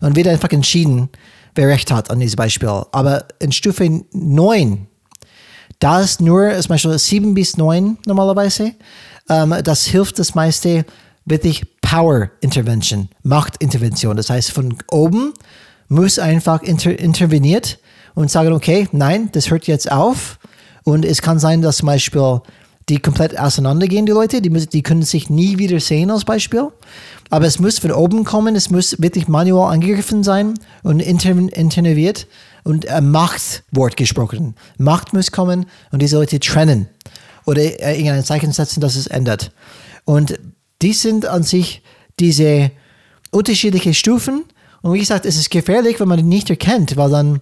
und 0.00 0.14
wird 0.14 0.28
einfach 0.28 0.50
entschieden, 0.50 1.08
wer 1.54 1.68
Recht 1.68 1.90
hat 1.90 2.10
an 2.10 2.20
diesem 2.20 2.36
Beispiel. 2.36 2.68
Aber 2.68 3.26
in 3.40 3.50
Stufe 3.50 4.02
9, 4.12 4.86
da 5.80 6.00
ist 6.00 6.20
nur 6.20 6.52
zum 6.60 6.68
Beispiel 6.68 6.98
7 6.98 7.34
bis 7.34 7.56
9 7.56 7.98
normalerweise, 8.06 8.74
ähm, 9.28 9.54
das 9.64 9.86
hilft 9.86 10.18
das 10.18 10.34
meiste 10.34 10.84
wirklich 11.24 11.64
Power 11.80 12.30
Intervention, 12.40 13.08
Machtintervention. 13.24 14.16
Das 14.16 14.30
heißt, 14.30 14.52
von 14.52 14.76
oben 14.90 15.34
muss 15.88 16.18
einfach 16.18 16.62
inter 16.62 16.96
interveniert 16.98 17.78
und 18.16 18.30
sagen, 18.30 18.52
okay, 18.52 18.88
nein, 18.90 19.28
das 19.32 19.50
hört 19.50 19.68
jetzt 19.68 19.92
auf. 19.92 20.40
Und 20.82 21.04
es 21.04 21.22
kann 21.22 21.38
sein, 21.38 21.62
dass 21.62 21.76
zum 21.76 21.86
Beispiel 21.86 22.40
die 22.88 22.98
komplett 22.98 23.38
auseinandergehen, 23.38 24.06
die 24.06 24.12
Leute, 24.12 24.40
die, 24.40 24.50
müssen, 24.50 24.70
die 24.70 24.82
können 24.82 25.02
sich 25.02 25.28
nie 25.28 25.58
wieder 25.58 25.78
sehen 25.80 26.10
als 26.10 26.24
Beispiel. 26.24 26.68
Aber 27.30 27.46
es 27.46 27.58
muss 27.58 27.78
von 27.78 27.92
oben 27.92 28.24
kommen, 28.24 28.56
es 28.56 28.70
muss 28.70 29.00
wirklich 29.00 29.28
manuell 29.28 29.72
angegriffen 29.72 30.22
sein 30.22 30.54
und 30.82 31.00
interveniert 31.00 32.26
und 32.64 32.88
ein 32.88 33.10
Machtwort 33.10 33.96
gesprochen. 33.96 34.54
Macht 34.78 35.12
muss 35.12 35.30
kommen 35.30 35.66
und 35.92 36.00
diese 36.00 36.16
Leute 36.16 36.40
trennen 36.40 36.88
oder 37.44 37.62
irgendein 37.62 38.24
Zeichen 38.24 38.52
setzen, 38.52 38.80
dass 38.80 38.96
es 38.96 39.08
ändert. 39.08 39.52
Und 40.04 40.38
die 40.80 40.92
sind 40.92 41.26
an 41.26 41.42
sich 41.42 41.82
diese 42.18 42.70
unterschiedlichen 43.30 43.92
Stufen. 43.92 44.44
Und 44.80 44.94
wie 44.94 45.00
gesagt, 45.00 45.26
es 45.26 45.36
ist 45.36 45.50
gefährlich, 45.50 46.00
wenn 46.00 46.08
man 46.08 46.18
die 46.18 46.22
nicht 46.22 46.48
erkennt, 46.48 46.96
weil 46.96 47.10
dann 47.10 47.40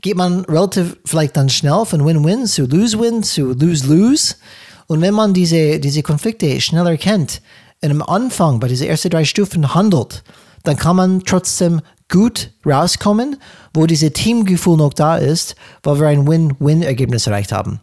geht 0.00 0.16
man 0.16 0.44
relativ 0.44 0.96
vielleicht 1.04 1.36
dann 1.36 1.48
schnell 1.48 1.84
von 1.84 2.04
Win-Win 2.04 2.46
zu 2.46 2.66
Lose-Win 2.66 3.22
zu 3.22 3.52
Lose-Lose. 3.52 4.36
Und 4.86 5.00
wenn 5.00 5.14
man 5.14 5.32
diese, 5.32 5.78
diese 5.80 6.02
Konflikte 6.02 6.60
schnell 6.60 6.86
erkennt, 6.86 7.40
in 7.80 7.90
einem 7.90 8.02
Anfang 8.02 8.60
bei 8.60 8.68
diesen 8.68 8.86
ersten 8.86 9.10
drei 9.10 9.24
Stufen 9.24 9.74
handelt, 9.74 10.22
dann 10.62 10.76
kann 10.76 10.96
man 10.96 11.24
trotzdem 11.24 11.80
gut 12.08 12.50
rauskommen, 12.64 13.36
wo 13.74 13.86
dieses 13.86 14.12
Teamgefühl 14.12 14.76
noch 14.76 14.92
da 14.92 15.16
ist, 15.16 15.56
weil 15.82 15.98
wir 15.98 16.08
ein 16.08 16.28
Win-Win-Ergebnis 16.28 17.26
erreicht 17.26 17.52
haben. 17.52 17.80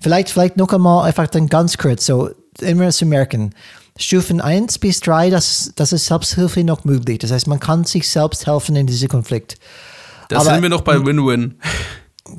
Vielleicht, 0.00 0.30
vielleicht 0.30 0.56
noch 0.56 0.72
einmal 0.72 1.06
einfach 1.06 1.28
dann 1.28 1.48
ganz 1.48 1.78
kurz, 1.78 2.06
so 2.06 2.30
immer 2.60 2.90
zu 2.90 3.06
merken. 3.06 3.54
Stufen 3.98 4.40
1 4.40 4.78
bis 4.78 5.00
3, 5.00 5.30
das, 5.30 5.72
das 5.76 5.92
ist 5.92 6.06
Selbsthilfe 6.06 6.64
noch 6.64 6.84
möglich. 6.84 7.18
Das 7.18 7.30
heißt, 7.30 7.46
man 7.46 7.60
kann 7.60 7.84
sich 7.84 8.08
selbst 8.08 8.46
helfen 8.46 8.74
in 8.76 8.86
diesem 8.86 9.08
Konflikt. 9.08 9.56
Da 10.32 10.40
Aber, 10.40 10.50
sind 10.50 10.62
wir 10.62 10.68
noch 10.68 10.82
bei 10.82 11.04
Win-Win. 11.04 11.58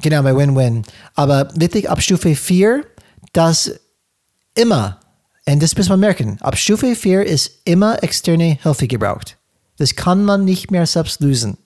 Genau, 0.02 0.24
bei 0.24 0.36
Win-Win. 0.36 0.84
Aber 1.16 1.50
wirklich 1.56 1.90
ab 1.90 2.02
Stufe 2.02 2.36
4, 2.36 2.86
dass 3.34 3.72
immer, 4.56 5.00
und 5.48 5.62
das 5.62 5.76
muss 5.78 5.90
man 5.90 6.00
merken, 6.00 6.38
ab 6.42 6.58
Stufe 6.58 6.96
4 6.96 7.26
ist 7.26 7.62
immer 7.66 8.02
externe 8.04 8.58
Hilfe 8.62 8.88
gebraucht. 8.88 9.38
Das 9.78 9.96
kann 9.96 10.24
man 10.24 10.46
nicht 10.46 10.72
mehr 10.72 10.86
selbst 10.86 11.22
lösen. 11.22 11.58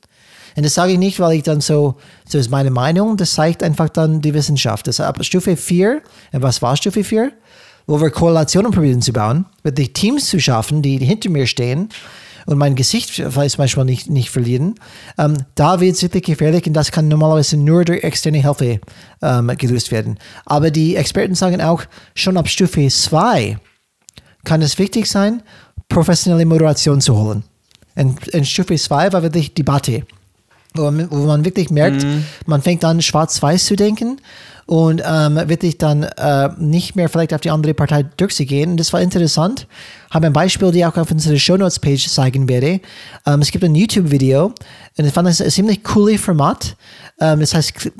Und 0.56 0.66
das 0.66 0.74
sage 0.74 0.94
ich 0.94 0.98
nicht, 0.98 1.20
weil 1.20 1.38
ich 1.38 1.44
dann 1.44 1.62
so, 1.62 1.98
so 2.28 2.38
ist 2.38 2.50
meine 2.50 2.72
Meinung, 2.72 3.16
das 3.16 3.34
zeigt 3.34 3.62
einfach 3.62 3.90
dann 3.90 4.22
die 4.22 4.34
Wissenschaft. 4.34 4.88
Das 4.88 5.00
ab 5.00 5.24
Stufe 5.24 5.56
4, 5.56 6.02
und 6.32 6.42
was 6.42 6.62
war 6.62 6.76
Stufe 6.76 7.04
4? 7.04 7.32
wo 7.88 8.02
wir 8.02 8.12
Koalitionen 8.12 8.72
probieren 8.72 9.02
zu 9.02 9.14
bauen, 9.14 9.46
wirklich 9.64 9.94
Teams 9.94 10.30
zu 10.30 10.40
schaffen, 10.40 10.82
die 10.82 10.98
hinter 10.98 11.30
mir 11.30 11.48
stehen 11.48 11.90
und 12.48 12.58
mein 12.58 12.76
Gesicht 12.76 13.10
vielleicht 13.12 13.58
manchmal 13.58 13.86
nicht, 13.86 14.10
nicht 14.10 14.30
verlieren, 14.30 14.76
ähm, 15.18 15.38
da 15.56 15.82
wird 15.82 15.96
es 15.96 16.02
wirklich 16.02 16.24
gefährlich 16.24 16.66
und 16.66 16.74
das 16.74 16.92
kann 16.92 17.10
normalerweise 17.10 17.58
nur 17.58 17.84
durch 17.84 18.04
externe 18.04 18.42
Hilfe 18.42 18.80
ähm, 19.22 19.52
gelöst 19.58 19.92
werden. 19.92 20.18
Aber 20.46 20.72
die 20.72 20.96
Experten 20.96 21.36
sagen 21.36 21.62
auch, 21.62 21.84
schon 22.16 22.38
ab 22.38 22.48
Stufe 22.48 22.88
2 22.88 23.60
kann 24.46 24.62
es 24.62 24.80
wichtig 24.80 25.08
sein, 25.08 25.44
professionelle 25.90 26.46
Moderation 26.46 27.02
zu 27.02 27.18
holen. 27.18 27.44
In, 27.96 28.16
in 28.32 28.46
Stufe 28.46 28.76
2 28.76 29.12
war 29.12 29.24
wirklich 29.24 29.54
Debatte, 29.54 30.04
wo 30.74 30.84
man, 30.90 31.12
wo 31.12 31.26
man 31.26 31.44
wirklich 31.44 31.70
merkt, 31.70 32.04
mhm. 32.04 32.24
man 32.46 32.62
fängt 32.62 32.86
an 32.86 33.02
schwarz-weiß 33.02 33.66
zu 33.66 33.76
denken 33.76 34.22
und 34.68 35.02
ähm, 35.04 35.36
wirklich 35.48 35.78
dann 35.78 36.04
äh, 36.04 36.50
nicht 36.60 36.96
mehr 36.96 37.08
vielleicht 37.08 37.34
auf 37.34 37.42
die 37.42 37.50
andere 37.50 37.74
Partei 37.74 38.04
durchzugehen. 38.04 38.72
Und 38.72 38.80
das 38.80 38.92
war 38.92 39.02
interessant. 39.02 39.66
Habe 40.12 40.28
ein 40.28 40.34
Beispiel, 40.34 40.72
die 40.72 40.86
auch 40.86 40.98
auf 40.98 41.10
unserer 41.10 41.38
Show 41.38 41.56
Notes 41.56 41.80
Page 41.80 42.06
zeigen 42.08 42.50
werde. 42.50 42.82
Ähm, 43.26 43.42
es 43.42 43.50
gibt 43.50 43.64
ein 43.64 43.74
YouTube-Video 43.74 44.54
und 44.98 45.06
ich 45.06 45.14
fand 45.14 45.28
das 45.28 45.42
ein 45.42 45.50
ziemlich 45.50 45.84
cooles 45.84 46.20
Format. 46.20 46.76
Ähm, 47.20 47.40
das 47.40 47.54
heißt, 47.54 47.92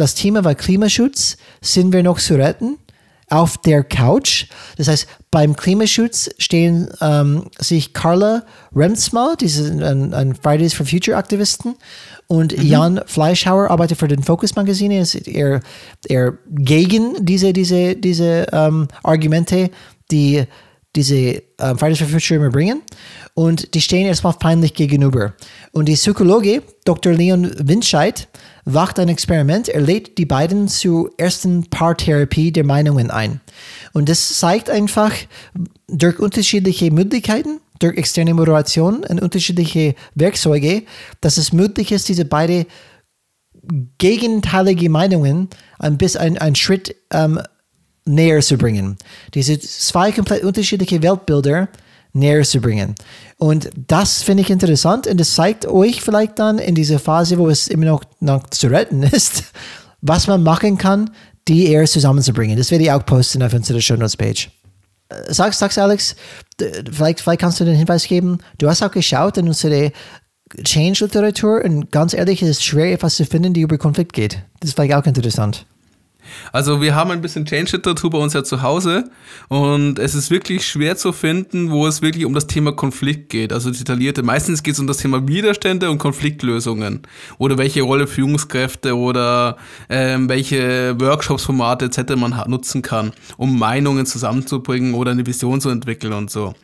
das 0.00 0.14
Thema 0.14 0.42
war 0.42 0.54
Klimaschutz. 0.54 1.36
Sind 1.60 1.92
wir 1.92 2.02
noch 2.02 2.18
zu 2.18 2.34
retten? 2.34 2.78
Auf 3.28 3.58
der 3.58 3.82
Couch. 3.82 4.46
Das 4.76 4.88
heißt, 4.88 5.06
beim 5.30 5.56
Klimaschutz 5.56 6.30
stehen 6.38 6.88
ähm, 7.00 7.50
sich 7.58 7.92
Carla 7.92 8.44
Remsma, 8.74 9.34
diese 9.40 9.70
ein, 9.70 10.14
ein 10.14 10.34
Fridays 10.34 10.74
for 10.74 10.86
Future 10.86 11.16
Aktivisten, 11.16 11.74
und 12.28 12.56
mhm. 12.56 12.64
Jan 12.64 13.00
Fleischhauer 13.06 13.70
arbeitet 13.70 13.98
für 13.98 14.08
den 14.08 14.22
Focus 14.22 14.56
Magazine. 14.56 15.00
Ist 15.00 15.14
er, 15.28 15.60
er 16.08 16.38
gegen 16.48 17.24
diese, 17.24 17.52
diese, 17.52 17.94
diese 17.94 18.46
ähm, 18.52 18.88
Argumente, 19.02 19.70
die 20.10 20.44
diese 20.94 21.42
ähm, 21.58 21.78
Fridays 21.78 21.98
for 21.98 22.08
Future 22.08 22.40
immer 22.40 22.50
bringen. 22.50 22.82
Und 23.36 23.74
die 23.74 23.82
stehen 23.82 24.06
erstmal 24.06 24.32
feindlich 24.40 24.72
gegenüber. 24.72 25.34
Und 25.72 25.90
die 25.90 25.94
Psychologe 25.94 26.62
Dr. 26.86 27.12
Leon 27.12 27.52
Windscheid 27.58 28.28
wacht 28.64 28.98
ein 28.98 29.10
Experiment. 29.10 29.68
Er 29.68 29.82
lädt 29.82 30.16
die 30.16 30.24
beiden 30.24 30.68
zur 30.68 31.10
ersten 31.18 31.68
Paartherapie 31.68 32.50
der 32.50 32.64
Meinungen 32.64 33.10
ein. 33.10 33.42
Und 33.92 34.08
das 34.08 34.38
zeigt 34.38 34.70
einfach 34.70 35.12
durch 35.86 36.18
unterschiedliche 36.18 36.90
Möglichkeiten, 36.90 37.60
durch 37.78 37.98
externe 37.98 38.32
Moderation 38.32 39.04
und 39.04 39.20
unterschiedliche 39.20 39.94
Werkzeuge, 40.14 40.84
dass 41.20 41.36
es 41.36 41.52
möglich 41.52 41.92
ist, 41.92 42.08
diese 42.08 42.24
beiden 42.24 42.64
gegenteilige 43.98 44.88
Meinungen 44.88 45.50
ein 45.78 45.98
bisschen 45.98 46.22
ein, 46.22 46.38
einen 46.38 46.56
Schritt 46.56 46.96
ähm, 47.12 47.38
näher 48.06 48.40
zu 48.40 48.56
bringen. 48.56 48.96
Diese 49.34 49.60
zwei 49.60 50.10
komplett 50.10 50.42
unterschiedliche 50.42 51.02
Weltbilder 51.02 51.68
näher 52.16 52.42
zu 52.42 52.60
bringen. 52.60 52.94
Und 53.38 53.70
das 53.86 54.22
finde 54.22 54.42
ich 54.42 54.50
interessant 54.50 55.06
und 55.06 55.18
das 55.18 55.34
zeigt 55.34 55.66
euch 55.66 56.00
vielleicht 56.00 56.38
dann 56.38 56.58
in 56.58 56.74
dieser 56.74 56.98
Phase, 56.98 57.38
wo 57.38 57.48
es 57.48 57.68
immer 57.68 57.86
noch, 57.86 58.02
noch 58.20 58.48
zu 58.50 58.68
retten 58.68 59.02
ist, 59.04 59.44
was 60.00 60.26
man 60.26 60.42
machen 60.42 60.78
kann, 60.78 61.10
die 61.48 61.66
eher 61.66 61.84
zusammenzubringen. 61.86 62.56
Das 62.56 62.70
werde 62.70 62.84
ich 62.84 62.92
auch 62.92 63.04
posten 63.04 63.42
auf 63.42 63.52
unserer 63.52 63.80
Show 63.80 63.96
Notes 63.96 64.16
Page. 64.16 64.50
Äh, 65.08 65.32
sagst, 65.32 65.60
sagst 65.60 65.78
Alex, 65.78 66.16
vielleicht, 66.58 67.20
vielleicht 67.20 67.40
kannst 67.40 67.60
du 67.60 67.64
den 67.64 67.76
Hinweis 67.76 68.06
geben, 68.06 68.38
du 68.58 68.68
hast 68.68 68.82
auch 68.82 68.90
geschaut 68.90 69.36
in 69.36 69.46
unsere 69.46 69.92
Change-Literatur 70.62 71.64
und 71.64 71.90
ganz 71.90 72.14
ehrlich, 72.14 72.42
es 72.42 72.48
ist 72.48 72.64
schwer, 72.64 72.92
etwas 72.92 73.16
zu 73.16 73.24
finden, 73.26 73.52
die 73.52 73.62
über 73.62 73.78
Konflikt 73.78 74.12
geht. 74.12 74.42
Das 74.60 74.70
ist 74.70 74.74
vielleicht 74.74 74.94
auch 74.94 75.04
interessant. 75.04 75.66
Also 76.52 76.80
wir 76.80 76.94
haben 76.94 77.10
ein 77.10 77.20
bisschen 77.20 77.44
Change-Literatur 77.44 78.10
bei 78.10 78.18
uns 78.18 78.32
ja 78.32 78.44
zu 78.44 78.62
Hause 78.62 79.10
und 79.48 79.98
es 79.98 80.14
ist 80.14 80.30
wirklich 80.30 80.66
schwer 80.66 80.96
zu 80.96 81.12
finden, 81.12 81.70
wo 81.70 81.86
es 81.86 82.02
wirklich 82.02 82.24
um 82.24 82.34
das 82.34 82.46
Thema 82.46 82.72
Konflikt 82.72 83.28
geht. 83.28 83.52
Also 83.52 83.70
detaillierte. 83.70 84.22
Meistens 84.22 84.62
geht 84.62 84.74
es 84.74 84.80
um 84.80 84.86
das 84.86 84.98
Thema 84.98 85.26
Widerstände 85.26 85.90
und 85.90 85.98
Konfliktlösungen 85.98 87.02
oder 87.38 87.58
welche 87.58 87.82
Rolle 87.82 88.06
Führungskräfte 88.06 88.96
oder 88.96 89.56
ähm, 89.88 90.28
welche 90.28 90.98
Workshops-Formate 90.98 91.86
etc. 91.86 92.16
man 92.16 92.34
nutzen 92.48 92.82
kann, 92.82 93.12
um 93.36 93.58
Meinungen 93.58 94.06
zusammenzubringen 94.06 94.94
oder 94.94 95.10
eine 95.10 95.26
Vision 95.26 95.60
zu 95.60 95.70
entwickeln 95.70 96.12
und 96.12 96.30
so. 96.30 96.54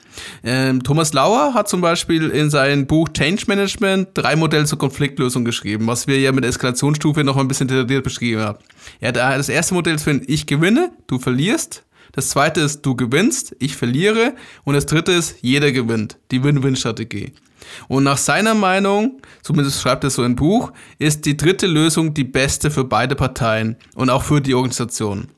Ähm, 0.44 0.82
Thomas 0.82 1.12
Lauer 1.12 1.54
hat 1.54 1.68
zum 1.68 1.80
Beispiel 1.80 2.28
in 2.28 2.50
seinem 2.50 2.86
Buch 2.86 3.08
Change 3.10 3.44
Management 3.46 4.08
drei 4.14 4.36
Modelle 4.36 4.64
zur 4.64 4.78
Konfliktlösung 4.78 5.44
geschrieben, 5.44 5.86
was 5.86 6.06
wir 6.06 6.18
ja 6.20 6.32
mit 6.32 6.44
Eskalationsstufe 6.44 7.24
noch 7.24 7.36
ein 7.36 7.48
bisschen 7.48 7.68
detailliert 7.68 8.04
beschrieben 8.04 8.42
haben. 8.42 8.58
Hat 9.02 9.16
das 9.16 9.48
erste 9.48 9.74
Modell 9.74 9.96
ist 9.96 10.04
für 10.04 10.10
ein 10.10 10.22
Ich 10.26 10.46
gewinne, 10.46 10.92
du 11.06 11.18
verlierst. 11.18 11.84
Das 12.12 12.28
zweite 12.28 12.60
ist 12.60 12.82
du 12.82 12.94
gewinnst, 12.94 13.56
ich 13.58 13.76
verliere. 13.76 14.34
Und 14.64 14.74
das 14.74 14.86
dritte 14.86 15.12
ist 15.12 15.36
jeder 15.40 15.72
gewinnt, 15.72 16.18
die 16.30 16.44
Win-Win-Strategie. 16.44 17.32
Und 17.88 18.04
nach 18.04 18.18
seiner 18.18 18.54
Meinung, 18.54 19.20
zumindest 19.42 19.80
schreibt 19.80 20.04
er 20.04 20.10
so 20.10 20.24
im 20.24 20.36
Buch, 20.36 20.72
ist 20.98 21.24
die 21.24 21.36
dritte 21.36 21.66
Lösung 21.66 22.12
die 22.12 22.24
beste 22.24 22.70
für 22.70 22.84
beide 22.84 23.14
Parteien 23.14 23.76
und 23.94 24.10
auch 24.10 24.22
für 24.22 24.40
die 24.40 24.54
Organisation. 24.54 25.28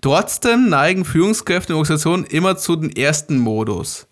Trotzdem 0.00 0.68
neigen 0.68 1.04
Führungskräfte 1.04 1.72
in 1.72 1.78
Organisationen 1.78 2.24
immer 2.24 2.56
zu 2.56 2.76
dem 2.76 2.90
ersten 2.90 3.38
Modus. 3.38 4.06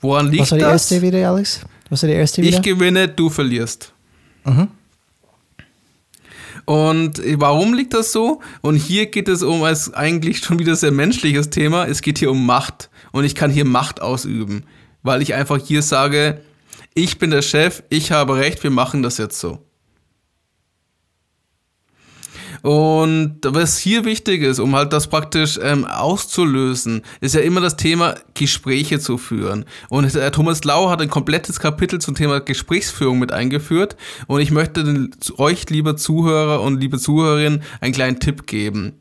Woran 0.00 0.26
liegt 0.26 0.42
das? 0.42 0.52
Was 0.52 0.52
war 0.52 0.58
der 0.58 0.68
erste 0.68 1.02
wieder, 1.02 1.30
Alex? 1.30 1.60
Was 1.88 2.02
war 2.02 2.08
der 2.08 2.18
erste 2.18 2.42
wieder? 2.42 2.56
Ich 2.56 2.62
gewinne, 2.62 3.08
du 3.08 3.30
verlierst. 3.30 3.92
Mhm. 4.44 4.68
Und 6.64 7.20
warum 7.36 7.74
liegt 7.74 7.94
das 7.94 8.12
so? 8.12 8.40
Und 8.60 8.76
hier 8.76 9.06
geht 9.06 9.28
es 9.28 9.42
um 9.42 9.62
als 9.62 9.92
eigentlich 9.92 10.38
schon 10.38 10.58
wieder 10.58 10.76
sehr 10.76 10.92
menschliches 10.92 11.50
Thema. 11.50 11.86
Es 11.86 12.02
geht 12.02 12.18
hier 12.18 12.30
um 12.30 12.46
Macht. 12.46 12.90
Und 13.12 13.24
ich 13.24 13.34
kann 13.34 13.50
hier 13.50 13.64
Macht 13.64 14.00
ausüben. 14.02 14.64
Weil 15.02 15.22
ich 15.22 15.34
einfach 15.34 15.58
hier 15.58 15.82
sage, 15.82 16.40
ich 16.94 17.18
bin 17.18 17.30
der 17.30 17.42
Chef, 17.42 17.82
ich 17.88 18.12
habe 18.12 18.36
recht, 18.36 18.62
wir 18.62 18.70
machen 18.70 19.02
das 19.02 19.18
jetzt 19.18 19.40
so. 19.40 19.58
Und 22.62 23.38
was 23.44 23.78
hier 23.78 24.04
wichtig 24.04 24.42
ist, 24.42 24.58
um 24.58 24.74
halt 24.76 24.92
das 24.92 25.06
praktisch 25.08 25.58
ähm, 25.62 25.84
auszulösen, 25.84 27.02
ist 27.20 27.34
ja 27.34 27.40
immer 27.40 27.60
das 27.60 27.76
Thema 27.76 28.16
Gespräche 28.34 28.98
zu 28.98 29.18
führen. 29.18 29.64
Und 29.88 30.14
äh, 30.14 30.30
Thomas 30.30 30.64
Lau 30.64 30.90
hat 30.90 31.00
ein 31.00 31.10
komplettes 31.10 31.60
Kapitel 31.60 32.00
zum 32.00 32.14
Thema 32.14 32.40
Gesprächsführung 32.40 33.18
mit 33.18 33.32
eingeführt. 33.32 33.96
Und 34.26 34.40
ich 34.40 34.50
möchte 34.50 34.84
den, 34.84 35.10
euch, 35.36 35.68
lieber 35.70 35.96
Zuhörer 35.96 36.62
und 36.62 36.80
liebe 36.80 36.98
Zuhörerinnen, 36.98 37.62
einen 37.80 37.92
kleinen 37.92 38.20
Tipp 38.20 38.46
geben. 38.46 38.94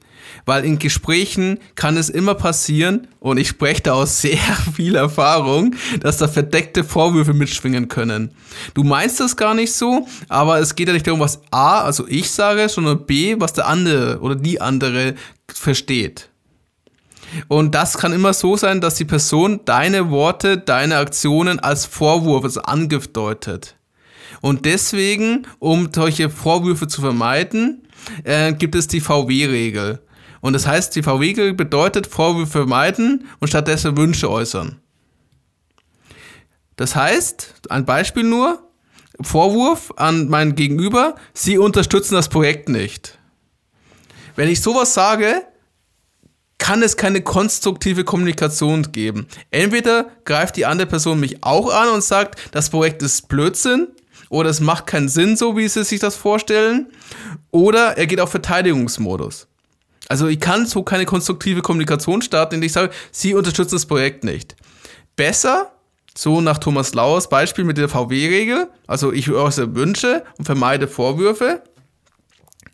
Weil 0.46 0.66
in 0.66 0.80
Gesprächen 0.80 1.60
kann 1.76 1.98
es 1.98 2.10
immer 2.10 2.36
passieren, 2.36 3.08
und 3.20 3.38
ich 3.38 3.50
spreche 3.50 3.84
da 3.84 3.94
aus 3.94 4.22
sehr 4.22 4.38
viel 4.76 4.96
Erfahrung, 4.96 5.76
dass 6.02 6.18
da 6.18 6.28
verdeckte 6.28 6.84
Vorwürfe 6.84 7.34
mitschwingen 7.34 7.88
können. 7.88 8.32
Du 8.74 8.84
meinst 8.84 9.20
das 9.20 9.36
gar 9.36 9.54
nicht 9.54 9.74
so, 9.74 10.08
aber 10.28 10.60
es 10.60 10.76
geht 10.76 10.88
ja 10.88 10.94
nicht 10.94 11.08
darum, 11.08 11.20
was 11.20 11.42
A, 11.52 11.82
also 11.82 12.08
ich 12.08 12.32
sage, 12.32 12.70
sondern 12.70 13.06
B, 13.06 13.36
was 13.40 13.54
der 13.54 13.68
andere 13.68 14.20
oder 14.20 14.36
die 14.36 14.62
andere 14.62 15.16
versteht. 15.48 16.30
Und 17.48 17.76
das 17.76 17.98
kann 17.98 18.14
immer 18.14 18.34
so 18.34 18.58
sein, 18.58 18.82
dass 18.82 18.96
die 18.96 19.06
Person 19.06 19.62
deine 19.66 20.10
Worte, 20.10 20.58
deine 20.58 20.98
Aktionen 20.98 21.60
als 21.60 21.86
Vorwurf, 21.86 22.44
als 22.44 22.58
Angriff 22.58 23.08
deutet. 23.08 23.76
Und 24.42 24.66
deswegen, 24.66 25.46
um 25.60 25.90
solche 25.94 26.30
Vorwürfe 26.30 26.88
zu 26.88 27.02
vermeiden, 27.02 27.84
äh, 28.24 28.54
gibt 28.54 28.76
es 28.76 28.88
die 28.88 29.02
VW-Regel. 29.02 30.00
Und 30.42 30.54
das 30.54 30.68
heißt, 30.68 30.96
die 30.96 31.04
VW-Regel 31.04 31.54
bedeutet 31.54 32.08
Vorwürfe 32.08 32.52
vermeiden 32.52 33.28
und 33.40 33.50
stattdessen 33.50 33.98
Wünsche 33.98 34.30
äußern. 34.30 34.80
Das 36.76 36.96
heißt, 36.96 37.56
ein 37.70 37.86
Beispiel 37.86 38.24
nur, 38.24 38.64
Vorwurf 39.22 39.92
an 39.98 40.30
mein 40.30 40.56
Gegenüber, 40.56 41.16
Sie 41.34 41.58
unterstützen 41.58 42.16
das 42.16 42.30
Projekt 42.30 42.70
nicht. 42.70 43.20
Wenn 44.38 44.48
ich 44.48 44.62
sowas 44.62 44.94
sage, 44.94 45.44
kann 46.58 46.82
es 46.82 46.96
keine 46.96 47.22
konstruktive 47.22 48.06
Kommunikation 48.06 48.94
geben. 48.94 49.28
Entweder 49.52 50.12
greift 50.24 50.56
die 50.56 50.66
andere 50.66 50.88
Person 50.88 51.20
mich 51.20 51.44
auch 51.44 51.70
an 51.74 51.90
und 51.90 52.02
sagt, 52.02 52.40
das 52.54 52.70
Projekt 52.70 53.02
ist 53.02 53.28
Blödsinn 53.28 53.90
oder 54.30 54.50
es 54.50 54.62
macht 54.62 54.88
keinen 54.88 55.10
Sinn, 55.10 55.36
so 55.36 55.58
wie 55.58 55.68
sie 55.68 55.84
sich 55.84 56.00
das 56.00 56.16
vorstellen, 56.16 56.88
oder 57.52 57.98
er 57.98 58.08
geht 58.08 58.22
auf 58.22 58.32
Verteidigungsmodus. 58.32 59.49
Also 60.10 60.28
ich 60.28 60.40
kann 60.40 60.66
so 60.66 60.84
keine 60.84 61.06
konstruktive 61.06 61.62
Kommunikation 61.62 62.22
starten, 62.24 62.56
indem 62.56 62.66
ich 62.66 62.74
sage, 62.74 62.92
Sie 63.12 63.36
unterstützen 63.36 63.76
das 63.76 63.86
Projekt 63.86 64.24
nicht. 64.24 64.56
Besser, 65.16 65.72
so 66.18 66.42
nach 66.42 66.58
Thomas 66.58 66.96
Lauers 66.96 67.30
Beispiel 67.30 67.64
mit 67.64 67.78
der 67.78 67.90
VW-Regel, 67.90 68.70
also 68.88 69.14
ich 69.14 69.30
äußere 69.30 69.76
Wünsche 69.76 70.24
und 70.38 70.46
vermeide 70.46 70.88
Vorwürfe, 70.88 71.62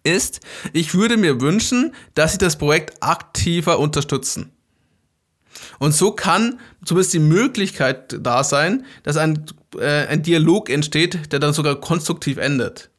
ist, 0.03 0.39
ich 0.71 0.93
würde 0.93 1.17
mir 1.17 1.41
wünschen, 1.41 1.93
dass 2.13 2.31
Sie 2.31 2.37
das 2.37 2.57
Projekt 2.57 3.03
aktiver 3.03 3.79
unterstützen. 3.79 4.51
Und 5.77 5.93
so 5.93 6.11
kann 6.11 6.59
zumindest 6.85 7.13
die 7.13 7.19
Möglichkeit 7.19 8.17
da 8.21 8.45
sein, 8.45 8.85
dass 9.03 9.17
ein, 9.17 9.45
äh, 9.77 10.07
ein 10.07 10.23
Dialog 10.23 10.69
entsteht, 10.69 11.33
der 11.33 11.39
dann 11.39 11.53
sogar 11.53 11.81
konstruktiv 11.81 12.37
endet 12.37 12.91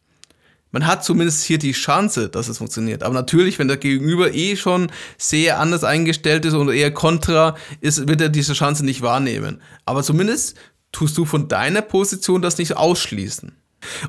man 0.76 0.86
hat 0.86 1.02
zumindest 1.02 1.42
hier 1.42 1.56
die 1.56 1.72
Chance, 1.72 2.28
dass 2.28 2.48
es 2.48 2.58
funktioniert. 2.58 3.02
Aber 3.02 3.14
natürlich, 3.14 3.58
wenn 3.58 3.66
der 3.66 3.78
Gegenüber 3.78 4.34
eh 4.34 4.56
schon 4.56 4.88
sehr 5.16 5.58
anders 5.58 5.84
eingestellt 5.84 6.44
ist 6.44 6.52
oder 6.52 6.74
eher 6.74 6.90
kontra 6.90 7.56
ist, 7.80 8.06
wird 8.06 8.20
er 8.20 8.28
diese 8.28 8.52
Chance 8.52 8.84
nicht 8.84 9.00
wahrnehmen. 9.00 9.62
Aber 9.86 10.02
zumindest 10.02 10.54
tust 10.92 11.16
du 11.16 11.24
von 11.24 11.48
deiner 11.48 11.80
Position 11.80 12.42
das 12.42 12.58
nicht 12.58 12.76
ausschließen. 12.76 13.56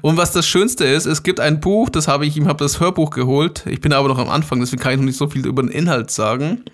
Und 0.01 0.17
was 0.17 0.33
das 0.33 0.45
Schönste 0.45 0.83
ist, 0.83 1.05
es 1.05 1.23
gibt 1.23 1.39
ein 1.39 1.61
Buch, 1.61 1.89
das 1.89 2.09
habe 2.09 2.25
ich 2.25 2.35
ihm 2.35 2.49
habe 2.49 2.61
das 2.61 2.81
Hörbuch 2.81 3.11
geholt. 3.11 3.63
Ich 3.65 3.79
bin 3.79 3.93
aber 3.93 4.09
noch 4.09 4.19
am 4.19 4.29
Anfang, 4.29 4.59
deswegen 4.59 4.81
kann 4.81 4.91
ich 4.91 4.97
noch 4.97 5.05
nicht 5.05 5.17
so 5.17 5.29
viel 5.29 5.47
über 5.47 5.61
den 5.61 5.71
Inhalt 5.71 6.11
sagen. 6.11 6.65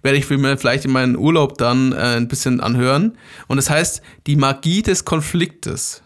Werde 0.00 0.16
ich 0.16 0.30
mir 0.30 0.56
vielleicht 0.56 0.86
in 0.86 0.92
meinem 0.92 1.16
Urlaub 1.16 1.58
dann 1.58 1.92
äh, 1.92 2.16
ein 2.16 2.28
bisschen 2.28 2.60
anhören. 2.60 3.18
Und 3.48 3.58
es 3.58 3.66
das 3.66 3.74
heißt 3.74 4.02
Die 4.26 4.36
Magie 4.36 4.80
des 4.80 5.04
Konfliktes. 5.04 6.02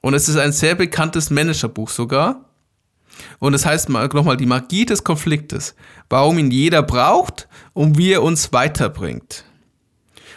Und 0.00 0.14
es 0.14 0.28
ist 0.28 0.36
ein 0.36 0.50
sehr 0.50 0.74
bekanntes 0.74 1.30
Managerbuch 1.30 1.90
sogar. 1.90 2.45
Und 3.38 3.52
das 3.52 3.66
heißt 3.66 3.88
nochmal 3.88 4.36
die 4.36 4.46
Magie 4.46 4.86
des 4.86 5.04
Konfliktes, 5.04 5.74
warum 6.08 6.38
ihn 6.38 6.50
jeder 6.50 6.82
braucht 6.82 7.48
und 7.72 7.98
wie 7.98 8.12
er 8.12 8.22
uns 8.22 8.52
weiterbringt. 8.52 9.44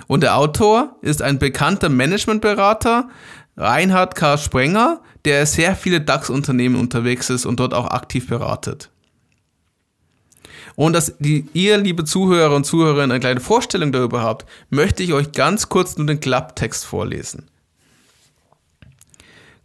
Und 0.07 0.21
der 0.21 0.37
Autor 0.37 0.95
ist 1.01 1.21
ein 1.21 1.39
bekannter 1.39 1.89
Managementberater, 1.89 3.09
Reinhard 3.57 4.15
K. 4.15 4.37
Sprenger, 4.37 5.01
der 5.25 5.45
sehr 5.45 5.75
viele 5.75 6.01
DAX-Unternehmen 6.01 6.75
unterwegs 6.75 7.29
ist 7.29 7.45
und 7.45 7.59
dort 7.59 7.73
auch 7.73 7.87
aktiv 7.87 8.27
beratet. 8.27 8.89
Und 10.75 10.93
dass 10.93 11.17
die, 11.19 11.45
ihr, 11.53 11.77
liebe 11.77 12.05
Zuhörer 12.05 12.55
und 12.55 12.63
Zuhörerinnen, 12.63 13.11
eine 13.11 13.19
kleine 13.19 13.41
Vorstellung 13.41 13.91
darüber 13.91 14.23
habt, 14.23 14.45
möchte 14.69 15.03
ich 15.03 15.11
euch 15.11 15.33
ganz 15.33 15.67
kurz 15.67 15.97
nur 15.97 16.07
den 16.07 16.21
Klapptext 16.21 16.85
vorlesen. 16.85 17.49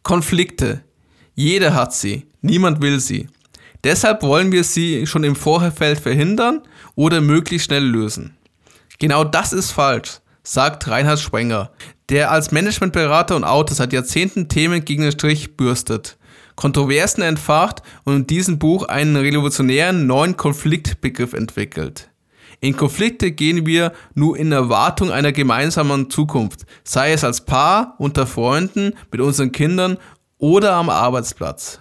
Konflikte. 0.02 0.82
Jeder 1.34 1.74
hat 1.74 1.92
sie. 1.92 2.26
Niemand 2.42 2.80
will 2.80 3.00
sie. 3.00 3.28
Deshalb 3.82 4.22
wollen 4.22 4.52
wir 4.52 4.64
sie 4.64 5.06
schon 5.06 5.24
im 5.24 5.36
Vorfeld 5.36 5.98
verhindern 5.98 6.62
oder 6.94 7.20
möglichst 7.20 7.66
schnell 7.66 7.84
lösen. 7.84 8.36
Genau 8.98 9.24
das 9.24 9.52
ist 9.52 9.72
falsch, 9.72 10.20
sagt 10.42 10.88
Reinhard 10.88 11.18
Sprenger, 11.18 11.70
der 12.08 12.30
als 12.30 12.52
Managementberater 12.52 13.36
und 13.36 13.44
Autor 13.44 13.76
seit 13.76 13.92
Jahrzehnten 13.92 14.48
Themen 14.48 14.84
gegen 14.84 15.02
den 15.02 15.12
Strich 15.12 15.56
bürstet, 15.56 16.16
Kontroversen 16.54 17.22
entfacht 17.22 17.82
und 18.04 18.14
in 18.14 18.26
diesem 18.26 18.58
Buch 18.58 18.84
einen 18.84 19.16
revolutionären 19.16 20.06
neuen 20.06 20.36
Konfliktbegriff 20.36 21.32
entwickelt. 21.32 22.10
In 22.60 22.76
Konflikte 22.76 23.32
gehen 23.32 23.66
wir 23.66 23.92
nur 24.14 24.38
in 24.38 24.50
Erwartung 24.52 25.10
einer 25.10 25.32
gemeinsamen 25.32 26.08
Zukunft, 26.08 26.64
sei 26.82 27.12
es 27.12 27.24
als 27.24 27.44
Paar, 27.44 27.94
unter 27.98 28.26
Freunden, 28.26 28.94
mit 29.10 29.20
unseren 29.20 29.52
Kindern 29.52 29.98
oder 30.44 30.74
am 30.74 30.90
Arbeitsplatz. 30.90 31.80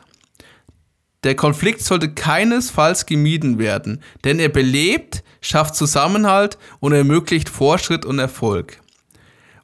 Der 1.25 1.35
Konflikt 1.35 1.81
sollte 1.81 2.13
keinesfalls 2.13 3.05
gemieden 3.05 3.59
werden, 3.59 4.01
denn 4.23 4.39
er 4.39 4.47
belebt, 4.47 5.21
schafft 5.41 5.75
Zusammenhalt 5.75 6.57
und 6.79 6.93
ermöglicht 6.93 7.49
Fortschritt 7.49 8.05
und 8.05 8.19
Erfolg. 8.19 8.79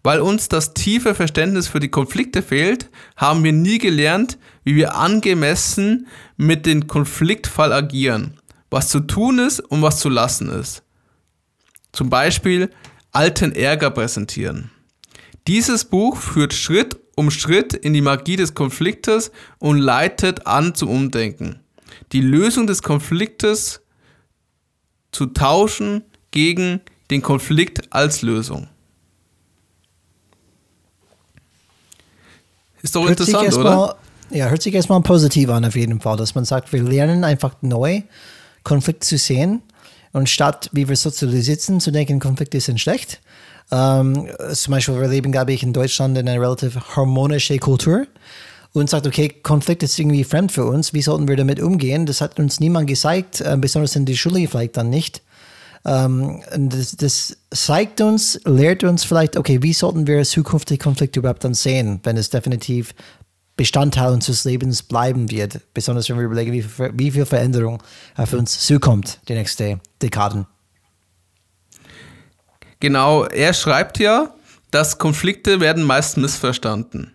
Weil 0.04 0.20
uns 0.20 0.50
das 0.50 0.74
tiefe 0.74 1.16
Verständnis 1.16 1.70
für 1.70 1.80
die 1.80 1.88
Konflikte 1.88 2.42
fehlt, 2.42 2.90
haben 3.16 3.42
wir 3.46 3.54
nie 3.54 3.78
gelernt, 3.78 4.38
wie 4.66 4.76
wir 4.76 4.96
angemessen 4.96 6.08
mit 6.36 6.66
dem 6.66 6.88
Konfliktfall 6.88 7.72
agieren, 7.72 8.34
was 8.70 8.90
zu 8.90 9.00
tun 9.00 9.40
ist 9.40 9.62
und 9.62 9.82
was 9.82 10.00
zu 10.00 10.10
lassen 10.10 10.50
ist. 10.50 10.84
Zum 11.94 12.10
Beispiel 12.10 12.70
alten 13.14 13.54
Ärger 13.54 13.92
präsentieren. 13.92 14.72
Dieses 15.48 15.86
Buch 15.86 16.18
führt 16.18 16.54
Schritt 16.54 17.00
um 17.20 17.32
Schritt 17.32 17.74
in 17.74 17.92
die 17.92 18.00
Magie 18.00 18.38
des 18.38 18.54
Konfliktes 18.54 19.32
und 19.58 19.78
leitet 19.78 20.48
an 20.48 20.74
zum 20.74 20.90
Umdenken. 20.90 21.60
Die 22.14 22.22
Lösung 22.22 22.66
des 22.66 22.82
Konfliktes 22.82 23.82
zu 25.12 25.26
tauschen 25.26 26.06
gegen 26.32 26.80
den 27.12 27.22
Konflikt 27.22 27.94
als 27.94 28.22
Lösung. 28.22 28.70
Ist 32.84 32.96
doch 32.96 33.02
hört 33.02 33.20
interessant, 33.20 33.54
oder? 33.58 33.76
Mal, 33.76 33.96
ja, 34.30 34.48
hört 34.48 34.62
sich 34.62 34.74
erstmal 34.74 35.02
positiv 35.02 35.50
an, 35.50 35.66
auf 35.66 35.76
jeden 35.76 36.00
Fall, 36.00 36.16
dass 36.16 36.36
man 36.36 36.46
sagt, 36.46 36.72
wir 36.72 36.84
lernen 36.84 37.26
einfach 37.26 37.56
neu, 37.62 38.02
Konflikte 38.64 39.06
zu 39.06 39.18
sehen 39.18 39.62
und 40.14 40.30
statt, 40.30 40.70
wie 40.72 40.88
wir 40.88 40.96
sozialisiert 40.96 41.60
sind, 41.60 41.82
zu 41.82 41.92
denken, 41.92 42.22
Konflikte 42.22 42.62
sind 42.62 42.80
schlecht. 42.80 43.20
Ähm, 43.72 44.28
zum 44.52 44.72
Beispiel, 44.72 45.00
wir 45.00 45.08
leben, 45.08 45.32
glaube 45.32 45.54
ich, 45.54 45.64
in 45.64 45.74
Deutschland 45.74 46.18
in 46.18 46.28
einer 46.28 46.42
relativ 46.42 46.76
harmonischen 46.96 47.60
Kultur 47.60 48.08
und 48.74 48.90
sagt, 48.90 49.08
okay, 49.08 49.30
Konflikt 49.30 49.84
ist 49.84 49.98
irgendwie 50.00 50.24
fremd 50.24 50.52
für 50.52 50.66
uns, 50.66 50.94
wie 50.94 51.02
sollten 51.02 51.28
wir 51.28 51.36
damit 51.36 51.60
umgehen? 51.60 52.06
Das 52.06 52.22
hat 52.22 52.40
uns 52.40 52.60
niemand 52.60 52.88
gezeigt, 52.88 53.42
äh, 53.42 53.58
besonders 53.60 53.96
in 53.96 54.06
der 54.06 54.16
Schule 54.16 54.48
vielleicht 54.48 54.78
dann 54.78 54.90
nicht. 54.90 55.22
Ähm, 55.86 56.42
das, 56.56 56.96
das, 56.98 57.38
zeigt 57.52 58.02
uns, 58.02 58.40
lehrt 58.46 58.84
uns 58.84 59.04
vielleicht, 59.04 59.38
okay, 59.38 59.64
wie 59.64 59.74
sollten 59.74 60.06
wir 60.08 60.24
zukünftige 60.24 60.84
Konflikte 60.84 61.20
überhaupt 61.20 61.44
dann 61.44 61.54
sehen, 61.54 62.00
wenn 62.04 62.18
es 62.18 62.30
definitiv 62.30 62.94
Bestandteil 63.56 64.14
unseres 64.14 64.46
Lebens 64.46 64.84
bleiben 64.84 65.32
wird, 65.32 65.62
besonders 65.74 66.10
wenn 66.10 66.18
wir 66.18 66.26
überlegen, 66.26 66.54
wie, 66.54 66.64
wie 66.94 67.12
viel 67.12 67.26
Veränderung 67.26 67.82
auf 68.16 68.34
uns 68.34 68.66
zukommt 68.66 69.20
die 69.28 69.34
nächsten 69.34 69.82
Dekaden. 70.02 70.46
Genau, 72.80 73.26
er 73.26 73.54
schreibt 73.54 74.00
ja, 74.00 74.34
dass 74.72 74.98
Konflikte 74.98 75.60
werden 75.60 75.84
meist 75.84 76.18
missverstanden. 76.18 77.14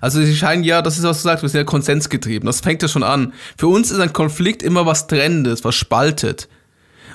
Also 0.00 0.20
sie 0.22 0.36
scheinen 0.36 0.64
ja, 0.64 0.82
das 0.82 0.98
ist 0.98 1.04
was 1.04 1.18
du 1.18 1.24
sagst, 1.24 1.42
wir 1.42 1.48
sind 1.48 1.58
ja 1.58 1.64
konsensgetrieben. 1.64 2.46
Das 2.46 2.60
fängt 2.60 2.82
ja 2.82 2.88
schon 2.88 3.02
an. 3.02 3.32
Für 3.56 3.68
uns 3.68 3.90
ist 3.90 4.00
ein 4.00 4.12
Konflikt 4.12 4.62
immer 4.62 4.86
was 4.86 5.06
Trennendes, 5.06 5.64
was 5.64 5.74
spaltet. 5.74 6.48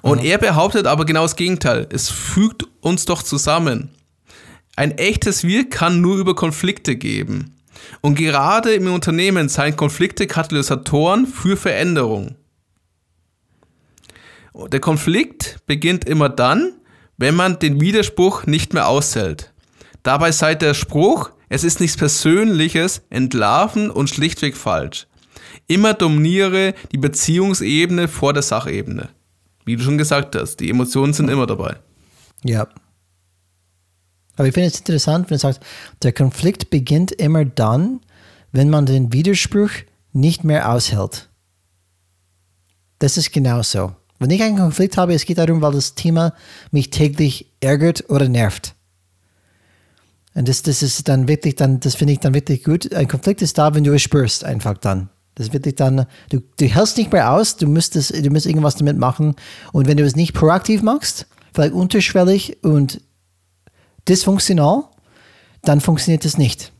Und 0.01 0.22
mhm. 0.22 0.28
er 0.28 0.38
behauptet 0.38 0.88
aber 0.88 1.05
genau 1.05 1.24
das 1.24 1.36
Gegenteil. 1.36 1.88
Es 1.91 2.09
fügt 2.09 2.66
uns 2.80 3.05
doch 3.05 3.24
zusammen. 3.24 3.89
Ein 4.76 4.91
echtes 4.97 5.43
Wir 5.43 5.70
kann 5.70 6.01
nur 6.01 6.18
über 6.18 6.36
Konflikte 6.36 6.95
geben. 6.95 7.55
Und 8.01 8.16
gerade 8.16 8.74
im 8.74 8.91
Unternehmen 8.91 9.49
seien 9.49 9.76
Konflikte 9.76 10.28
Katalysatoren 10.28 11.28
für 11.28 11.57
Veränderung. 11.57 12.36
Der 14.53 14.80
Konflikt 14.80 15.59
beginnt 15.66 16.05
immer 16.05 16.30
dann, 16.30 16.74
wenn 17.22 17.36
man 17.36 17.59
den 17.59 17.80
Widerspruch 17.80 18.47
nicht 18.47 18.74
mehr 18.74 18.88
aushält. 18.88 19.53
Dabei 20.01 20.32
sei 20.32 20.55
der 20.55 20.74
Spruch, 20.74 21.30
es 21.49 21.63
ist 21.63 21.80
nichts 21.80 21.95
Persönliches, 21.95 23.03
entlarven 23.11 23.91
und 23.91 24.09
schlichtweg 24.09 24.57
falsch. 24.57 25.05
Immer 25.67 25.93
dominiere 25.93 26.74
die 26.91 26.97
Beziehungsebene 26.97 28.07
vor 28.07 28.34
der 28.34 28.41
Sachebene. 28.41 29.09
Wie 29.65 29.76
du 29.76 29.84
schon 29.84 29.99
gesagt 29.99 30.36
hast, 30.36 30.57
die 30.61 30.72
Emotionen 30.72 31.13
sind 31.13 31.30
immer 31.30 31.45
dabei. 31.45 31.76
Ja. 32.43 32.67
Aber 34.36 34.47
ich 34.47 34.55
finde 34.55 34.69
es 34.69 34.80
interessant, 34.80 35.30
wenn 35.30 35.36
du 35.36 35.41
sagst, 35.41 35.61
der 36.01 36.13
Konflikt 36.13 36.72
beginnt 36.72 37.11
immer 37.11 37.45
dann, 37.45 37.99
wenn 38.51 38.72
man 38.72 38.88
den 38.88 39.13
Widerspruch 39.13 39.69
nicht 40.11 40.43
mehr 40.43 40.72
aushält. 40.72 41.30
Das 42.97 43.15
ist 43.15 43.32
genau 43.32 43.61
so. 43.61 43.95
Wenn 44.22 44.30
ich 44.30 44.43
einen 44.43 44.55
Konflikt 44.55 44.97
habe, 44.97 45.15
es 45.15 45.26
geht 45.26 45.39
darum, 45.39 45.63
weil 45.63 45.72
das 45.72 45.95
Thema 45.95 46.36
mich 46.69 46.91
täglich 46.91 47.47
ärgert 47.59 48.07
oder 48.07 48.30
nervt. 48.30 48.76
Und 50.36 50.47
das, 50.47 50.61
das 50.61 50.84
ist 50.84 51.07
dann 51.07 51.28
wirklich, 51.28 51.55
dann, 51.55 51.80
das 51.80 51.95
finde 51.95 52.13
ich 52.13 52.19
dann 52.19 52.36
wirklich 52.36 52.63
gut. 52.63 52.93
Ein 52.93 53.07
Konflikt 53.07 53.41
ist 53.41 53.57
da, 53.57 53.74
wenn 53.74 53.84
du 53.84 53.91
es 53.95 54.03
spürst, 54.03 54.43
einfach 54.45 54.78
dann. 54.78 55.09
Das 55.34 55.51
wirklich 55.53 55.74
dann, 55.74 56.05
du, 56.30 56.39
du 56.59 56.65
hältst 56.67 56.97
nicht 56.97 57.11
mehr 57.11 57.32
aus, 57.32 57.57
du 57.57 57.65
müsstest, 57.65 58.13
du 58.13 58.30
musst 58.30 58.45
irgendwas 58.45 58.76
damit 58.76 58.95
machen. 58.95 59.36
Und 59.72 59.88
wenn 59.88 59.97
du 59.97 60.03
es 60.03 60.15
nicht 60.15 60.34
proaktiv 60.34 60.84
machst, 60.84 61.26
vielleicht 61.51 61.74
unterschwellig 61.74 62.63
und 62.63 63.01
dysfunktional, 64.07 64.84
dann 65.63 65.82
funktioniert 65.82 66.26
es 66.26 66.38
nicht. 66.38 66.72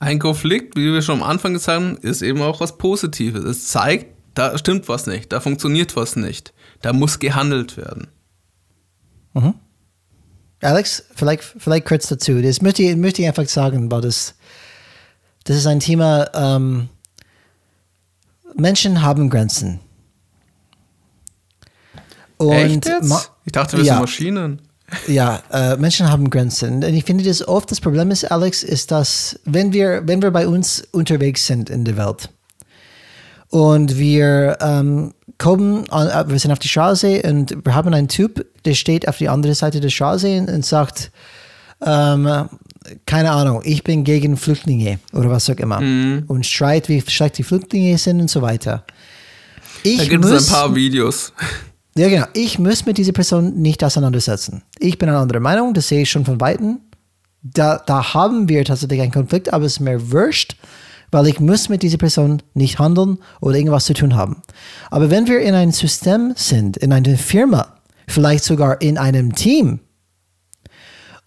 Ein 0.00 0.18
Konflikt, 0.18 0.76
wie 0.76 0.92
wir 0.92 1.00
schon 1.00 1.22
am 1.22 1.28
Anfang 1.28 1.52
gesagt 1.52 1.80
haben, 1.80 1.96
ist 1.98 2.22
eben 2.22 2.42
auch 2.42 2.58
was 2.58 2.76
Positives. 2.76 3.44
Es 3.44 3.68
zeigt, 3.68 4.14
da 4.34 4.58
stimmt 4.58 4.88
was 4.88 5.06
nicht, 5.06 5.32
da 5.32 5.40
funktioniert 5.40 5.96
was 5.96 6.16
nicht, 6.16 6.52
da 6.82 6.92
muss 6.92 7.18
gehandelt 7.18 7.76
werden. 7.76 8.08
Mhm. 9.32 9.54
Alex, 10.60 11.04
vielleicht, 11.14 11.42
vielleicht 11.42 11.84
kurz 11.84 12.08
dazu. 12.08 12.40
Das 12.40 12.62
möchte 12.62 12.82
ich, 12.82 12.96
möchte 12.96 13.22
ich 13.22 13.28
einfach 13.28 13.46
sagen, 13.48 13.90
weil 13.90 14.00
das, 14.00 14.34
das 15.44 15.56
ist 15.56 15.66
ein 15.66 15.80
Thema, 15.80 16.28
ähm, 16.34 16.88
Menschen 18.56 19.02
haben 19.02 19.28
Grenzen. 19.28 19.80
Und 22.36 22.52
Echt 22.52 22.86
jetzt? 22.86 23.30
Ich 23.44 23.52
dachte, 23.52 23.76
wir 23.76 23.84
ja, 23.84 23.94
sind 23.94 24.00
Maschinen. 24.00 24.62
Ja, 25.06 25.42
äh, 25.50 25.76
Menschen 25.76 26.10
haben 26.10 26.30
Grenzen. 26.30 26.84
Und 26.84 26.94
ich 26.94 27.04
finde, 27.04 27.24
das 27.24 27.46
oft 27.46 27.70
das 27.70 27.80
Problem 27.80 28.10
ist, 28.10 28.30
Alex, 28.30 28.62
ist, 28.62 28.90
dass 28.90 29.38
wenn 29.44 29.72
wir, 29.72 30.06
wenn 30.06 30.22
wir 30.22 30.30
bei 30.30 30.46
uns 30.46 30.82
unterwegs 30.92 31.46
sind 31.46 31.68
in 31.68 31.84
der 31.84 31.96
Welt 31.96 32.30
und 33.50 33.98
wir 33.98 34.58
ähm, 34.60 35.12
kommen, 35.38 35.88
an, 35.90 36.08
äh, 36.08 36.30
wir 36.30 36.38
sind 36.38 36.52
auf 36.52 36.58
die 36.58 36.68
Straße 36.68 37.22
und 37.22 37.64
wir 37.64 37.74
haben 37.74 37.92
einen 37.94 38.08
Typ, 38.08 38.46
der 38.64 38.74
steht 38.74 39.08
auf 39.08 39.18
der 39.18 39.32
anderen 39.32 39.54
Seite 39.54 39.80
der 39.80 39.90
Straße 39.90 40.38
und, 40.38 40.48
und 40.48 40.64
sagt, 40.64 41.10
ähm, 41.84 42.48
keine 43.06 43.30
Ahnung, 43.30 43.62
ich 43.64 43.82
bin 43.82 44.04
gegen 44.04 44.36
Flüchtlinge 44.36 44.98
oder 45.12 45.30
was 45.30 45.48
auch 45.48 45.56
immer 45.56 45.80
mhm. 45.80 46.24
und 46.28 46.46
schreit, 46.46 46.88
wie 46.88 47.02
schlecht 47.06 47.38
die 47.38 47.42
Flüchtlinge 47.42 47.96
sind 47.98 48.20
und 48.20 48.30
so 48.30 48.42
weiter. 48.42 48.84
Ich 49.82 49.98
da 49.98 50.04
gibt 50.04 50.24
es 50.24 50.48
ein 50.48 50.54
paar 50.54 50.74
Videos. 50.74 51.32
Ja, 51.96 52.08
genau. 52.08 52.26
Ich 52.32 52.58
muss 52.58 52.86
mit 52.86 52.98
dieser 52.98 53.12
Person 53.12 53.54
nicht 53.62 53.84
auseinandersetzen. 53.84 54.64
Ich 54.80 54.98
bin 54.98 55.08
einer 55.08 55.20
anderen 55.20 55.44
Meinung, 55.44 55.74
das 55.74 55.86
sehe 55.86 56.02
ich 56.02 56.10
schon 56.10 56.24
von 56.24 56.40
Weitem. 56.40 56.80
Da, 57.40 57.80
da 57.86 58.14
haben 58.14 58.48
wir 58.48 58.64
tatsächlich 58.64 59.00
einen 59.00 59.12
Konflikt, 59.12 59.52
aber 59.52 59.64
es 59.64 59.74
ist 59.74 59.80
mir 59.80 60.10
wurscht, 60.10 60.56
weil 61.14 61.28
ich 61.28 61.38
muss 61.38 61.68
mit 61.68 61.82
dieser 61.82 61.96
Person 61.96 62.42
nicht 62.54 62.80
handeln 62.80 63.18
oder 63.40 63.56
irgendwas 63.56 63.84
zu 63.84 63.94
tun 63.94 64.16
haben. 64.16 64.42
Aber 64.90 65.10
wenn 65.10 65.28
wir 65.28 65.40
in 65.40 65.54
einem 65.54 65.70
System 65.70 66.34
sind, 66.34 66.76
in 66.76 66.92
einer 66.92 67.16
Firma, 67.16 67.76
vielleicht 68.08 68.42
sogar 68.42 68.80
in 68.82 68.98
einem 68.98 69.34
Team, 69.34 69.78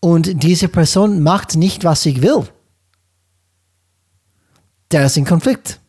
und 0.02 0.44
diese 0.44 0.68
Person 0.68 1.24
macht 1.24 1.56
nicht, 1.56 1.86
was 1.86 2.06
ich 2.06 2.22
will, 2.22 2.44
der 4.92 5.06
ist 5.06 5.18
in 5.18 5.26
Konflikt. 5.26 5.80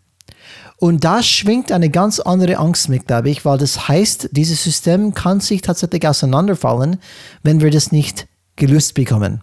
Und 0.76 1.02
da 1.02 1.20
schwingt 1.20 1.72
eine 1.72 1.90
ganz 1.90 2.20
andere 2.20 2.58
Angst 2.58 2.88
mit, 2.88 3.08
glaube 3.08 3.30
ich, 3.30 3.44
weil 3.44 3.58
das 3.58 3.88
heißt, 3.88 4.28
dieses 4.30 4.62
System 4.62 5.12
kann 5.12 5.40
sich 5.40 5.60
tatsächlich 5.60 6.06
auseinanderfallen, 6.06 6.98
wenn 7.42 7.60
wir 7.60 7.72
das 7.72 7.90
nicht 7.90 8.28
gelöst 8.54 8.94
bekommen. 8.94 9.42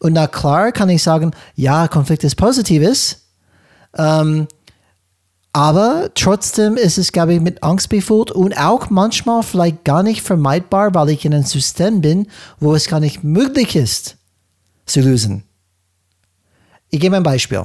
Und 0.00 0.14
na 0.14 0.26
klar 0.26 0.72
kann 0.72 0.88
ich 0.88 1.04
sagen, 1.04 1.30
ja, 1.54 1.86
Konflikt 1.86 2.24
ist 2.24 2.34
Positives, 2.34 3.21
ähm, 3.96 4.48
aber 5.52 6.10
trotzdem 6.14 6.76
ist 6.76 6.96
es, 6.96 7.12
glaube 7.12 7.34
ich, 7.34 7.40
mit 7.40 7.62
Angst 7.62 7.90
befüllt 7.90 8.30
und 8.30 8.56
auch 8.58 8.88
manchmal 8.88 9.42
vielleicht 9.42 9.84
gar 9.84 10.02
nicht 10.02 10.22
vermeidbar, 10.22 10.94
weil 10.94 11.10
ich 11.10 11.26
in 11.26 11.34
einem 11.34 11.44
System 11.44 12.00
bin, 12.00 12.28
wo 12.58 12.74
es 12.74 12.86
gar 12.86 13.00
nicht 13.00 13.22
möglich 13.22 13.76
ist, 13.76 14.16
zu 14.86 15.00
lösen. 15.00 15.44
Ich 16.88 17.00
gebe 17.00 17.16
ein 17.16 17.22
Beispiel. 17.22 17.64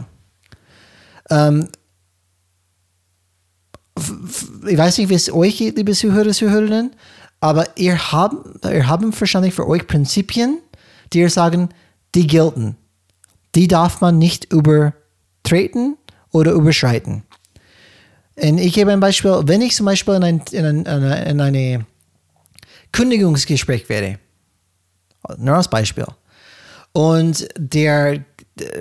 Ähm, 1.29 1.69
ich 4.67 4.77
weiß 4.77 4.97
nicht, 4.97 5.09
wie 5.09 5.15
es 5.15 5.31
euch 5.31 5.57
geht, 5.57 5.77
liebe 5.77 5.93
Zuhörer, 5.93 6.31
Zuhörerinnen, 6.31 6.91
aber 7.39 7.77
ihr 7.77 8.11
habt, 8.11 8.65
ihr 8.65 8.87
habt 8.87 9.19
wahrscheinlich 9.19 9.53
für 9.53 9.67
euch 9.67 9.87
Prinzipien, 9.87 10.59
die 11.13 11.19
ihr 11.19 11.29
sagen, 11.29 11.69
die 12.15 12.27
gelten. 12.27 12.75
Die 13.55 13.67
darf 13.67 14.01
man 14.01 14.17
nicht 14.17 14.51
übertreten 14.51 15.97
oder 16.37 16.51
überschreiten. 16.51 17.23
Und 18.35 18.59
ich 18.59 18.73
gebe 18.73 18.91
ein 18.91 18.99
Beispiel, 18.99 19.41
wenn 19.45 19.61
ich 19.61 19.75
zum 19.75 19.85
Beispiel 19.85 20.15
in 20.15 20.23
ein, 20.23 20.41
in 20.51 20.65
ein, 20.65 20.79
in 20.79 20.87
eine, 20.87 21.25
in 21.25 21.41
eine 21.41 21.85
Kündigungsgespräch 22.91 23.89
wäre, 23.89 24.19
nur 25.37 25.55
als 25.55 25.69
Beispiel, 25.69 26.05
und 26.93 27.47
der, 27.57 28.23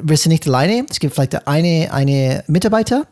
wir 0.02 0.16
sind 0.16 0.32
nicht 0.32 0.46
alleine, 0.46 0.86
es 0.88 1.00
gibt 1.00 1.14
vielleicht 1.14 1.46
eine, 1.46 1.88
eine 1.92 2.44
Mitarbeiter 2.46 3.07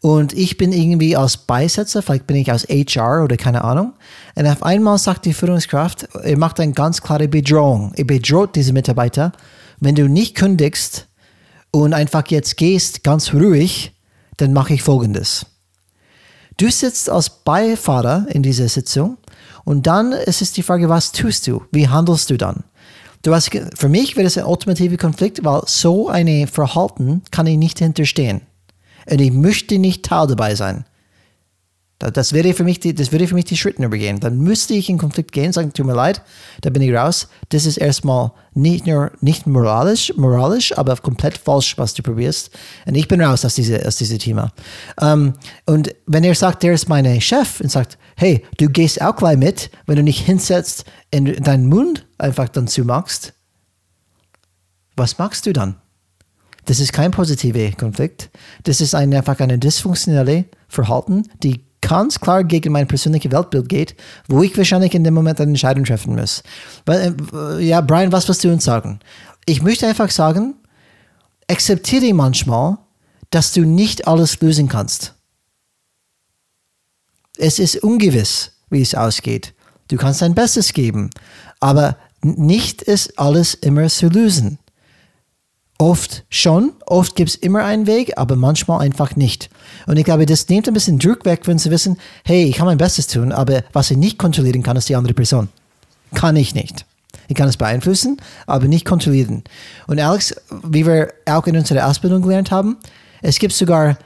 und 0.00 0.32
ich 0.32 0.58
bin 0.58 0.72
irgendwie 0.72 1.16
als 1.16 1.36
Beisetzer, 1.36 2.02
vielleicht 2.02 2.26
bin 2.26 2.36
ich 2.36 2.52
aus 2.52 2.64
HR 2.64 3.24
oder 3.24 3.36
keine 3.36 3.62
Ahnung. 3.62 3.94
Und 4.34 4.46
auf 4.46 4.62
einmal 4.62 4.98
sagt 4.98 5.24
die 5.26 5.32
Führungskraft, 5.32 6.08
er 6.22 6.36
macht 6.36 6.58
eine 6.60 6.72
ganz 6.72 7.00
klare 7.00 7.28
Bedrohung. 7.28 7.92
Er 7.96 8.04
bedroht 8.04 8.56
diese 8.56 8.72
Mitarbeiter. 8.72 9.32
Wenn 9.80 9.94
du 9.94 10.08
nicht 10.08 10.34
kündigst 10.34 11.08
und 11.72 11.94
einfach 11.94 12.26
jetzt 12.28 12.56
gehst, 12.56 13.02
ganz 13.02 13.34
ruhig, 13.34 13.92
dann 14.36 14.52
mache 14.52 14.74
ich 14.74 14.82
Folgendes. 14.82 15.46
Du 16.58 16.70
sitzt 16.70 17.10
als 17.10 17.30
Beifahrer 17.30 18.26
in 18.28 18.42
dieser 18.42 18.68
Sitzung 18.68 19.16
und 19.64 19.86
dann 19.86 20.12
ist 20.12 20.42
es 20.42 20.52
die 20.52 20.62
Frage, 20.62 20.88
was 20.88 21.12
tust 21.12 21.46
du? 21.46 21.64
Wie 21.72 21.88
handelst 21.88 22.30
du 22.30 22.36
dann? 22.36 22.64
Du 23.22 23.34
hast, 23.34 23.50
für 23.74 23.88
mich 23.88 24.16
wäre 24.16 24.26
es 24.26 24.36
ein 24.36 24.44
ultimativer 24.44 24.96
Konflikt, 24.96 25.44
weil 25.44 25.62
so 25.66 26.08
ein 26.08 26.46
Verhalten 26.46 27.22
kann 27.30 27.46
ich 27.46 27.56
nicht 27.56 27.78
hinterstehen. 27.78 28.42
Und 29.08 29.20
ich 29.20 29.32
möchte 29.32 29.78
nicht 29.78 30.04
Teil 30.04 30.26
dabei 30.26 30.54
sein. 30.54 30.84
Das 32.10 32.32
wäre 32.32 32.52
für 32.54 32.64
mich 32.64 32.80
die, 32.80 32.94
das 32.94 33.12
würde 33.12 33.28
für 33.28 33.34
mich 33.34 33.44
die 33.44 33.56
Schritte 33.56 33.84
übergehen. 33.84 34.20
Dann 34.20 34.38
müsste 34.38 34.74
ich 34.74 34.88
in 34.88 34.98
Konflikt 34.98 35.32
gehen, 35.32 35.52
sagen, 35.52 35.72
tut 35.72 35.86
mir 35.86 35.94
leid, 35.94 36.22
da 36.60 36.70
bin 36.70 36.82
ich 36.82 36.92
raus. 36.92 37.28
Das 37.50 37.66
ist 37.66 37.76
erstmal 37.76 38.32
nicht 38.54 38.86
nur 38.86 39.12
nicht 39.20 39.46
moralisch, 39.46 40.12
moralisch, 40.16 40.76
aber 40.76 40.96
komplett 40.96 41.38
falsch, 41.38 41.78
was 41.78 41.94
du 41.94 42.02
probierst. 42.02 42.50
Und 42.86 42.94
ich 42.94 43.08
bin 43.08 43.20
raus 43.20 43.44
aus 43.44 43.54
diesem 43.54 43.82
aus 43.82 43.96
diese 43.96 44.18
Thema. 44.18 44.52
Um, 45.00 45.08
ähm, 45.08 45.32
und 45.66 45.94
wenn 46.06 46.24
er 46.24 46.34
sagt, 46.34 46.62
der 46.62 46.72
ist 46.72 46.88
mein 46.88 47.20
Chef 47.20 47.60
und 47.60 47.70
sagt, 47.70 47.98
hey, 48.16 48.44
du 48.58 48.68
gehst 48.68 49.00
auch 49.00 49.16
gleich 49.16 49.36
mit, 49.36 49.70
wenn 49.86 49.96
du 49.96 50.02
nicht 50.02 50.26
hinsetzt 50.26 50.84
und 51.14 51.46
deinen 51.46 51.68
Mund 51.68 52.06
einfach 52.18 52.48
dann 52.48 52.68
zumachst, 52.68 53.34
was 54.96 55.18
machst 55.18 55.46
du 55.46 55.52
dann? 55.52 55.76
Das 56.64 56.78
ist 56.78 56.92
kein 56.92 57.10
positiver 57.10 57.70
Konflikt. 57.76 58.30
Das 58.64 58.80
ist 58.80 58.94
ein, 58.94 59.12
einfach 59.14 59.40
eine 59.40 59.58
dysfunktionelle 59.58 60.44
Verhalten, 60.68 61.28
die 61.42 61.64
ganz 61.82 62.18
klar 62.18 62.44
gegen 62.44 62.72
mein 62.72 62.88
persönliches 62.88 63.30
Weltbild 63.30 63.68
geht, 63.68 63.94
wo 64.28 64.42
ich 64.42 64.56
wahrscheinlich 64.56 64.94
in 64.94 65.04
dem 65.04 65.12
Moment 65.12 65.40
eine 65.40 65.50
Entscheidung 65.50 65.84
treffen 65.84 66.14
muss. 66.16 66.42
Weil, 66.86 67.14
äh, 67.34 67.62
ja, 67.62 67.82
Brian, 67.82 68.12
was 68.12 68.26
willst 68.28 68.44
du 68.44 68.50
uns 68.50 68.64
sagen? 68.64 69.00
Ich 69.44 69.62
möchte 69.62 69.86
einfach 69.86 70.10
sagen, 70.10 70.54
akzeptiere 71.48 72.14
manchmal, 72.14 72.78
dass 73.30 73.52
du 73.52 73.62
nicht 73.62 74.06
alles 74.06 74.40
lösen 74.40 74.68
kannst. 74.68 75.14
Es 77.36 77.58
ist 77.58 77.82
ungewiss, 77.82 78.52
wie 78.70 78.82
es 78.82 78.94
ausgeht. 78.94 79.54
Du 79.88 79.96
kannst 79.96 80.22
dein 80.22 80.34
Bestes 80.34 80.72
geben, 80.72 81.10
aber 81.60 81.96
nicht 82.22 82.82
ist 82.82 83.18
alles 83.18 83.54
immer 83.54 83.88
zu 83.88 84.08
lösen. 84.08 84.58
Oft 85.82 86.24
schon, 86.30 86.74
oft 86.86 87.16
gibt 87.16 87.30
es 87.30 87.34
immer 87.34 87.64
einen 87.64 87.88
Weg, 87.88 88.16
aber 88.16 88.36
manchmal 88.36 88.82
einfach 88.82 89.16
nicht. 89.16 89.50
Und 89.88 89.96
ich 89.96 90.04
glaube, 90.04 90.26
das 90.26 90.48
nimmt 90.48 90.68
ein 90.68 90.74
bisschen 90.74 91.00
Druck 91.00 91.24
weg, 91.24 91.40
wenn 91.46 91.58
sie 91.58 91.72
wissen, 91.72 91.98
hey, 92.24 92.44
ich 92.44 92.54
kann 92.54 92.66
mein 92.66 92.78
Bestes 92.78 93.08
tun, 93.08 93.32
aber 93.32 93.64
was 93.72 93.90
ich 93.90 93.96
nicht 93.96 94.16
kontrollieren 94.16 94.62
kann, 94.62 94.76
ist 94.76 94.88
die 94.88 94.94
andere 94.94 95.12
Person. 95.12 95.48
Kann 96.14 96.36
ich 96.36 96.54
nicht. 96.54 96.86
Ich 97.26 97.34
kann 97.34 97.48
es 97.48 97.56
beeinflussen, 97.56 98.18
aber 98.46 98.68
nicht 98.68 98.84
kontrollieren. 98.84 99.42
Und 99.88 99.98
Alex, 99.98 100.36
wie 100.62 100.86
wir 100.86 101.12
auch 101.26 101.48
in 101.48 101.56
unserer 101.56 101.88
Ausbildung 101.88 102.22
gelernt 102.22 102.52
haben, 102.52 102.76
es 103.20 103.40
gibt 103.40 103.52
sogar 103.52 103.98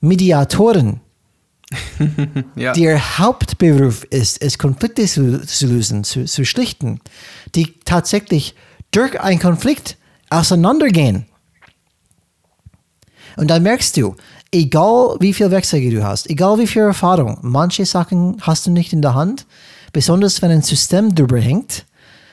Mediatoren, 0.00 1.00
ja. 2.56 2.72
Der 2.72 3.18
Hauptberuf 3.18 4.04
ist 4.04 4.40
es, 4.42 4.56
Konflikte 4.56 5.04
zu, 5.04 5.46
zu 5.46 5.66
lösen, 5.66 6.02
zu, 6.02 6.24
zu 6.24 6.46
schlichten, 6.46 6.98
die 7.54 7.74
tatsächlich 7.84 8.54
durch 8.90 9.20
einen 9.20 9.38
Konflikt 9.38 9.98
auseinandergehen. 10.30 11.26
Und 13.36 13.48
dann 13.48 13.62
merkst 13.62 13.96
du, 13.96 14.16
egal 14.52 15.16
wie 15.20 15.32
viel 15.32 15.50
Werkzeuge 15.50 15.90
du 15.90 16.04
hast, 16.04 16.28
egal 16.28 16.58
wie 16.58 16.66
viel 16.66 16.82
Erfahrung, 16.82 17.38
manche 17.42 17.84
Sachen 17.84 18.38
hast 18.40 18.66
du 18.66 18.70
nicht 18.70 18.92
in 18.92 19.02
der 19.02 19.14
Hand, 19.14 19.46
besonders 19.92 20.40
wenn 20.42 20.50
ein 20.50 20.62
System 20.62 21.14
drüber 21.14 21.38
hängt, 21.38 21.86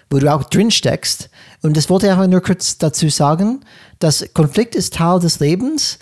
wo 0.10 0.20
du 0.20 0.34
auch 0.34 0.44
drin 0.44 0.72
steckst. 0.72 1.30
Und 1.62 1.76
das 1.76 1.90
wollte 1.90 2.08
ich 2.08 2.12
einfach 2.12 2.28
nur 2.28 2.42
kurz 2.42 2.78
dazu 2.78 3.10
sagen, 3.10 3.62
dass 4.00 4.26
Konflikt 4.34 4.76
ist 4.76 4.94
Teil 4.94 5.20
des 5.20 5.40
Lebens. 5.40 6.00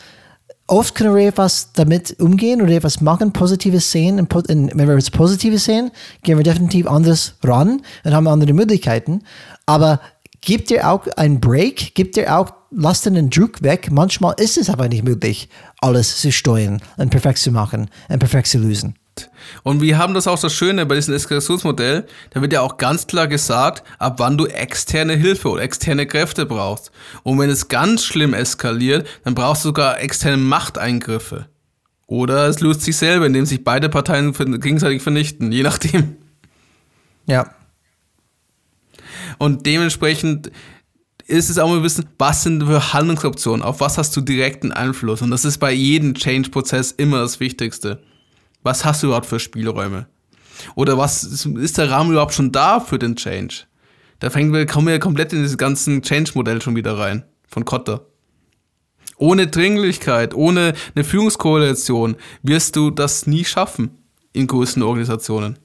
Oft 0.67 0.95
können 0.95 1.15
wir 1.15 1.27
etwas 1.27 1.71
damit 1.73 2.19
umgehen 2.19 2.61
oder 2.61 2.71
etwas 2.71 2.99
machen, 2.99 3.33
Positives 3.33 3.91
sehen. 3.91 4.19
Und 4.19 4.33
wenn 4.33 4.77
wir 4.77 4.89
etwas 4.89 5.11
Positives 5.11 5.65
sehen, 5.65 5.91
gehen 6.23 6.37
wir 6.37 6.43
definitiv 6.43 6.87
anders 6.87 7.35
ran 7.43 7.81
und 8.03 8.13
haben 8.13 8.27
andere 8.27 8.53
Möglichkeiten. 8.53 9.21
Aber 9.65 9.99
Gibt 10.45 10.69
dir 10.69 10.87
auch 10.87 11.07
einen 11.17 11.41
Break? 11.41 11.95
Gibt 11.95 12.17
dir 12.17 12.37
auch, 12.37 12.53
lass 12.69 13.01
den 13.01 13.31
Druck 13.31 13.63
weg. 13.63 13.89
Manchmal 13.91 14.35
ist 14.37 14.57
es 14.59 14.69
aber 14.69 14.87
nicht 14.87 15.03
möglich, 15.03 15.49
alles 15.81 16.21
zu 16.21 16.31
steuern 16.31 16.81
und 16.97 17.09
perfekt 17.09 17.39
zu 17.39 17.51
machen 17.51 17.89
und 18.09 18.19
perfekt 18.19 18.47
zu 18.47 18.59
lösen. 18.59 18.93
Und 19.63 19.81
wir 19.81 19.97
haben 19.97 20.13
das 20.13 20.27
auch 20.27 20.37
so 20.37 20.49
Schöne 20.49 20.85
bei 20.85 20.93
diesem 20.93 21.15
Eskalationsmodell, 21.15 22.05
da 22.29 22.41
wird 22.41 22.53
ja 22.53 22.61
auch 22.61 22.77
ganz 22.77 23.07
klar 23.07 23.27
gesagt, 23.27 23.83
ab 23.97 24.19
wann 24.19 24.37
du 24.37 24.45
externe 24.45 25.13
Hilfe 25.13 25.49
oder 25.49 25.63
externe 25.63 26.05
Kräfte 26.05 26.45
brauchst. 26.45 26.91
Und 27.23 27.39
wenn 27.39 27.49
es 27.49 27.67
ganz 27.67 28.03
schlimm 28.03 28.35
eskaliert, 28.35 29.07
dann 29.23 29.33
brauchst 29.33 29.63
du 29.63 29.69
sogar 29.69 29.99
externe 29.99 30.37
Machteingriffe. 30.37 31.47
Oder 32.05 32.47
es 32.49 32.59
löst 32.59 32.81
sich 32.81 32.97
selber, 32.97 33.25
indem 33.25 33.47
sich 33.47 33.63
beide 33.63 33.89
Parteien 33.89 34.31
gegenseitig 34.31 35.01
vernichten, 35.01 35.51
je 35.51 35.63
nachdem. 35.63 36.17
Ja. 37.25 37.54
Und 39.37 39.65
dementsprechend 39.65 40.51
ist 41.27 41.49
es 41.49 41.57
auch 41.57 41.69
mal 41.69 41.83
wissen, 41.83 42.07
was 42.17 42.43
sind 42.43 42.63
für 42.63 42.93
Handlungsoptionen, 42.93 43.63
auf 43.63 43.79
was 43.79 43.97
hast 43.97 44.15
du 44.15 44.21
direkten 44.21 44.71
Einfluss. 44.71 45.21
Und 45.21 45.31
das 45.31 45.45
ist 45.45 45.57
bei 45.57 45.71
jedem 45.71 46.13
Change-Prozess 46.13 46.91
immer 46.91 47.19
das 47.19 47.39
Wichtigste. 47.39 48.03
Was 48.63 48.85
hast 48.85 49.01
du 49.01 49.07
überhaupt 49.07 49.25
für 49.25 49.39
Spielräume? 49.39 50.07
Oder 50.75 50.97
was 50.97 51.23
ist, 51.23 51.77
der 51.77 51.89
Rahmen 51.89 52.11
überhaupt 52.11 52.33
schon 52.33 52.51
da 52.51 52.79
für 52.79 52.99
den 52.99 53.15
Change? 53.15 53.63
Da 54.19 54.29
fängt 54.29 54.53
wir, 54.53 54.65
kommen 54.65 54.87
wir 54.87 54.99
komplett 54.99 55.33
in 55.33 55.41
dieses 55.41 55.57
ganze 55.57 55.99
Change-Modell 56.01 56.61
schon 56.61 56.75
wieder 56.75 56.97
rein. 56.97 57.25
Von 57.47 57.65
Kotter. 57.65 58.05
Ohne 59.17 59.47
Dringlichkeit, 59.47 60.33
ohne 60.33 60.73
eine 60.93 61.03
Führungskoalition 61.03 62.15
wirst 62.43 62.75
du 62.75 62.91
das 62.91 63.27
nie 63.27 63.45
schaffen 63.45 63.91
in 64.33 64.47
größten 64.47 64.83
Organisationen. 64.83 65.57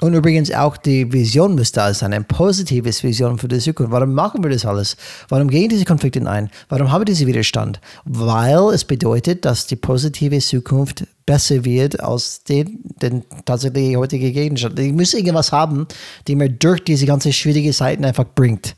Und 0.00 0.14
übrigens 0.14 0.52
auch 0.52 0.76
die 0.76 1.12
Vision 1.12 1.56
muss 1.56 1.72
da 1.72 1.92
sein, 1.92 2.12
eine 2.12 2.24
positive 2.24 2.88
Vision 3.02 3.36
für 3.36 3.48
die 3.48 3.58
Zukunft. 3.58 3.90
Warum 3.90 4.14
machen 4.14 4.44
wir 4.44 4.50
das 4.50 4.64
alles? 4.64 4.96
Warum 5.28 5.48
gehen 5.48 5.68
diese 5.68 5.84
Konflikte 5.84 6.24
ein? 6.28 6.50
Warum 6.68 6.92
haben 6.92 7.00
wir 7.00 7.04
diesen 7.06 7.26
Widerstand? 7.26 7.80
Weil 8.04 8.72
es 8.72 8.84
bedeutet, 8.84 9.44
dass 9.44 9.66
die 9.66 9.74
positive 9.74 10.38
Zukunft 10.38 11.04
besser 11.26 11.64
wird 11.64 11.98
als 11.98 12.44
den, 12.44 12.78
den 13.02 13.24
tatsächlich 13.44 13.96
heutige 13.96 14.30
Gegenstand. 14.30 14.78
Ich 14.78 14.92
muss 14.92 15.14
irgendwas 15.14 15.50
haben, 15.50 15.88
die 16.28 16.36
mir 16.36 16.48
durch 16.48 16.84
diese 16.84 17.06
ganze 17.06 17.32
schwierige 17.32 17.72
Zeiten 17.72 18.04
einfach 18.04 18.24
bringt. 18.36 18.76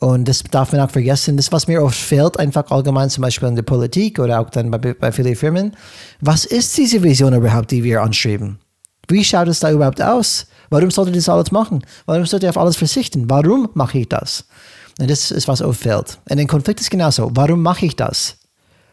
Und 0.00 0.28
das 0.28 0.42
darf 0.44 0.72
man 0.72 0.82
auch 0.82 0.90
vergessen. 0.90 1.38
Das, 1.38 1.50
was 1.50 1.66
mir 1.66 1.82
oft 1.82 1.98
fehlt, 1.98 2.38
einfach 2.38 2.70
allgemein 2.70 3.08
zum 3.10 3.22
Beispiel 3.22 3.48
in 3.48 3.56
der 3.56 3.62
Politik 3.62 4.18
oder 4.18 4.38
auch 4.38 4.50
dann 4.50 4.70
bei, 4.70 4.78
bei 4.78 5.12
vielen 5.12 5.34
Firmen. 5.34 5.74
Was 6.20 6.44
ist 6.44 6.76
diese 6.76 7.02
Vision 7.02 7.34
überhaupt, 7.34 7.70
die 7.70 7.82
wir 7.82 8.02
anstreben? 8.02 8.58
Wie 9.08 9.24
schaut 9.24 9.48
es 9.48 9.60
da 9.60 9.72
überhaupt 9.72 10.02
aus? 10.02 10.46
Warum 10.70 10.90
sollte 10.90 11.10
ich 11.10 11.16
das 11.16 11.28
alles 11.28 11.50
machen? 11.50 11.84
Warum 12.06 12.26
sollte 12.26 12.46
ich 12.46 12.50
auf 12.50 12.58
alles 12.58 12.76
verzichten? 12.76 13.30
Warum 13.30 13.70
mache 13.74 13.98
ich 13.98 14.08
das? 14.08 14.44
Und 14.98 15.10
das 15.10 15.30
ist, 15.30 15.48
was 15.48 15.62
auffällt. 15.62 16.18
Und 16.28 16.38
ein 16.38 16.46
Konflikt 16.46 16.80
ist 16.80 16.90
genauso. 16.90 17.30
Warum 17.34 17.62
mache 17.62 17.86
ich 17.86 17.96
das? 17.96 18.36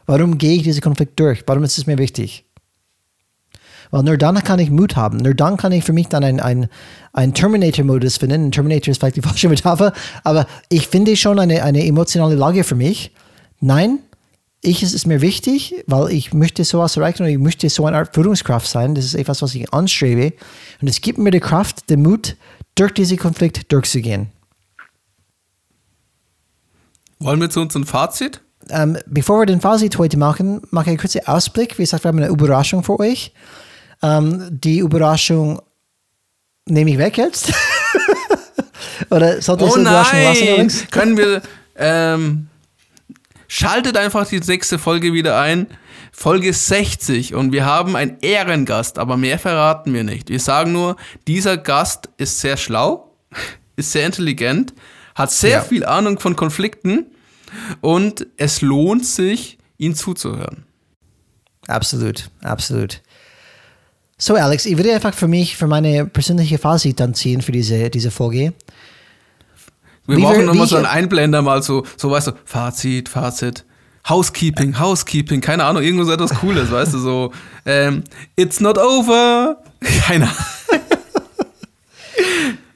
Warum 0.05 0.37
gehe 0.37 0.57
ich 0.57 0.63
diesen 0.63 0.81
Konflikt 0.81 1.19
durch? 1.19 1.43
Warum 1.47 1.63
ist 1.63 1.77
es 1.77 1.87
mir 1.87 1.97
wichtig? 1.97 2.45
Weil 3.91 4.03
nur 4.03 4.17
dann 4.17 4.35
kann 4.43 4.59
ich 4.59 4.69
Mut 4.69 4.95
haben. 4.95 5.17
Nur 5.17 5.33
dann 5.33 5.57
kann 5.57 5.71
ich 5.71 5.83
für 5.83 5.93
mich 5.93 6.07
dann 6.07 6.23
einen 6.23 6.39
ein, 6.39 6.67
ein 7.13 7.33
Terminator-Modus 7.33 8.17
finden. 8.17 8.45
Ein 8.45 8.51
Terminator 8.51 8.91
ist 8.91 8.99
vielleicht 8.99 9.15
die 9.15 9.21
falsche 9.23 9.49
Metapher, 9.49 9.93
aber 10.23 10.47
ich 10.69 10.87
finde 10.87 11.15
schon 11.15 11.39
eine, 11.39 11.63
eine 11.63 11.85
emotionale 11.85 12.35
Lage 12.35 12.63
für 12.63 12.75
mich. 12.75 13.11
Nein, 13.61 13.99
ich, 14.65 14.83
es 14.83 14.93
ist 14.93 15.07
mir 15.07 15.21
wichtig, 15.21 15.83
weil 15.87 16.11
ich 16.11 16.33
möchte 16.33 16.63
sowas 16.63 16.97
erreichen 16.97 17.23
und 17.23 17.29
ich 17.29 17.37
möchte 17.37 17.69
so 17.69 17.85
eine 17.85 17.97
Art 17.97 18.13
Führungskraft 18.13 18.67
sein. 18.67 18.95
Das 18.95 19.05
ist 19.05 19.15
etwas, 19.15 19.41
was 19.41 19.55
ich 19.55 19.73
anstrebe. 19.73 20.33
Und 20.81 20.87
es 20.87 21.01
gibt 21.01 21.17
mir 21.17 21.31
die 21.31 21.39
Kraft, 21.39 21.89
den 21.89 22.01
Mut, 22.01 22.35
durch 22.75 22.93
diesen 22.93 23.17
Konflikt 23.17 23.71
durchzugehen. 23.71 24.31
Wollen 27.19 27.39
wir 27.39 27.49
zu 27.49 27.61
uns 27.61 27.75
ein 27.75 27.85
Fazit? 27.85 28.41
Ähm, 28.69 28.97
bevor 29.05 29.39
wir 29.39 29.45
den 29.45 29.61
Fazit 29.61 29.97
heute 29.97 30.17
machen, 30.17 30.61
mache 30.71 30.85
ich 30.85 30.89
einen 30.89 30.97
kurzen 30.97 31.25
Ausblick. 31.27 31.77
Wie 31.77 31.83
gesagt, 31.83 32.03
wir 32.03 32.09
haben 32.09 32.17
eine 32.17 32.27
Überraschung 32.27 32.83
für 32.83 32.99
euch. 32.99 33.33
Ähm, 34.01 34.47
die 34.51 34.79
Überraschung 34.79 35.61
nehme 36.65 36.91
ich 36.91 36.97
weg 36.97 37.17
jetzt. 37.17 37.53
Oder 39.09 39.41
sollte 39.41 39.65
ich 39.65 39.71
oh 39.71 39.75
die 39.75 39.81
Überraschung 39.81 40.21
lassen, 40.21 40.47
Alex? 40.47 40.87
Können 40.91 41.17
wir. 41.17 41.41
Ähm 41.77 42.47
schaltet 43.55 43.95
einfach 43.95 44.27
die 44.27 44.41
nächste 44.41 44.77
Folge 44.77 45.13
wieder 45.13 45.39
ein. 45.39 45.67
Folge 46.11 46.51
60 46.51 47.35
und 47.35 47.53
wir 47.53 47.65
haben 47.65 47.95
einen 47.95 48.17
Ehrengast, 48.21 48.99
aber 48.99 49.15
mehr 49.15 49.39
verraten 49.39 49.93
wir 49.93 50.03
nicht. 50.03 50.29
Wir 50.29 50.39
sagen 50.39 50.73
nur, 50.73 50.97
dieser 51.27 51.57
Gast 51.57 52.09
ist 52.17 52.39
sehr 52.41 52.57
schlau, 52.57 53.15
ist 53.77 53.93
sehr 53.93 54.05
intelligent, 54.05 54.73
hat 55.13 55.31
sehr 55.31 55.49
ja. 55.49 55.61
viel 55.61 55.85
Ahnung 55.85 56.19
von 56.19 56.35
Konflikten 56.35 57.05
und 57.79 58.27
es 58.35 58.61
lohnt 58.61 59.05
sich, 59.05 59.57
ihn 59.77 59.95
zuzuhören. 59.95 60.65
Absolut, 61.67 62.29
absolut. 62.41 63.01
So, 64.17 64.35
Alex, 64.35 64.65
ich 64.65 64.75
würde 64.77 64.93
einfach 64.93 65.13
für 65.13 65.27
mich, 65.27 65.55
für 65.55 65.67
meine 65.67 66.05
persönliche 66.05 66.57
Fazit 66.57 66.99
dann 66.99 67.13
ziehen 67.13 67.41
für 67.41 67.51
diese, 67.53 67.89
diese 67.89 68.11
Folge. 68.11 68.53
Wir 70.07 70.19
brauchen 70.19 70.45
nochmal 70.45 70.67
so 70.67 70.75
einen 70.75 70.85
Einblender, 70.85 71.41
mal 71.41 71.63
so, 71.63 71.85
so 71.97 72.11
weißt 72.11 72.27
du, 72.27 72.31
Fazit, 72.45 73.09
Fazit. 73.09 73.65
Housekeeping, 74.07 74.79
Housekeeping, 74.79 75.41
keine 75.41 75.63
Ahnung, 75.63 75.81
irgendwas 75.81 76.09
etwas 76.09 76.31
Cooles, 76.35 76.69
weißt 76.69 76.93
du, 76.93 76.99
so, 76.99 77.31
ähm, 77.65 78.03
it's 78.35 78.59
not 78.59 78.77
over. 78.77 79.57
Keine 79.81 80.25
Ahnung. 80.25 80.81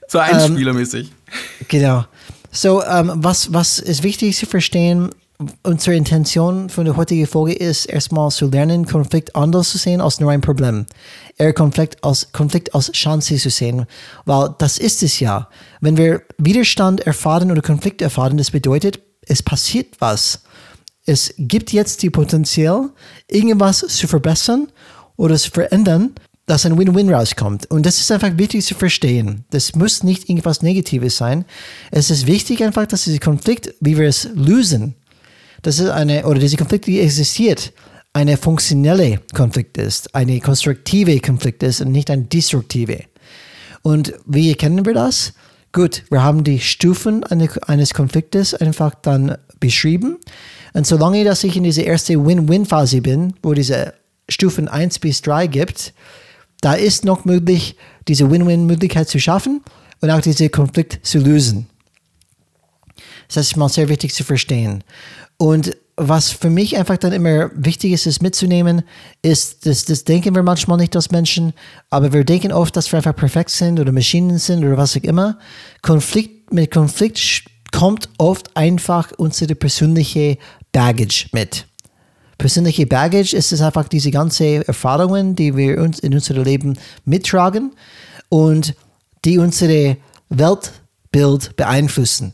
so 0.07 0.17
einspielermäßig. 0.17 1.09
Um, 1.09 1.13
ähm, 1.13 1.65
genau. 1.67 2.05
So, 2.51 2.83
um, 2.83 3.23
was, 3.23 3.53
was 3.53 3.77
ist 3.77 4.01
wichtig 4.01 4.37
zu 4.37 4.47
verstehen, 4.47 5.11
unsere 5.63 5.95
Intention 5.95 6.69
von 6.69 6.85
der 6.85 6.97
heutigen 6.97 7.25
Folge 7.25 7.53
ist, 7.53 7.85
erstmal 7.85 8.29
zu 8.29 8.47
lernen, 8.47 8.85
Konflikt 8.85 9.35
anders 9.35 9.69
zu 9.69 9.77
sehen 9.77 10.01
als 10.01 10.19
nur 10.19 10.31
ein 10.31 10.41
Problem. 10.41 10.85
Eher 11.37 11.53
Konflikt 11.53 12.03
als, 12.03 12.31
Konflikt 12.33 12.75
als 12.75 12.91
Chance 12.91 13.37
zu 13.37 13.49
sehen, 13.49 13.85
weil 14.25 14.53
das 14.57 14.77
ist 14.77 15.01
es 15.01 15.19
ja. 15.19 15.47
Wenn 15.79 15.95
wir 15.95 16.23
Widerstand 16.37 17.01
erfahren 17.01 17.51
oder 17.51 17.61
Konflikt 17.61 18.01
erfahren, 18.01 18.37
das 18.37 18.51
bedeutet, 18.51 18.99
es 19.21 19.41
passiert 19.41 19.95
was. 19.99 20.43
Es 21.05 21.33
gibt 21.37 21.71
jetzt 21.71 22.03
die 22.03 22.09
Potenzial, 22.09 22.89
irgendwas 23.27 23.79
zu 23.79 24.07
verbessern 24.07 24.67
oder 25.15 25.37
zu 25.37 25.51
verändern, 25.51 26.15
dass 26.49 26.65
ein 26.65 26.77
Win-Win 26.77 27.13
rauskommt. 27.13 27.69
Und 27.69 27.85
das 27.85 27.99
ist 27.99 28.11
einfach 28.11 28.37
wichtig 28.37 28.65
zu 28.65 28.73
verstehen. 28.73 29.45
Das 29.51 29.75
muss 29.75 30.03
nicht 30.03 30.29
irgendwas 30.29 30.63
Negatives 30.63 31.15
sein. 31.15 31.45
Es 31.91 32.09
ist 32.09 32.25
wichtig 32.25 32.63
einfach, 32.63 32.87
dass 32.87 33.03
dieser 33.03 33.19
Konflikt, 33.19 33.73
wie 33.79 33.97
wir 33.97 34.07
es 34.07 34.29
lösen, 34.33 34.95
dass 35.61 35.79
es 35.79 35.89
eine, 35.89 36.25
oder 36.25 36.39
diese 36.39 36.57
Konflikt, 36.57 36.87
die 36.87 36.99
existiert, 36.99 37.73
eine 38.13 38.37
funktionelle 38.37 39.21
Konflikt 39.35 39.77
ist, 39.77 40.15
eine 40.15 40.39
konstruktive 40.39 41.19
Konflikt 41.19 41.63
ist 41.63 41.81
und 41.81 41.91
nicht 41.91 42.09
eine 42.09 42.23
destruktive. 42.23 43.03
Und 43.81 44.13
wie 44.25 44.49
erkennen 44.49 44.85
wir 44.85 44.93
das? 44.93 45.33
Gut, 45.71 46.03
wir 46.09 46.23
haben 46.23 46.43
die 46.43 46.59
Stufen 46.59 47.23
eines 47.23 47.93
Konfliktes 47.93 48.55
einfach 48.55 48.95
dann 48.95 49.37
beschrieben. 49.59 50.17
Und 50.73 50.87
solange 50.87 51.23
dass 51.23 51.43
ich 51.43 51.55
in 51.55 51.63
dieser 51.63 51.85
ersten 51.85 52.25
Win-Win-Phase 52.25 53.01
bin, 53.01 53.35
wo 53.43 53.53
diese 53.53 53.93
Stufen 54.27 54.67
1 54.67 54.99
bis 54.99 55.21
3 55.21 55.47
gibt, 55.47 55.93
da 56.61 56.73
ist 56.73 57.05
noch 57.05 57.25
möglich, 57.25 57.75
diese 58.07 58.29
Win-Win-Möglichkeit 58.29 59.07
zu 59.07 59.19
schaffen 59.19 59.61
und 60.01 60.09
auch 60.09 60.21
diesen 60.21 60.51
Konflikt 60.51 61.05
zu 61.05 61.19
lösen. 61.19 61.67
Das 63.27 63.37
ist 63.45 63.57
mal 63.57 63.69
sehr 63.69 63.89
wichtig 63.89 64.13
zu 64.13 64.23
verstehen. 64.23 64.83
Und 65.39 65.75
was 65.95 66.31
für 66.31 66.49
mich 66.49 66.77
einfach 66.77 66.97
dann 66.97 67.13
immer 67.13 67.49
wichtig 67.55 67.93
ist, 67.93 68.05
ist 68.05 68.21
mitzunehmen, 68.21 68.83
ist, 69.21 69.65
das, 69.65 69.85
das 69.85 70.03
denken 70.03 70.35
wir 70.35 70.43
manchmal 70.43 70.77
nicht 70.77 70.95
als 70.95 71.11
Menschen, 71.11 71.53
aber 71.89 72.13
wir 72.13 72.23
denken 72.23 72.51
oft, 72.51 72.75
dass 72.75 72.91
wir 72.91 72.97
einfach 72.97 73.15
perfekt 73.15 73.49
sind 73.49 73.79
oder 73.79 73.91
Maschinen 73.91 74.37
sind 74.37 74.63
oder 74.63 74.77
was 74.77 74.95
auch 74.95 75.03
immer. 75.03 75.39
Konflikt, 75.81 76.53
mit 76.53 76.71
Konflikt 76.71 77.45
kommt 77.71 78.09
oft 78.17 78.55
einfach 78.55 79.11
unsere 79.17 79.55
persönliche 79.55 80.37
Baggage 80.71 81.27
mit. 81.31 81.65
Persönliche 82.37 82.85
Baggage 82.85 83.33
ist 83.33 83.51
es 83.51 83.61
einfach 83.61 83.87
diese 83.87 84.11
ganzen 84.11 84.61
Erfahrungen, 84.61 85.35
die 85.35 85.55
wir 85.55 85.79
uns 85.79 85.99
in 85.99 86.13
unserem 86.13 86.43
Leben 86.43 86.77
mittragen 87.05 87.73
und 88.29 88.75
die 89.25 89.37
unsere 89.37 89.97
Weltbild 90.29 91.55
beeinflussen. 91.55 92.33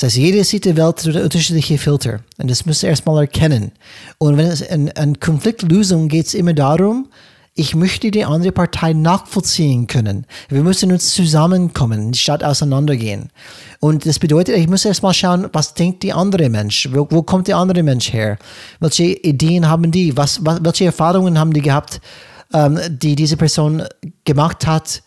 Das 0.00 0.16
heißt, 0.16 0.16
jede 0.16 0.76
Welt 0.78 1.04
durch 1.04 1.16
unterschiedliche 1.16 1.76
Filter. 1.76 2.20
Und 2.38 2.50
das 2.50 2.64
müsst 2.64 2.82
ihr 2.82 2.88
erstmal 2.88 3.20
erkennen. 3.20 3.72
Und 4.16 4.38
wenn 4.38 4.46
es 4.46 4.66
an, 4.66 4.90
an 4.96 5.20
Konfliktlösung 5.20 6.08
geht 6.08 6.26
es 6.26 6.32
immer 6.32 6.54
darum, 6.54 7.08
ich 7.54 7.74
möchte 7.74 8.10
die 8.10 8.24
andere 8.24 8.52
Partei 8.52 8.94
nachvollziehen 8.94 9.86
können. 9.86 10.24
Wir 10.48 10.62
müssen 10.62 10.90
uns 10.90 11.12
zusammenkommen, 11.12 12.14
statt 12.14 12.42
auseinandergehen. 12.42 13.28
Und 13.80 14.06
das 14.06 14.18
bedeutet, 14.18 14.56
ich 14.56 14.68
muss 14.68 14.86
erstmal 14.86 15.12
schauen, 15.12 15.50
was 15.52 15.74
denkt 15.74 16.02
die 16.02 16.14
andere 16.14 16.48
Mensch? 16.48 16.88
Wo, 16.90 17.06
wo, 17.10 17.22
kommt 17.22 17.48
der 17.48 17.58
andere 17.58 17.82
Mensch 17.82 18.10
her? 18.10 18.38
Welche 18.78 19.04
Ideen 19.04 19.68
haben 19.68 19.90
die? 19.90 20.16
Was, 20.16 20.42
was, 20.46 20.60
welche 20.62 20.86
Erfahrungen 20.86 21.38
haben 21.38 21.52
die 21.52 21.60
gehabt, 21.60 22.00
ähm, 22.54 22.78
die 22.88 23.16
diese 23.16 23.36
Person 23.36 23.82
gemacht 24.24 24.66
hat? 24.66 25.02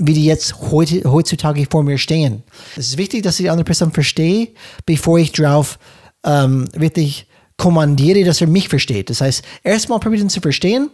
Wie 0.00 0.14
die 0.14 0.24
jetzt 0.24 0.54
heute, 0.70 1.02
heutzutage 1.10 1.66
vor 1.70 1.82
mir 1.82 1.98
stehen. 1.98 2.42
Es 2.76 2.88
ist 2.88 2.98
wichtig, 2.98 3.22
dass 3.22 3.38
ich 3.38 3.44
die 3.44 3.50
andere 3.50 3.64
Person 3.64 3.92
verstehe, 3.92 4.48
bevor 4.86 5.18
ich 5.18 5.32
drauf 5.32 5.78
ähm, 6.24 6.66
wirklich 6.72 7.26
kommandiere, 7.56 8.24
dass 8.24 8.40
er 8.40 8.46
mich 8.46 8.68
versteht. 8.68 9.10
Das 9.10 9.20
heißt, 9.20 9.44
erstmal 9.62 10.00
probieren 10.00 10.30
zu 10.30 10.40
verstehen, 10.40 10.90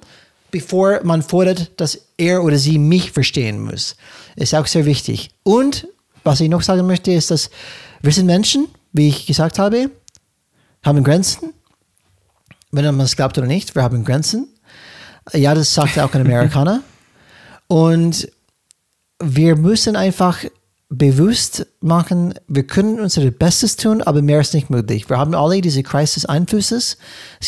bevor 0.50 1.00
man 1.04 1.22
fordert, 1.22 1.80
dass 1.80 2.06
er 2.16 2.42
oder 2.42 2.58
sie 2.58 2.78
mich 2.78 3.12
verstehen 3.12 3.62
muss. 3.62 3.96
Ist 4.34 4.54
auch 4.54 4.66
sehr 4.66 4.84
wichtig. 4.84 5.30
Und 5.44 5.86
was 6.24 6.40
ich 6.40 6.48
noch 6.48 6.62
sagen 6.62 6.86
möchte, 6.86 7.12
ist, 7.12 7.30
dass 7.30 7.50
wir 8.02 8.12
sind 8.12 8.26
Menschen, 8.26 8.66
wie 8.92 9.08
ich 9.08 9.26
gesagt 9.26 9.58
habe, 9.60 9.90
haben 10.84 11.04
Grenzen. 11.04 11.52
Wenn 12.72 12.84
man 12.84 13.06
es 13.06 13.16
glaubt 13.16 13.38
oder 13.38 13.46
nicht, 13.46 13.74
wir 13.76 13.82
haben 13.82 14.04
Grenzen. 14.04 14.48
Ja, 15.32 15.54
das 15.54 15.72
sagt 15.72 15.98
auch 15.98 16.12
ein 16.14 16.20
Amerikaner. 16.22 16.82
Und 17.68 18.28
wir 19.22 19.56
müssen 19.56 19.96
einfach 19.96 20.44
bewusst 20.88 21.66
machen, 21.80 22.34
wir 22.46 22.64
können 22.64 23.00
unser 23.00 23.28
Bestes 23.30 23.76
tun, 23.76 24.02
aber 24.02 24.22
mehr 24.22 24.40
ist 24.40 24.54
nicht 24.54 24.70
möglich. 24.70 25.08
Wir 25.10 25.18
haben 25.18 25.34
alle 25.34 25.60
diese 25.60 25.82
Crisis 25.82 26.24
Einflüsse. 26.24 26.76
Es 26.76 26.98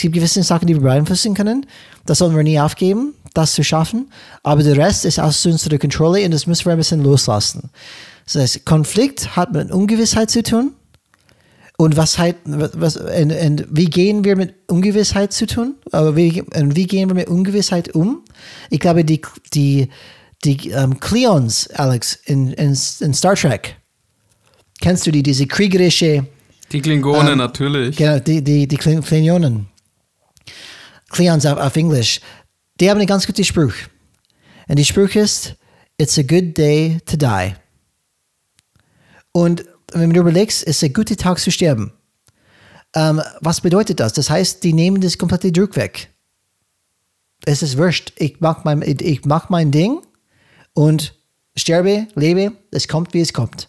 gibt 0.01 0.15
gewisse 0.15 0.43
Sachen, 0.43 0.67
die 0.67 0.75
wir 0.75 0.83
beeinflussen 0.83 1.35
können. 1.35 1.67
Das 2.05 2.19
sollen 2.19 2.35
wir 2.35 2.43
nie 2.43 2.59
aufgeben, 2.59 3.15
das 3.35 3.55
zu 3.55 3.63
schaffen. 3.63 4.11
Aber 4.43 4.63
der 4.63 4.77
Rest 4.77 5.05
ist 5.05 5.21
aus 5.21 5.45
unserer 5.47 5.79
Kontrolle 5.79 6.25
und 6.25 6.33
das 6.33 6.47
müssen 6.47 6.65
wir 6.65 6.73
ein 6.73 6.79
bisschen 6.79 7.03
loslassen. 7.03 7.71
Das 8.25 8.35
heißt, 8.35 8.67
Konflikt 8.67 9.37
hat 9.37 9.53
mit 9.53 9.71
Ungewissheit 9.71 10.31
zu 10.31 10.43
tun. 10.43 10.73
Und 11.81 11.97
was 11.97 12.19
halt, 12.19 12.37
was, 12.45 12.97
und, 12.97 13.31
und 13.31 13.67
wie 13.71 13.85
gehen 13.85 14.25
wir 14.25 14.35
mit 14.35 14.57
Ungewissheit 14.67 15.33
zu 15.33 15.47
tun? 15.47 15.77
Aber 15.93 16.17
wie, 16.17 16.43
und 16.43 16.75
wie 16.75 16.89
gehen 16.89 17.09
wir 17.09 17.15
mit 17.15 17.29
Ungewissheit 17.29 17.95
um? 17.95 18.25
Ich 18.69 18.81
glaube, 18.81 19.05
die, 19.05 19.23
die, 19.55 19.89
die 20.45 20.71
ähm, 20.71 20.99
Cleons, 21.01 21.69
Alex, 21.71 22.15
in, 22.25 22.53
in, 22.53 22.77
in, 23.01 23.15
Star 23.15 23.35
Trek. 23.35 23.77
Kennst 24.81 25.07
du 25.07 25.11
die, 25.11 25.23
diese 25.23 25.47
kriegerische. 25.47 26.27
Die 26.71 26.81
Klingonen, 26.81 27.33
ähm, 27.33 27.39
natürlich. 27.39 27.97
Genau, 27.97 28.19
die, 28.19 28.43
die, 28.43 28.69
die 28.69 28.77
Klingonen. 28.77 29.69
Cleons 31.09 31.47
auf, 31.47 31.59
auf 31.59 31.77
Englisch. 31.77 32.21
Die 32.81 32.89
haben 32.89 32.99
einen 32.99 33.07
ganz 33.07 33.27
guten 33.27 33.45
Spruch. 33.45 33.75
Und 34.69 34.79
der 34.79 34.85
Spruch 34.85 35.15
ist: 35.15 35.57
It's 35.97 36.19
a 36.19 36.23
good 36.23 36.57
day 36.57 36.99
to 37.07 37.17
die. 37.17 37.55
Und 39.33 39.65
wenn 39.93 40.13
du 40.13 40.21
überlegst, 40.21 40.63
ist 40.65 40.85
ein 40.85 40.93
guter 40.93 41.17
Tag 41.17 41.39
zu 41.39 41.51
sterben. 41.51 41.93
Ähm, 42.95 43.21
was 43.41 43.61
bedeutet 43.61 44.01
das? 44.01 44.13
Das 44.13 44.31
heißt, 44.31 44.63
die 44.63 44.73
nehmen 44.73 45.01
das 45.01 45.19
komplette 45.19 45.51
Druck 45.51 45.77
weg. 45.77 46.11
Es 47.45 47.63
ist 47.63 47.77
wurscht. 47.79 48.13
Ich 48.17 48.41
mach 48.41 48.65
mein, 48.65 48.83
ich 48.83 49.25
mach 49.25 49.49
mein 49.49 49.71
Ding 49.71 50.01
und 50.79 51.15
sterbe, 51.57 52.07
lebe, 52.15 52.53
es 52.71 52.87
kommt, 52.87 53.13
wie 53.13 53.21
es 53.21 53.33
kommt. 53.33 53.69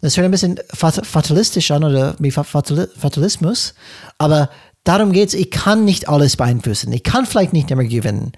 Das 0.00 0.16
hört 0.16 0.26
ein 0.26 0.30
bisschen 0.30 0.60
fatalistisch 0.72 1.72
an 1.72 1.82
oder 1.82 2.14
wie 2.20 2.30
Fatalismus, 2.30 3.74
aber 4.16 4.48
darum 4.84 5.10
geht 5.10 5.30
es, 5.30 5.34
ich 5.34 5.50
kann 5.50 5.84
nicht 5.84 6.08
alles 6.08 6.36
beeinflussen. 6.36 6.92
Ich 6.92 7.02
kann 7.02 7.26
vielleicht 7.26 7.52
nicht 7.52 7.72
immer 7.72 7.82
gewinnen. 7.82 8.30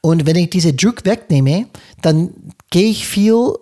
Und 0.00 0.26
wenn 0.26 0.36
ich 0.36 0.48
diese 0.50 0.72
Druck 0.72 1.04
wegnehme, 1.04 1.66
dann 2.02 2.30
gehe 2.70 2.88
ich 2.88 3.04
viel 3.08 3.54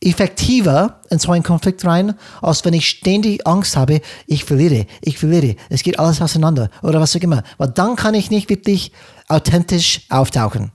effektiver 0.00 1.00
in 1.10 1.20
so 1.20 1.30
einen 1.30 1.44
Konflikt 1.44 1.84
rein, 1.84 2.14
als 2.42 2.64
wenn 2.64 2.74
ich 2.74 2.88
ständig 2.88 3.46
Angst 3.46 3.76
habe, 3.76 4.00
ich 4.26 4.44
verliere, 4.44 4.86
ich 5.00 5.16
verliere, 5.16 5.54
es 5.70 5.84
geht 5.84 6.00
alles 6.00 6.20
auseinander 6.20 6.70
oder 6.82 7.00
was 7.00 7.14
auch 7.14 7.20
immer. 7.20 7.44
Weil 7.56 7.68
dann 7.68 7.94
kann 7.94 8.14
ich 8.14 8.32
nicht 8.32 8.50
wirklich 8.50 8.90
authentisch 9.28 10.00
auftauchen. 10.10 10.72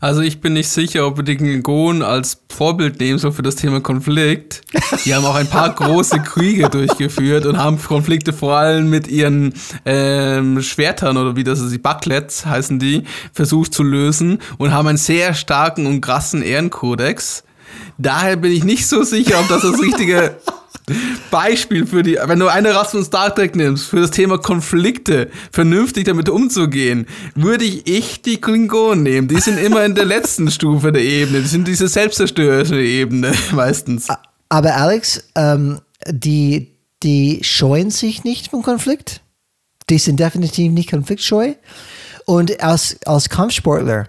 Also 0.00 0.20
ich 0.20 0.40
bin 0.40 0.52
nicht 0.52 0.68
sicher, 0.68 1.06
ob 1.06 1.16
wir 1.16 1.24
die 1.24 1.36
Klingonen 1.36 2.02
als 2.02 2.42
Vorbild 2.48 3.00
nehmen 3.00 3.18
so 3.18 3.32
für 3.32 3.42
das 3.42 3.56
Thema 3.56 3.80
Konflikt. 3.80 4.62
Die 5.04 5.14
haben 5.14 5.24
auch 5.24 5.34
ein 5.34 5.48
paar 5.48 5.74
große 5.74 6.20
Kriege 6.20 6.68
durchgeführt 6.68 7.46
und 7.46 7.58
haben 7.58 7.82
Konflikte 7.82 8.32
vor 8.32 8.56
allem 8.56 8.90
mit 8.90 9.08
ihren 9.08 9.54
ähm, 9.84 10.62
Schwertern 10.62 11.16
oder 11.16 11.34
wie 11.34 11.44
das 11.44 11.60
ist, 11.60 11.72
die 11.72 11.78
Bucklets 11.78 12.46
heißen 12.46 12.78
die, 12.78 13.04
versucht 13.32 13.74
zu 13.74 13.82
lösen 13.82 14.38
und 14.58 14.72
haben 14.72 14.88
einen 14.88 14.98
sehr 14.98 15.34
starken 15.34 15.86
und 15.86 16.00
krassen 16.00 16.42
Ehrenkodex. 16.42 17.42
Daher 17.98 18.36
bin 18.36 18.52
ich 18.52 18.64
nicht 18.64 18.86
so 18.86 19.02
sicher, 19.02 19.40
ob 19.40 19.48
das 19.48 19.62
das 19.62 19.80
richtige 19.80 20.36
Beispiel 21.30 21.86
für 21.86 22.02
die, 22.02 22.18
wenn 22.22 22.38
du 22.38 22.48
eine 22.48 22.74
Rasse 22.74 22.92
von 22.92 23.04
Star 23.04 23.34
Trek 23.34 23.56
nimmst, 23.56 23.86
für 23.86 24.00
das 24.00 24.10
Thema 24.10 24.38
Konflikte, 24.38 25.30
vernünftig 25.52 26.04
damit 26.04 26.28
umzugehen, 26.28 27.06
würde 27.34 27.64
ich 27.64 27.88
echt 27.88 28.26
die 28.26 28.40
Klingonen 28.40 29.02
nehmen. 29.02 29.28
Die 29.28 29.40
sind 29.40 29.58
immer 29.58 29.84
in 29.84 29.94
der 29.94 30.04
letzten 30.04 30.50
Stufe 30.50 30.92
der 30.92 31.02
Ebene. 31.02 31.40
Die 31.40 31.48
sind 31.48 31.68
diese 31.68 31.88
selbstzerstörerische 31.88 32.80
Ebene 32.80 33.32
meistens. 33.52 34.08
Aber 34.48 34.76
Alex, 34.76 35.24
ähm, 35.34 35.80
die, 36.06 36.76
die 37.02 37.40
scheuen 37.42 37.90
sich 37.90 38.24
nicht 38.24 38.48
vom 38.48 38.62
Konflikt. 38.62 39.22
Die 39.90 39.98
sind 39.98 40.20
definitiv 40.20 40.72
nicht 40.72 40.90
konfliktscheu. 40.90 41.54
Und 42.26 42.62
als, 42.62 42.98
als 43.06 43.28
Kampfsportler 43.28 44.08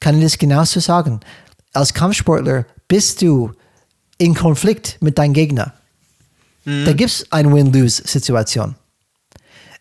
kann 0.00 0.18
ich 0.18 0.22
das 0.22 0.38
genauso 0.38 0.80
sagen. 0.80 1.20
Als 1.72 1.94
Kampfsportler 1.94 2.66
bist 2.86 3.22
du 3.22 3.52
in 4.18 4.34
Konflikt 4.34 4.98
mit 5.00 5.18
deinem 5.18 5.32
Gegner. 5.32 5.74
Mhm. 6.64 6.84
Da 6.84 6.92
gibt 6.92 7.10
es 7.10 7.32
eine 7.32 7.52
Win-Lose-Situation. 7.52 8.74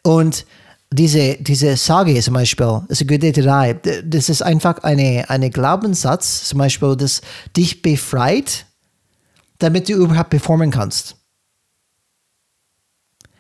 Und 0.04 0.46
diese, 0.92 1.38
diese 1.40 1.76
Sage 1.76 2.20
zum 2.22 2.36
Beispiel, 2.36 2.82
gute 2.88 3.32
Detail. 3.32 3.80
Das 4.06 4.30
ist 4.30 4.44
einfach 4.44 4.84
eine, 4.84 5.26
eine 5.28 5.50
Glaubenssatz, 5.50 6.50
zum 6.50 6.60
Beispiel, 6.60 6.96
das 6.96 7.22
dich 7.58 7.82
befreit, 7.82 8.66
damit 9.58 9.90
du 9.90 9.94
überhaupt 9.94 10.30
performen 10.30 10.70
kannst. 10.70 11.16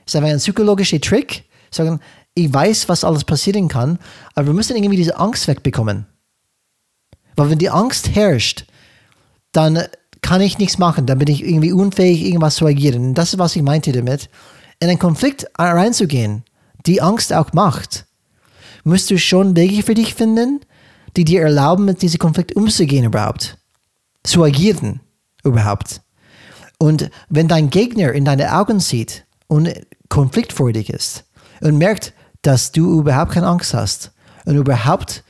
Das 0.05 0.13
ist 0.13 0.15
einfach 0.15 0.31
ein 0.31 0.37
psychologischer 0.37 0.99
Trick, 0.99 1.43
sagen, 1.69 1.99
ich 2.33 2.51
weiß, 2.51 2.89
was 2.89 3.03
alles 3.03 3.23
passieren 3.23 3.67
kann, 3.67 3.99
aber 4.33 4.47
wir 4.47 4.53
müssen 4.53 4.75
irgendwie 4.75 4.97
diese 4.97 5.17
Angst 5.17 5.47
wegbekommen. 5.47 6.07
Weil 7.35 7.51
wenn 7.51 7.59
die 7.59 7.69
Angst 7.69 8.15
herrscht, 8.15 8.65
dann 9.51 9.83
kann 10.24 10.41
ich 10.41 10.57
nichts 10.57 10.80
machen, 10.80 11.05
dann 11.05 11.19
bin 11.19 11.28
ich 11.28 11.45
irgendwie 11.45 11.74
unfähig, 11.74 12.26
irgendwas 12.26 12.55
zu 12.55 12.65
agieren. 12.65 13.13
Das 13.13 13.34
ist, 13.34 13.39
was 13.39 13.55
ich 13.55 13.61
meinte 13.61 13.91
damit. 13.91 14.30
In 14.80 14.89
einen 14.89 14.97
Konflikt 14.97 15.45
reinzugehen, 15.59 16.43
die 16.88 17.01
Angst 17.01 17.32
auch 17.32 17.53
macht, 17.53 18.05
musst 18.84 19.11
du 19.11 19.19
schon 19.19 19.55
Wege 19.55 19.84
für 19.84 19.93
dich 19.93 20.15
finden, 20.15 20.61
die 21.15 21.26
dir 21.26 21.41
erlauben, 21.41 21.86
mit 21.86 22.01
diesem 22.01 22.17
Konflikt 22.17 22.55
umzugehen 22.55 23.05
überhaupt. 23.05 23.57
Zu 24.24 24.43
agieren 24.43 25.01
überhaupt. 25.43 26.01
Und 26.80 27.09
wenn 27.30 27.47
dein 27.47 27.69
Gegner 27.69 28.13
in 28.13 28.26
deine 28.26 28.57
Augen 28.57 28.80
sieht 28.80 29.26
und 29.47 29.71
konfliktfreudig 30.09 30.89
ist 30.89 31.26
und 31.61 31.78
merkt, 31.78 32.13
dass 32.41 32.71
du 32.71 32.99
überhaupt 32.99 33.34
keine 33.34 33.47
Angst 33.47 33.74
hast 33.74 34.11
und 34.45 34.55
überhaupt 34.55 35.24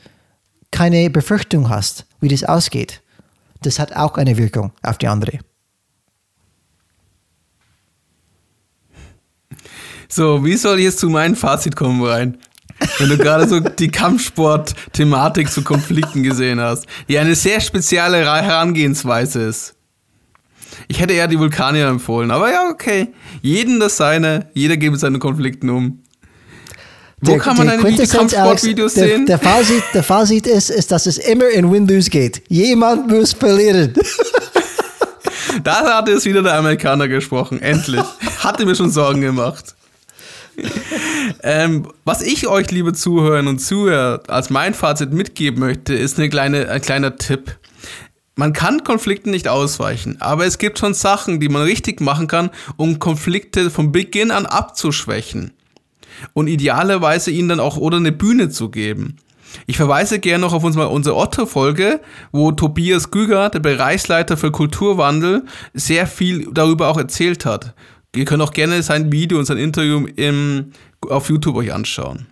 keine 0.70 1.10
Befürchtung 1.10 1.68
hast, 1.68 2.06
wie 2.20 2.28
das 2.28 2.44
ausgeht, 2.44 3.02
das 3.66 3.78
hat 3.78 3.94
auch 3.94 4.16
eine 4.16 4.36
Wirkung 4.36 4.72
auf 4.82 4.98
die 4.98 5.08
andere. 5.08 5.38
So, 10.08 10.44
wie 10.44 10.56
soll 10.56 10.78
ich 10.78 10.84
jetzt 10.84 11.00
zu 11.00 11.08
meinem 11.08 11.34
Fazit 11.34 11.74
kommen, 11.74 12.00
Brian? 12.00 12.38
Wenn 12.98 13.08
du 13.08 13.16
gerade 13.16 13.48
so 13.48 13.60
die 13.60 13.88
Kampfsport-Thematik 13.88 15.50
zu 15.50 15.62
Konflikten 15.62 16.22
gesehen 16.22 16.60
hast, 16.60 16.86
die 17.08 17.18
eine 17.18 17.34
sehr 17.34 17.60
spezielle 17.60 18.18
Herangehensweise 18.18 19.42
ist. 19.42 19.74
Ich 20.88 21.00
hätte 21.00 21.14
eher 21.14 21.28
die 21.28 21.38
Vulkanier 21.38 21.86
empfohlen, 21.86 22.30
aber 22.30 22.50
ja, 22.50 22.68
okay. 22.68 23.12
Jeden 23.42 23.80
das 23.80 23.96
seine, 23.96 24.50
jeder 24.54 24.76
geht 24.76 24.90
mit 24.90 25.00
seinen 25.00 25.20
Konflikten 25.20 25.70
um. 25.70 26.02
Wo 27.26 27.32
der, 27.32 27.40
kann 27.40 27.56
man 27.56 27.68
deine 27.68 28.06
Kampfsportvideos 28.06 28.94
sehen? 28.94 29.24
Der, 29.24 29.38
der, 29.38 29.48
Fazit, 29.48 29.82
der 29.94 30.02
Fazit 30.02 30.46
ist, 30.46 30.68
ist, 30.68 30.92
dass 30.92 31.06
es 31.06 31.16
immer 31.16 31.48
in 31.48 31.70
Windows 31.70 32.10
geht. 32.10 32.42
Jemand 32.48 33.08
muss 33.08 33.32
verlieren. 33.32 33.94
da 35.64 35.96
hat 35.96 36.08
es 36.08 36.26
wieder 36.26 36.42
der 36.42 36.54
Amerikaner 36.54 37.08
gesprochen. 37.08 37.62
Endlich. 37.62 38.04
Hatte 38.40 38.66
mir 38.66 38.74
schon 38.74 38.90
Sorgen 38.90 39.22
gemacht. 39.22 39.74
ähm, 41.42 41.88
was 42.04 42.20
ich 42.20 42.46
euch, 42.46 42.70
liebe 42.70 42.92
Zuhörer 42.92 43.48
und 43.48 43.58
Zuhörer, 43.58 44.22
als 44.28 44.50
mein 44.50 44.74
Fazit 44.74 45.12
mitgeben 45.12 45.60
möchte, 45.60 45.94
ist 45.94 46.18
eine 46.18 46.28
kleine, 46.28 46.68
ein 46.68 46.82
kleiner 46.82 47.16
Tipp. 47.16 47.56
Man 48.36 48.52
kann 48.52 48.84
Konflikten 48.84 49.30
nicht 49.30 49.48
ausweichen, 49.48 50.20
aber 50.20 50.44
es 50.44 50.58
gibt 50.58 50.78
schon 50.78 50.92
Sachen, 50.92 51.40
die 51.40 51.48
man 51.48 51.62
richtig 51.62 52.00
machen 52.00 52.26
kann, 52.26 52.50
um 52.76 52.98
Konflikte 52.98 53.70
von 53.70 53.92
Beginn 53.92 54.30
an 54.30 54.44
abzuschwächen 54.44 55.52
und 56.32 56.48
idealerweise 56.48 57.30
ihnen 57.30 57.48
dann 57.48 57.60
auch 57.60 57.76
oder 57.76 57.96
eine 57.96 58.12
Bühne 58.12 58.48
zu 58.48 58.70
geben. 58.70 59.16
Ich 59.66 59.76
verweise 59.76 60.18
gerne 60.18 60.40
noch 60.40 60.52
auf 60.52 60.64
unsere, 60.64 61.16
Otto-Folge, 61.16 62.00
wo 62.32 62.52
Tobias 62.52 63.10
Güger, 63.10 63.50
der 63.50 63.60
Bereichsleiter 63.60 64.36
für 64.36 64.50
Kulturwandel, 64.50 65.44
sehr 65.72 66.06
viel 66.06 66.48
darüber 66.52 66.88
auch 66.88 66.98
erzählt 66.98 67.46
hat. 67.46 67.74
Ihr 68.14 68.24
könnt 68.24 68.42
auch 68.42 68.52
gerne 68.52 68.82
sein 68.82 69.10
Video 69.12 69.38
und 69.38 69.44
sein 69.44 69.58
Interview 69.58 70.06
im, 70.16 70.72
auf 71.08 71.28
YouTube 71.28 71.56
euch 71.56 71.72
anschauen. 71.72 72.26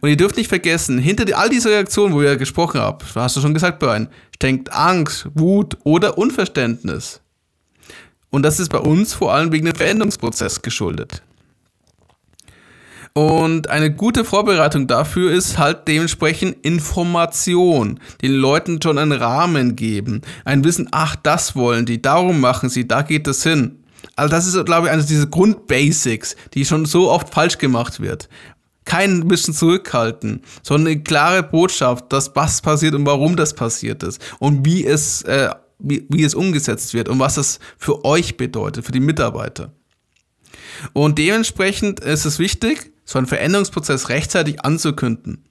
Und 0.00 0.10
ihr 0.10 0.16
dürft 0.16 0.36
nicht 0.36 0.48
vergessen, 0.48 0.98
hinter 0.98 1.24
all 1.36 1.48
dieser 1.48 1.70
Reaktionen, 1.70 2.14
wo 2.14 2.20
ihr 2.20 2.36
gesprochen 2.36 2.80
habt, 2.80 3.04
hast 3.14 3.36
du 3.36 3.40
schon 3.40 3.54
gesagt, 3.54 3.78
Brian, 3.78 4.08
steckt 4.34 4.72
Angst, 4.72 5.28
Wut 5.34 5.78
oder 5.84 6.18
Unverständnis. 6.18 7.20
Und 8.30 8.42
das 8.42 8.60
ist 8.60 8.70
bei 8.70 8.78
uns 8.78 9.14
vor 9.14 9.32
allem 9.32 9.52
wegen 9.52 9.64
dem 9.64 9.74
Veränderungsprozess 9.74 10.60
geschuldet. 10.60 11.22
Und 13.18 13.68
eine 13.68 13.92
gute 13.92 14.24
Vorbereitung 14.24 14.86
dafür 14.86 15.32
ist 15.32 15.58
halt 15.58 15.88
dementsprechend 15.88 16.64
Information, 16.64 17.98
den 18.22 18.30
Leuten 18.30 18.80
schon 18.80 18.96
einen 18.96 19.10
Rahmen 19.10 19.74
geben, 19.74 20.22
ein 20.44 20.62
Wissen, 20.62 20.86
ach, 20.92 21.16
das 21.16 21.56
wollen 21.56 21.84
die, 21.84 22.00
darum 22.00 22.38
machen 22.38 22.68
sie, 22.68 22.86
da 22.86 23.02
geht 23.02 23.26
es 23.26 23.42
hin. 23.42 23.82
Also 24.14 24.30
das 24.30 24.46
ist, 24.46 24.64
glaube 24.64 24.86
ich, 24.86 24.92
eines 24.92 25.06
dieser 25.06 25.26
Grundbasics, 25.26 26.36
die 26.54 26.64
schon 26.64 26.86
so 26.86 27.10
oft 27.10 27.34
falsch 27.34 27.58
gemacht 27.58 27.98
wird. 27.98 28.28
Kein 28.84 29.26
bisschen 29.26 29.52
zurückhalten, 29.52 30.42
sondern 30.62 30.92
eine 30.92 31.02
klare 31.02 31.42
Botschaft, 31.42 32.12
dass 32.12 32.36
was 32.36 32.62
passiert 32.62 32.94
und 32.94 33.04
warum 33.04 33.34
das 33.34 33.52
passiert 33.52 34.04
ist 34.04 34.22
und 34.38 34.64
wie 34.64 34.86
es, 34.86 35.22
äh, 35.22 35.50
wie, 35.80 36.06
wie 36.08 36.22
es 36.22 36.36
umgesetzt 36.36 36.94
wird 36.94 37.08
und 37.08 37.18
was 37.18 37.36
es 37.36 37.58
für 37.78 38.04
euch 38.04 38.36
bedeutet, 38.36 38.86
für 38.86 38.92
die 38.92 39.00
Mitarbeiter. 39.00 39.72
Und 40.92 41.18
dementsprechend 41.18 41.98
ist 41.98 42.24
es 42.24 42.38
wichtig, 42.38 42.92
so 43.08 43.18
einen 43.18 43.26
Veränderungsprozess 43.26 44.10
rechtzeitig 44.10 44.64
anzukünden. 44.66 45.42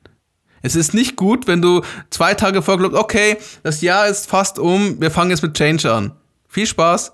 Es 0.62 0.76
ist 0.76 0.94
nicht 0.94 1.16
gut, 1.16 1.48
wenn 1.48 1.60
du 1.60 1.82
zwei 2.12 2.36
Tage 2.36 2.62
vor 2.62 2.78
glaubst, 2.78 2.96
okay, 2.98 3.38
das 3.64 3.82
Jahr 3.82 4.08
ist 4.08 4.30
fast 4.30 4.60
um, 4.60 5.02
wir 5.02 5.10
fangen 5.10 5.32
jetzt 5.32 5.42
mit 5.42 5.56
Change 5.56 5.92
an. 5.92 6.12
Viel 6.48 6.68
Spaß. 6.68 7.14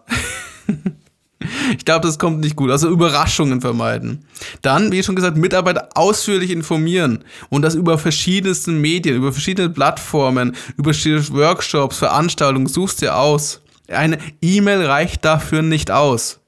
ich 1.77 1.85
glaube, 1.85 2.05
das 2.05 2.19
kommt 2.19 2.41
nicht 2.41 2.57
gut. 2.57 2.71
Also 2.71 2.89
Überraschungen 2.89 3.61
vermeiden. 3.61 4.25
Dann, 4.61 4.91
wie 4.91 5.01
schon 5.01 5.15
gesagt, 5.15 5.37
Mitarbeiter 5.37 5.87
ausführlich 5.95 6.51
informieren 6.51 7.23
und 7.49 7.61
das 7.61 7.75
über 7.75 7.97
verschiedenste 7.97 8.71
Medien, 8.71 9.15
über 9.15 9.31
verschiedene 9.31 9.69
Plattformen, 9.69 10.57
über 10.75 10.91
Workshops, 10.91 11.99
Veranstaltungen, 11.99 12.67
suchst 12.67 13.01
dir 13.01 13.15
aus. 13.15 13.61
Eine 13.87 14.17
E-Mail 14.41 14.85
reicht 14.85 15.23
dafür 15.23 15.61
nicht 15.61 15.89
aus. 15.89 16.41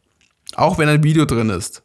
Auch 0.56 0.78
wenn 0.78 0.90
ein 0.90 1.04
Video 1.04 1.24
drin 1.24 1.50
ist. 1.50 1.85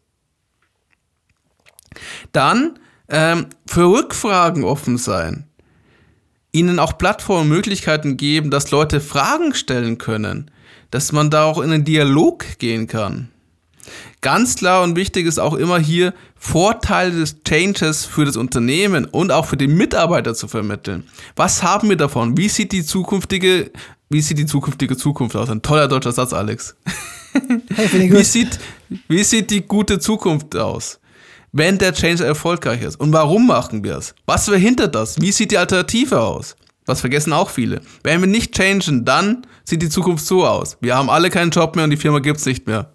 Dann 2.33 2.79
ähm, 3.09 3.47
für 3.67 3.91
Rückfragen 3.91 4.65
offen 4.65 4.99
sein. 4.99 5.45
Ihnen 6.53 6.79
auch 6.79 6.99
Plattformen 6.99 7.49
Möglichkeiten 7.49 8.17
geben, 8.17 8.51
dass 8.51 8.71
Leute 8.71 9.01
Fragen 9.01 9.55
stellen 9.55 9.99
können, 9.99 10.51
dass 10.91 11.13
man 11.13 11.31
da 11.31 11.45
auch 11.45 11.59
in 11.59 11.71
einen 11.71 11.85
Dialog 11.85 12.45
gehen 12.59 12.87
kann. 12.87 13.29
Ganz 14.21 14.57
klar 14.57 14.83
und 14.83 14.97
wichtig 14.97 15.27
ist 15.27 15.39
auch 15.39 15.55
immer 15.55 15.79
hier 15.79 16.13
Vorteile 16.37 17.13
des 17.13 17.43
Changes 17.43 18.05
für 18.05 18.25
das 18.25 18.37
Unternehmen 18.37 19.05
und 19.07 19.33
auch 19.33 19.47
für 19.47 19.57
den 19.57 19.77
Mitarbeiter 19.77 20.35
zu 20.35 20.49
vermitteln. 20.49 21.05
Was 21.37 21.63
haben 21.63 21.89
wir 21.89 21.97
davon? 21.97 22.37
Wie 22.37 22.49
sieht 22.49 22.73
die 22.73 22.85
zukünftige, 22.85 23.71
wie 24.11 24.21
sieht 24.21 24.39
die 24.39 24.47
zukünftige 24.47 24.97
Zukunft 24.97 25.37
aus? 25.37 25.49
Ein 25.49 25.63
toller 25.63 25.89
deutscher 25.89 26.13
Satz, 26.13 26.33
Alex. 26.33 26.77
Hey, 27.75 28.13
wie, 28.13 28.25
sieht, 28.25 28.59
wie 29.09 29.23
sieht 29.23 29.51
die 29.51 29.63
gute 29.63 29.99
Zukunft 30.01 30.57
aus? 30.57 31.00
Wenn 31.53 31.79
der 31.79 31.93
Change 31.93 32.25
erfolgreich 32.25 32.83
ist. 32.83 32.99
Und 32.99 33.13
warum 33.13 33.47
machen 33.47 33.83
wir 33.83 33.97
es? 33.97 34.15
Was 34.27 34.49
verhindert 34.49 34.95
das? 34.95 35.21
Wie 35.21 35.33
sieht 35.33 35.51
die 35.51 35.59
Alternative 35.59 36.21
aus? 36.21 36.57
Was 36.87 37.01
vergessen 37.01 37.33
auch 37.33 37.51
viele. 37.51 37.81
Wenn 38.03 38.21
wir 38.21 38.27
nicht 38.27 38.55
changen, 38.55 39.05
dann 39.05 39.47
sieht 39.65 39.83
die 39.83 39.89
Zukunft 39.89 40.25
so 40.25 40.47
aus. 40.47 40.77
Wir 40.81 40.97
haben 40.97 41.11
alle 41.11 41.31
keinen 41.31 41.51
Job 41.51 41.77
mehr 41.77 41.85
und 41.85 41.91
die 41.91 41.97
Firma 41.97 42.19
gibt 42.19 42.39
es 42.39 42.47
nicht 42.47 42.67
mehr. 42.67 42.93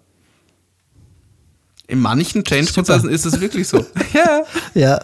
In 1.88 2.00
manchen 2.00 2.42
Change-Prozessen 2.42 3.08
ist 3.08 3.24
es 3.24 3.40
wirklich 3.40 3.68
so. 3.68 3.78
ja. 4.12 4.42
Ja. 4.74 5.00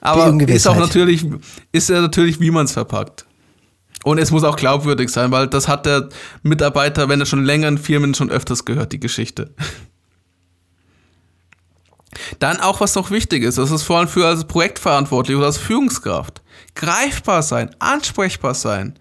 Aber 0.00 0.40
ist 0.48 0.68
auch 0.68 0.76
natürlich, 0.76 1.26
ist 1.72 1.88
ja 1.88 2.00
natürlich, 2.00 2.38
wie 2.38 2.50
man 2.50 2.66
es 2.66 2.72
verpackt. 2.72 3.26
Und 4.04 4.18
es 4.18 4.30
muss 4.30 4.44
auch 4.44 4.54
glaubwürdig 4.54 5.10
sein, 5.10 5.32
weil 5.32 5.48
das 5.48 5.66
hat 5.66 5.84
der 5.84 6.08
Mitarbeiter, 6.44 7.08
wenn 7.08 7.18
er 7.18 7.26
schon 7.26 7.44
länger 7.44 7.66
in 7.66 7.76
Firmen 7.76 8.14
schon 8.14 8.30
öfters 8.30 8.64
gehört, 8.64 8.92
die 8.92 9.00
Geschichte. 9.00 9.52
Dann 12.38 12.60
auch, 12.60 12.80
was 12.80 12.94
noch 12.94 13.10
wichtig 13.10 13.42
ist, 13.42 13.58
das 13.58 13.70
ist 13.70 13.82
vor 13.82 13.98
allem 13.98 14.08
für 14.08 14.26
als 14.26 14.44
Projektverantwortlich 14.44 15.36
oder 15.36 15.46
als 15.46 15.58
Führungskraft. 15.58 16.42
Greifbar 16.74 17.42
sein, 17.42 17.70
ansprechbar 17.78 18.54
sein. 18.54 18.98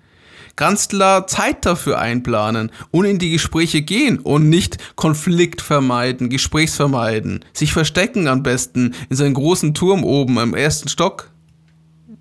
ganz 0.55 0.87
klar 0.87 1.27
Zeit 1.27 1.65
dafür 1.65 1.99
einplanen 1.99 2.71
und 2.91 3.05
in 3.05 3.19
die 3.19 3.31
Gespräche 3.31 3.81
gehen 3.81 4.19
und 4.19 4.49
nicht 4.49 4.95
Konflikt 4.95 5.61
vermeiden, 5.61 6.29
Gesprächsvermeiden, 6.29 7.43
sich 7.51 7.73
verstecken 7.73 8.27
am 8.27 8.41
besten 8.41 8.95
in 9.09 9.15
seinem 9.17 9.33
großen 9.33 9.73
Turm 9.73 10.03
oben 10.03 10.37
im 10.37 10.55
ersten 10.55 10.87
Stock. 10.87 11.29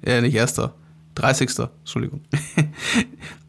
Äh, 0.03 0.21
nicht 0.21 0.35
erster, 0.35 0.75
30. 1.15 1.51
Entschuldigung. 1.81 2.23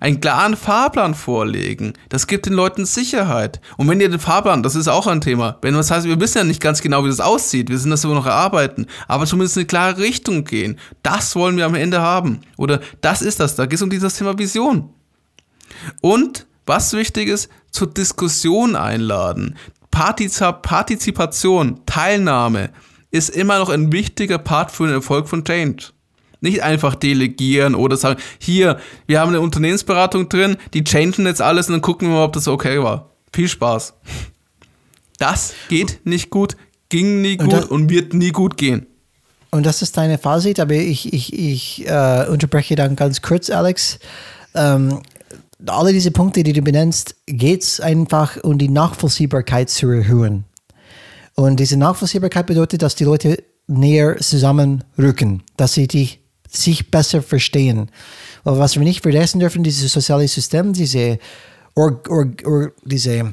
einen 0.00 0.20
klaren 0.20 0.56
Fahrplan 0.56 1.14
vorlegen. 1.14 1.92
Das 2.08 2.26
gibt 2.26 2.46
den 2.46 2.54
Leuten 2.54 2.86
Sicherheit. 2.86 3.60
Und 3.76 3.88
wenn 3.88 4.00
ihr 4.00 4.08
den 4.08 4.18
Fahrplan, 4.18 4.62
das 4.62 4.74
ist 4.74 4.88
auch 4.88 5.06
ein 5.06 5.20
Thema, 5.20 5.58
wenn 5.62 5.74
das 5.74 5.90
heißt, 5.90 6.06
wir 6.06 6.18
wissen 6.18 6.38
ja 6.38 6.44
nicht 6.44 6.60
ganz 6.62 6.80
genau, 6.80 7.04
wie 7.04 7.08
das 7.08 7.20
aussieht, 7.20 7.68
wir 7.68 7.78
sind 7.78 7.90
das 7.90 8.02
immer 8.04 8.14
noch 8.14 8.26
erarbeiten, 8.26 8.86
aber 9.06 9.26
zumindest 9.26 9.58
eine 9.58 9.66
klare 9.66 9.98
Richtung 9.98 10.44
gehen. 10.44 10.78
Das 11.02 11.36
wollen 11.36 11.56
wir 11.56 11.66
am 11.66 11.74
Ende 11.74 12.00
haben. 12.00 12.40
Oder 12.56 12.80
das 13.02 13.22
ist 13.22 13.38
das, 13.38 13.54
da 13.54 13.66
geht 13.66 13.76
es 13.76 13.82
um 13.82 13.90
dieses 13.90 14.16
Thema 14.16 14.36
Vision. 14.38 14.90
Und 16.00 16.46
was 16.66 16.92
wichtig 16.92 17.28
ist, 17.28 17.50
zur 17.70 17.88
Diskussion 17.88 18.76
einladen. 18.76 19.56
Partizipation, 19.90 21.80
Teilnahme 21.84 22.70
ist 23.10 23.30
immer 23.30 23.58
noch 23.58 23.68
ein 23.70 23.92
wichtiger 23.92 24.38
Part 24.38 24.70
für 24.70 24.86
den 24.86 24.94
Erfolg 24.94 25.28
von 25.28 25.44
Change. 25.44 25.90
Nicht 26.40 26.62
einfach 26.62 26.94
delegieren 26.94 27.74
oder 27.74 27.96
sagen, 27.96 28.20
hier, 28.38 28.78
wir 29.06 29.20
haben 29.20 29.28
eine 29.28 29.40
Unternehmensberatung 29.40 30.28
drin, 30.28 30.56
die 30.72 30.84
changen 30.84 31.26
jetzt 31.26 31.42
alles 31.42 31.68
und 31.68 31.74
dann 31.74 31.82
gucken 31.82 32.08
wir 32.08 32.16
mal, 32.16 32.24
ob 32.24 32.32
das 32.32 32.48
okay 32.48 32.82
war. 32.82 33.10
Viel 33.32 33.48
Spaß. 33.48 33.94
Das 35.18 35.52
geht 35.68 36.00
nicht 36.04 36.30
gut, 36.30 36.56
ging 36.88 37.20
nie 37.20 37.36
gut 37.36 37.52
und, 37.52 37.52
das, 37.52 37.64
und 37.66 37.90
wird 37.90 38.14
nie 38.14 38.30
gut 38.30 38.56
gehen. 38.56 38.86
Und 39.50 39.66
das 39.66 39.82
ist 39.82 39.96
deine 39.96 40.16
Fazit, 40.16 40.60
aber 40.60 40.74
ich, 40.74 41.12
ich, 41.12 41.32
ich 41.32 41.86
äh, 41.86 42.26
unterbreche 42.28 42.76
dann 42.76 42.96
ganz 42.96 43.20
kurz, 43.20 43.50
Alex. 43.50 43.98
Ähm, 44.54 45.00
alle 45.66 45.92
diese 45.92 46.10
Punkte, 46.10 46.42
die 46.42 46.52
du 46.52 46.62
benennst, 46.62 47.16
geht 47.26 47.62
es 47.62 47.80
einfach 47.80 48.42
um 48.42 48.58
die 48.58 48.68
Nachvollziehbarkeit 48.68 49.68
zu 49.68 49.88
erhöhen. 49.88 50.44
Und 51.34 51.60
diese 51.60 51.76
Nachvollziehbarkeit 51.76 52.46
bedeutet, 52.46 52.82
dass 52.82 52.94
die 52.94 53.04
Leute 53.04 53.42
näher 53.66 54.16
zusammenrücken, 54.18 55.42
dass 55.56 55.74
sie 55.74 55.86
dich 55.86 56.19
sich 56.50 56.90
besser 56.90 57.22
verstehen. 57.22 57.90
Aber 58.44 58.58
was 58.58 58.76
wir 58.76 58.82
nicht 58.82 59.02
vergessen 59.02 59.40
dürfen, 59.40 59.62
dieses 59.62 59.92
soziale 59.92 60.26
System, 60.28 60.72
diese, 60.72 61.18
or, 61.74 62.00
or, 62.08 62.26
or, 62.44 62.72
diese 62.84 63.32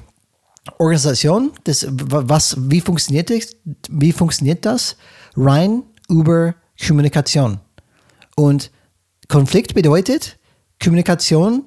Organisation, 0.77 1.51
das, 1.63 1.87
was, 1.89 2.55
wie, 2.59 2.81
funktioniert 2.81 3.29
das, 3.29 3.55
wie 3.89 4.11
funktioniert 4.11 4.65
das? 4.65 4.97
Rein 5.35 5.83
über 6.09 6.55
Kommunikation. 6.85 7.59
Und 8.35 8.71
Konflikt 9.27 9.73
bedeutet, 9.73 10.37
Kommunikation 10.81 11.65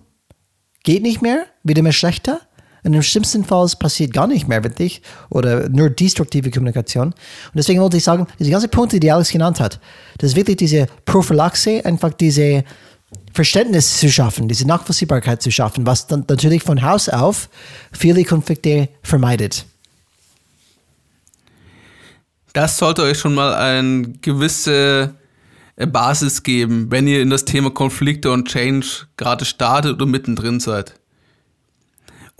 geht 0.85 1.03
nicht 1.03 1.23
mehr, 1.23 1.47
wird 1.63 1.79
immer 1.79 1.93
schlechter. 1.93 2.41
Und 2.83 2.95
im 2.95 3.03
schlimmsten 3.03 3.45
Fall 3.45 3.69
passiert 3.79 4.13
gar 4.13 4.27
nicht 4.27 4.49
mehr 4.49 4.65
wirklich 4.65 5.03
oder 5.29 5.69
nur 5.69 5.91
destruktive 5.91 6.51
Kommunikation. 6.51 7.09
Und 7.09 7.15
deswegen 7.55 7.81
wollte 7.81 7.97
ich 7.97 8.05
sagen, 8.05 8.27
diese 8.39 8.51
ganzen 8.51 8.71
Punkte, 8.71 9.01
die 9.01 9.11
Alex 9.11 9.31
genannt 9.31 9.61
hat, 9.61 9.81
das 10.19 10.31
ist 10.31 10.37
wirklich 10.37 10.57
diese 10.57 10.87
Prophylaxe, 11.05 11.85
einfach 11.85 12.13
diese 12.13 12.65
Verständnis 13.33 13.99
zu 13.99 14.11
schaffen, 14.11 14.49
diese 14.49 14.67
Nachvollziehbarkeit 14.67 15.43
zu 15.43 15.51
schaffen, 15.51 15.87
was 15.87 16.07
dann 16.07 16.25
natürlich 16.29 16.63
von 16.63 16.83
Haus 16.83 17.09
auf 17.09 17.49
viele 17.93 18.25
Konflikte 18.25 18.89
vermeidet. 19.03 19.65
Das 22.53 22.77
sollte 22.77 23.03
euch 23.03 23.19
schon 23.19 23.35
mal 23.35 23.55
eine 23.55 24.09
gewisse 24.21 25.15
äh, 25.77 25.87
Basis 25.87 26.43
geben, 26.43 26.91
wenn 26.91 27.07
ihr 27.07 27.23
in 27.23 27.31
das 27.31 27.45
Thema 27.45 27.71
Konflikte 27.71 28.33
und 28.33 28.49
Change 28.49 29.07
gerade 29.17 29.45
startet 29.45 30.03
und 30.03 30.11
mittendrin 30.11 30.59
seid. 30.59 31.00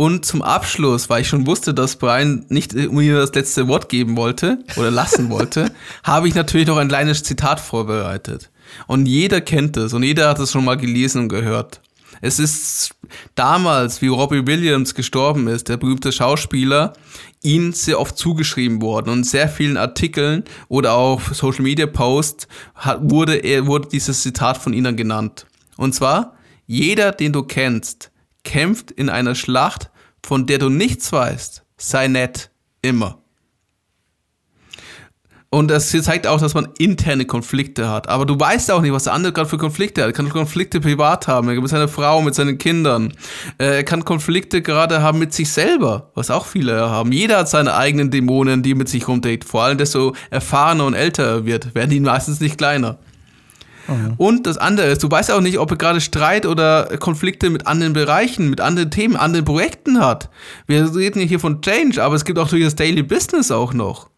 Und 0.01 0.25
zum 0.25 0.41
Abschluss, 0.41 1.11
weil 1.11 1.21
ich 1.21 1.29
schon 1.29 1.47
wusste, 1.47 1.75
dass 1.75 1.97
Brian 1.97 2.47
nicht 2.49 2.73
mir 2.73 3.19
das 3.19 3.35
letzte 3.35 3.69
Wort 3.69 3.91
geben 3.91 4.17
wollte 4.17 4.65
oder 4.79 4.91
lassen 4.91 5.29
wollte, 5.29 5.71
habe 6.05 6.27
ich 6.27 6.35
natürlich 6.35 6.69
noch 6.69 6.79
ein 6.79 6.89
kleines 6.89 7.23
Zitat 7.23 7.61
vorbereitet. 7.61 8.49
Und 8.87 9.05
jeder 9.05 9.43
kennt 9.43 9.77
es 9.77 9.93
und 9.93 10.03
jeder 10.03 10.31
hat 10.31 10.39
es 10.39 10.53
schon 10.53 10.65
mal 10.65 10.79
gelesen 10.79 11.25
und 11.25 11.29
gehört. 11.29 11.83
Es 12.23 12.39
ist 12.39 12.95
damals, 13.35 14.01
wie 14.01 14.07
Robbie 14.07 14.47
Williams 14.47 14.95
gestorben 14.95 15.49
ist, 15.49 15.69
der 15.69 15.77
berühmte 15.77 16.13
Schauspieler, 16.13 16.95
ihm 17.43 17.75
sehr 17.75 18.01
oft 18.01 18.17
zugeschrieben 18.17 18.81
worden 18.81 19.11
und 19.11 19.25
sehr 19.25 19.51
vielen 19.51 19.77
Artikeln 19.77 20.45
oder 20.69 20.95
auch 20.95 21.21
Social 21.35 21.65
Media 21.65 21.87
Posts 21.87 22.49
wurde, 23.01 23.37
er, 23.37 23.67
wurde 23.67 23.91
dieses 23.93 24.23
Zitat 24.23 24.57
von 24.57 24.73
ihnen 24.73 24.97
genannt. 24.97 25.45
Und 25.77 25.95
zwar, 25.95 26.37
jeder, 26.67 27.13
den 27.13 27.35
du 27.35 27.43
kennst, 27.43 28.10
kämpft 28.45 28.91
in 28.91 29.09
einer 29.09 29.35
Schlacht, 29.35 29.91
von 30.25 30.47
der 30.47 30.59
du 30.59 30.69
nichts 30.69 31.13
weißt, 31.13 31.65
sei 31.77 32.09
nett, 32.09 32.51
immer. 32.83 33.21
Und 35.53 35.69
das 35.69 35.91
zeigt 35.91 36.29
auch, 36.29 36.41
dass 36.41 36.55
man 36.55 36.69
interne 36.79 37.25
Konflikte 37.25 37.89
hat. 37.89 38.09
Aber 38.09 38.25
du 38.25 38.39
weißt 38.39 38.71
auch 38.71 38.83
nicht, 38.83 38.93
was 38.93 39.05
der 39.05 39.15
andere 39.15 39.33
gerade 39.33 39.49
für 39.49 39.59
Konflikte 39.59 40.03
hat. 40.03 40.11
Er 40.11 40.13
kann 40.13 40.29
Konflikte 40.29 40.81
privat 40.81 41.27
haben, 41.27 41.49
mit 41.49 41.69
seiner 41.69 41.89
Frau, 41.89 42.23
mit 42.23 42.37
seinen 42.37 42.57
Kindern. 42.57 43.13
Äh, 43.59 43.79
er 43.79 43.85
kann 43.85 44.05
Konflikte 44.05 44.63
gerade 44.63 45.03
haben 45.03 45.19
mit 45.19 45.35
sich 45.35 45.51
selber, 45.51 46.13
was 46.15 46.31
auch 46.31 46.47
viele 46.47 46.89
haben. 46.89 47.11
Jeder 47.11 47.39
hat 47.39 47.49
seine 47.49 47.75
eigenen 47.75 48.13
Dämonen, 48.13 48.63
die 48.63 48.77
mit 48.77 48.89
sich 48.89 49.09
rumträgt. 49.09 49.45
Vor 49.45 49.65
allem, 49.65 49.77
desto 49.77 50.15
erfahrener 50.31 50.85
und 50.85 50.95
älter 50.95 51.25
er 51.25 51.47
wird, 51.47 51.75
werden 51.75 51.91
die 51.91 51.99
meistens 51.99 52.39
nicht 52.39 52.57
kleiner. 52.57 53.01
Mhm. 53.89 54.15
Und 54.17 54.47
das 54.47 54.59
andere 54.59 54.89
ist, 54.89 55.03
du 55.03 55.11
weißt 55.11 55.31
auch 55.31 55.41
nicht, 55.41 55.59
ob 55.59 55.71
er 55.71 55.77
gerade 55.77 56.01
Streit 56.01 56.47
oder 56.47 56.97
Konflikte 56.99 57.51
mit 57.51 57.67
anderen 57.67 57.93
Bereichen, 57.93 58.51
mit 58.51 58.61
anderen 58.61 58.91
Themen, 58.91 59.17
anderen 59.17 59.45
Projekten 59.45 60.01
hat. 60.01 60.31
Wir 60.67 60.95
reden 60.95 61.21
hier 61.21 61.41
von 61.41 61.63
Change, 61.63 62.03
aber 62.03 62.15
es 62.15 62.25
gibt 62.25 62.39
auch 62.39 62.49
durch 62.49 62.65
das 62.65 62.77
Daily 62.77 63.03
Business 63.03 63.51
auch 63.51 63.73
noch. 63.73 64.11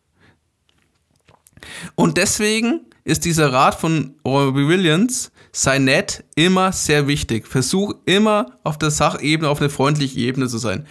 Und 1.95 2.17
deswegen 2.17 2.81
ist 3.05 3.25
dieser 3.25 3.53
Rat 3.53 3.75
von 3.75 4.15
Robbie 4.25 4.69
Williams, 4.69 5.33
sei 5.53 5.79
nett, 5.79 6.25
immer 6.35 6.73
sehr 6.73 7.09
wichtig. 7.09 7.47
Versuch 7.47 7.95
immer 8.05 8.59
auf 8.63 8.79
der 8.79 8.91
Sachebene, 8.91 9.49
auf 9.49 9.61
einer 9.61 9.71
freundlichen 9.71 10.19
Ebene 10.19 10.49
zu 10.49 10.59
sein. 10.59 10.87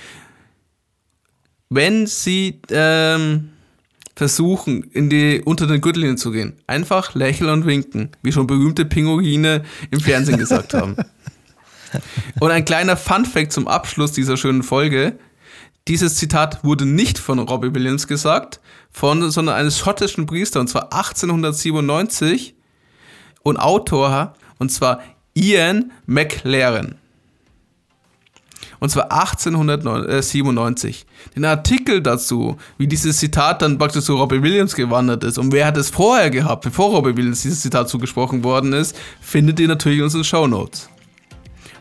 Wenn 1.70 2.06
sie 2.06 2.62
ähm, 2.70 3.52
versuchen, 4.22 4.84
in 4.84 5.10
die, 5.10 5.42
unter 5.44 5.66
den 5.66 5.82
Gürtellinien 5.82 6.16
zu 6.16 6.30
gehen. 6.30 6.54
Einfach 6.68 7.16
lächeln 7.16 7.50
und 7.50 7.66
winken, 7.66 8.12
wie 8.22 8.32
schon 8.32 8.46
berühmte 8.46 8.86
Pinguine 8.86 9.64
im 9.90 10.00
Fernsehen 10.00 10.38
gesagt 10.38 10.76
haben. 10.76 10.96
Und 12.40 12.52
ein 12.52 12.64
kleiner 12.64 12.96
Fun-Fact 12.98 13.52
zum 13.52 13.68
Abschluss 13.68 14.12
dieser 14.12 14.38
schönen 14.38 14.62
Folge. 14.62 15.18
Dieses 15.88 16.18
Zitat 16.18 16.64
wurde 16.64 16.86
nicht 16.86 17.18
von 17.18 17.40
Robbie 17.40 17.74
Williams 17.74 18.08
gesagt, 18.08 18.60
von, 18.92 19.32
sondern 19.32 19.56
eines 19.56 19.80
schottischen 19.80 20.28
Priester, 20.28 20.60
und 20.60 20.68
zwar 20.68 20.94
1897. 20.94 22.54
Und 23.42 23.58
Autor, 23.58 24.36
und 24.60 24.72
zwar 24.72 25.02
Ian 25.34 25.92
McLaren 26.06 27.01
und 28.82 28.90
zwar 28.90 29.12
1897. 29.12 31.06
Den 31.36 31.46
Artikel 31.46 32.02
dazu, 32.02 32.58
wie 32.80 32.88
dieses 32.88 33.18
Zitat 33.18 33.62
dann 33.62 33.78
praktisch 33.78 34.04
zu 34.04 34.18
Robbie 34.18 34.42
Williams 34.42 34.76
gewandert 34.76 35.24
ist 35.24 35.38
und 35.38 35.54
wer 35.54 35.68
hat 35.68 35.78
es 35.78 35.92
vorher 35.92 36.32
gehabt, 36.32 36.64
bevor 36.64 36.90
Robbie 36.90 37.16
Williams 37.16 37.44
dieses 37.44 37.62
Zitat 37.62 37.88
zugesprochen 37.88 38.44
worden 38.44 38.74
ist, 38.74 38.98
findet 39.22 39.60
ihr 39.60 39.68
natürlich 39.68 40.00
in 40.00 40.06
unseren 40.06 40.24
Show 40.24 40.48
Notes. 40.48 40.90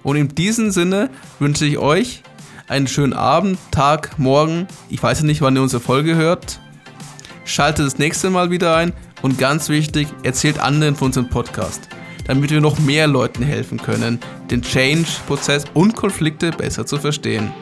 Und 0.03 0.17
in 0.17 0.29
diesem 0.29 0.71
Sinne 0.71 1.11
wünsche 1.39 1.65
ich 1.65 1.79
euch 1.79 2.23
einen 2.69 2.87
schönen 2.87 3.15
Abend, 3.15 3.59
Tag, 3.71 4.19
Morgen. 4.19 4.69
Ich 4.91 5.03
weiß 5.03 5.21
ja 5.21 5.27
nicht, 5.27 5.41
wann 5.41 5.57
ihr 5.57 5.63
unsere 5.63 5.83
Folge 5.83 6.17
hört. 6.17 6.61
Schaltet 7.45 7.87
das 7.87 7.99
nächste 7.99 8.31
Mal 8.31 8.51
wieder 8.51 8.77
ein 8.77 8.93
und 9.23 9.39
ganz 9.39 9.71
wichtig, 9.71 10.07
erzählt 10.23 10.59
anderen 10.61 10.95
von 10.97 11.07
unserem 11.07 11.31
Podcast 11.31 11.89
damit 12.25 12.51
wir 12.51 12.61
noch 12.61 12.79
mehr 12.79 13.07
Leuten 13.07 13.43
helfen 13.43 13.81
können, 13.81 14.19
den 14.51 14.63
Change-Prozess 14.63 15.65
und 15.75 15.97
Konflikte 15.97 16.51
besser 16.51 16.87
zu 16.87 16.99
verstehen. 16.99 17.53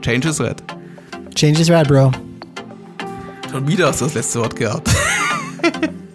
Change 0.00 0.28
is 0.28 0.40
red. 0.40 0.62
Change 1.34 1.60
is 1.60 1.70
red, 1.70 1.88
Bro. 1.88 2.12
Schon 3.50 3.66
wieder 3.68 3.88
hast 3.88 4.00
du 4.00 4.06
das 4.06 4.14
letzte 4.14 4.40
Wort 4.40 4.56
gehabt. 4.56 4.88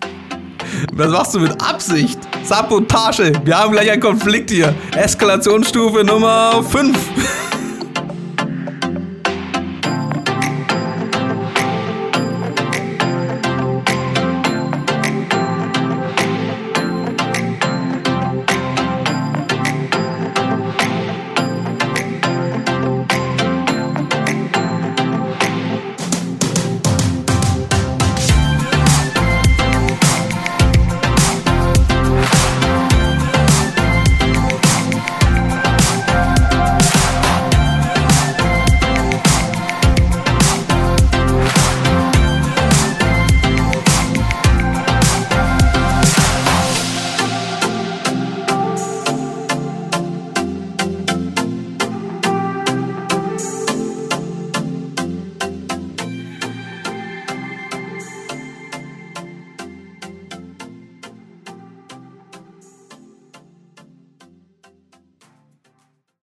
Das 0.96 1.10
machst 1.10 1.34
du 1.34 1.40
mit 1.40 1.52
Absicht. 1.62 2.20
Sabotage. 2.44 3.34
Wir 3.46 3.58
haben 3.58 3.72
gleich 3.72 3.90
einen 3.90 4.02
Konflikt 4.02 4.52
hier. 4.52 4.74
Eskalationsstufe 4.96 6.04
Nummer 6.04 6.64
5. 6.64 6.98